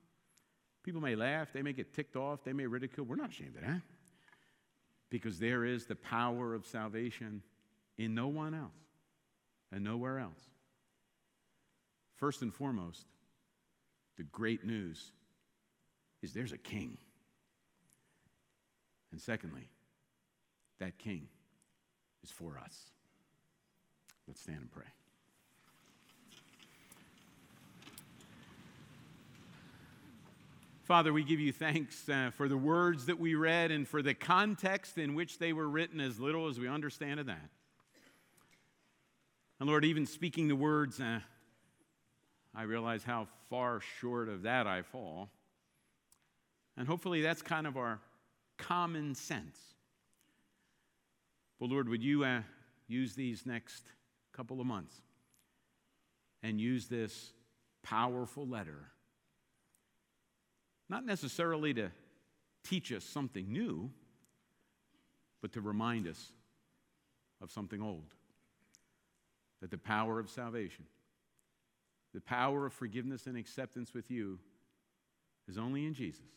People 0.83 1.01
may 1.01 1.15
laugh, 1.15 1.49
they 1.53 1.61
may 1.61 1.73
get 1.73 1.93
ticked 1.93 2.15
off, 2.15 2.43
they 2.43 2.53
may 2.53 2.65
ridicule. 2.65 3.05
We're 3.05 3.15
not 3.15 3.29
ashamed 3.29 3.55
of 3.55 3.61
that. 3.61 3.81
Because 5.09 5.39
there 5.39 5.65
is 5.65 5.85
the 5.85 5.95
power 5.95 6.53
of 6.53 6.65
salvation 6.65 7.41
in 7.97 8.15
no 8.15 8.27
one 8.27 8.53
else 8.53 8.71
and 9.71 9.83
nowhere 9.83 10.19
else. 10.19 10.39
First 12.15 12.41
and 12.41 12.53
foremost, 12.53 13.05
the 14.17 14.23
great 14.23 14.65
news 14.65 15.11
is 16.21 16.33
there's 16.33 16.51
a 16.51 16.57
king. 16.57 16.97
And 19.17 19.21
secondly, 19.23 19.67
that 20.79 20.99
king 20.99 21.27
is 22.23 22.29
for 22.29 22.61
us. 22.63 22.91
Let's 24.27 24.41
stand 24.41 24.59
and 24.59 24.71
pray. 24.71 24.85
Father, 30.83 31.11
we 31.11 31.23
give 31.23 31.39
you 31.39 31.51
thanks 31.51 32.07
uh, 32.07 32.29
for 32.29 32.47
the 32.47 32.57
words 32.57 33.07
that 33.07 33.19
we 33.19 33.33
read 33.33 33.71
and 33.71 33.87
for 33.87 34.03
the 34.03 34.13
context 34.13 34.99
in 34.99 35.15
which 35.15 35.39
they 35.39 35.51
were 35.51 35.67
written, 35.67 35.99
as 35.99 36.19
little 36.19 36.47
as 36.47 36.59
we 36.59 36.67
understand 36.67 37.19
of 37.19 37.25
that. 37.25 37.49
And 39.59 39.67
Lord, 39.67 39.83
even 39.83 40.05
speaking 40.05 40.47
the 40.47 40.55
words, 40.55 40.99
uh, 40.99 41.21
I 42.53 42.61
realize 42.61 43.03
how 43.03 43.29
far 43.49 43.81
short 43.99 44.29
of 44.29 44.43
that 44.43 44.67
I 44.67 44.83
fall. 44.83 45.29
And 46.77 46.87
hopefully 46.87 47.23
that's 47.23 47.41
kind 47.41 47.65
of 47.65 47.77
our 47.77 47.99
common 48.57 49.15
sense. 49.15 49.59
Well, 51.59 51.69
Lord, 51.69 51.89
would 51.89 52.03
you 52.03 52.23
uh, 52.23 52.41
use 52.87 53.15
these 53.15 53.45
next 53.45 53.83
couple 54.33 54.61
of 54.61 54.67
months 54.67 54.95
and 56.43 56.61
use 56.61 56.87
this 56.87 57.33
powerful 57.83 58.47
letter 58.47 58.91
not 60.89 61.05
necessarily 61.05 61.73
to 61.73 61.91
teach 62.63 62.91
us 62.91 63.03
something 63.03 63.51
new, 63.51 63.89
but 65.41 65.51
to 65.53 65.61
remind 65.61 66.07
us 66.07 66.31
of 67.41 67.51
something 67.51 67.81
old. 67.81 68.13
That 69.61 69.71
the 69.71 69.77
power 69.77 70.19
of 70.19 70.29
salvation, 70.29 70.85
the 72.13 72.21
power 72.21 72.65
of 72.65 72.73
forgiveness 72.73 73.27
and 73.27 73.37
acceptance 73.37 73.93
with 73.93 74.09
you, 74.09 74.39
is 75.47 75.57
only 75.57 75.85
in 75.85 75.93
Jesus. 75.93 76.29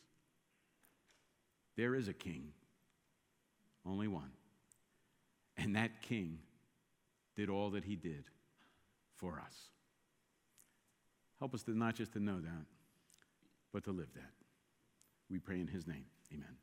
There 1.80 1.94
is 1.94 2.08
a 2.08 2.12
king, 2.12 2.52
only 3.86 4.06
one. 4.06 4.32
And 5.56 5.76
that 5.76 6.02
king 6.02 6.40
did 7.36 7.48
all 7.48 7.70
that 7.70 7.84
he 7.84 7.96
did 7.96 8.24
for 9.16 9.42
us. 9.42 9.54
Help 11.38 11.54
us 11.54 11.62
to 11.62 11.70
not 11.70 11.94
just 11.94 12.12
to 12.12 12.20
know 12.20 12.38
that, 12.38 12.66
but 13.72 13.84
to 13.84 13.92
live 13.92 14.12
that. 14.14 14.32
We 15.30 15.38
pray 15.38 15.58
in 15.58 15.68
his 15.68 15.86
name. 15.86 16.04
Amen. 16.34 16.60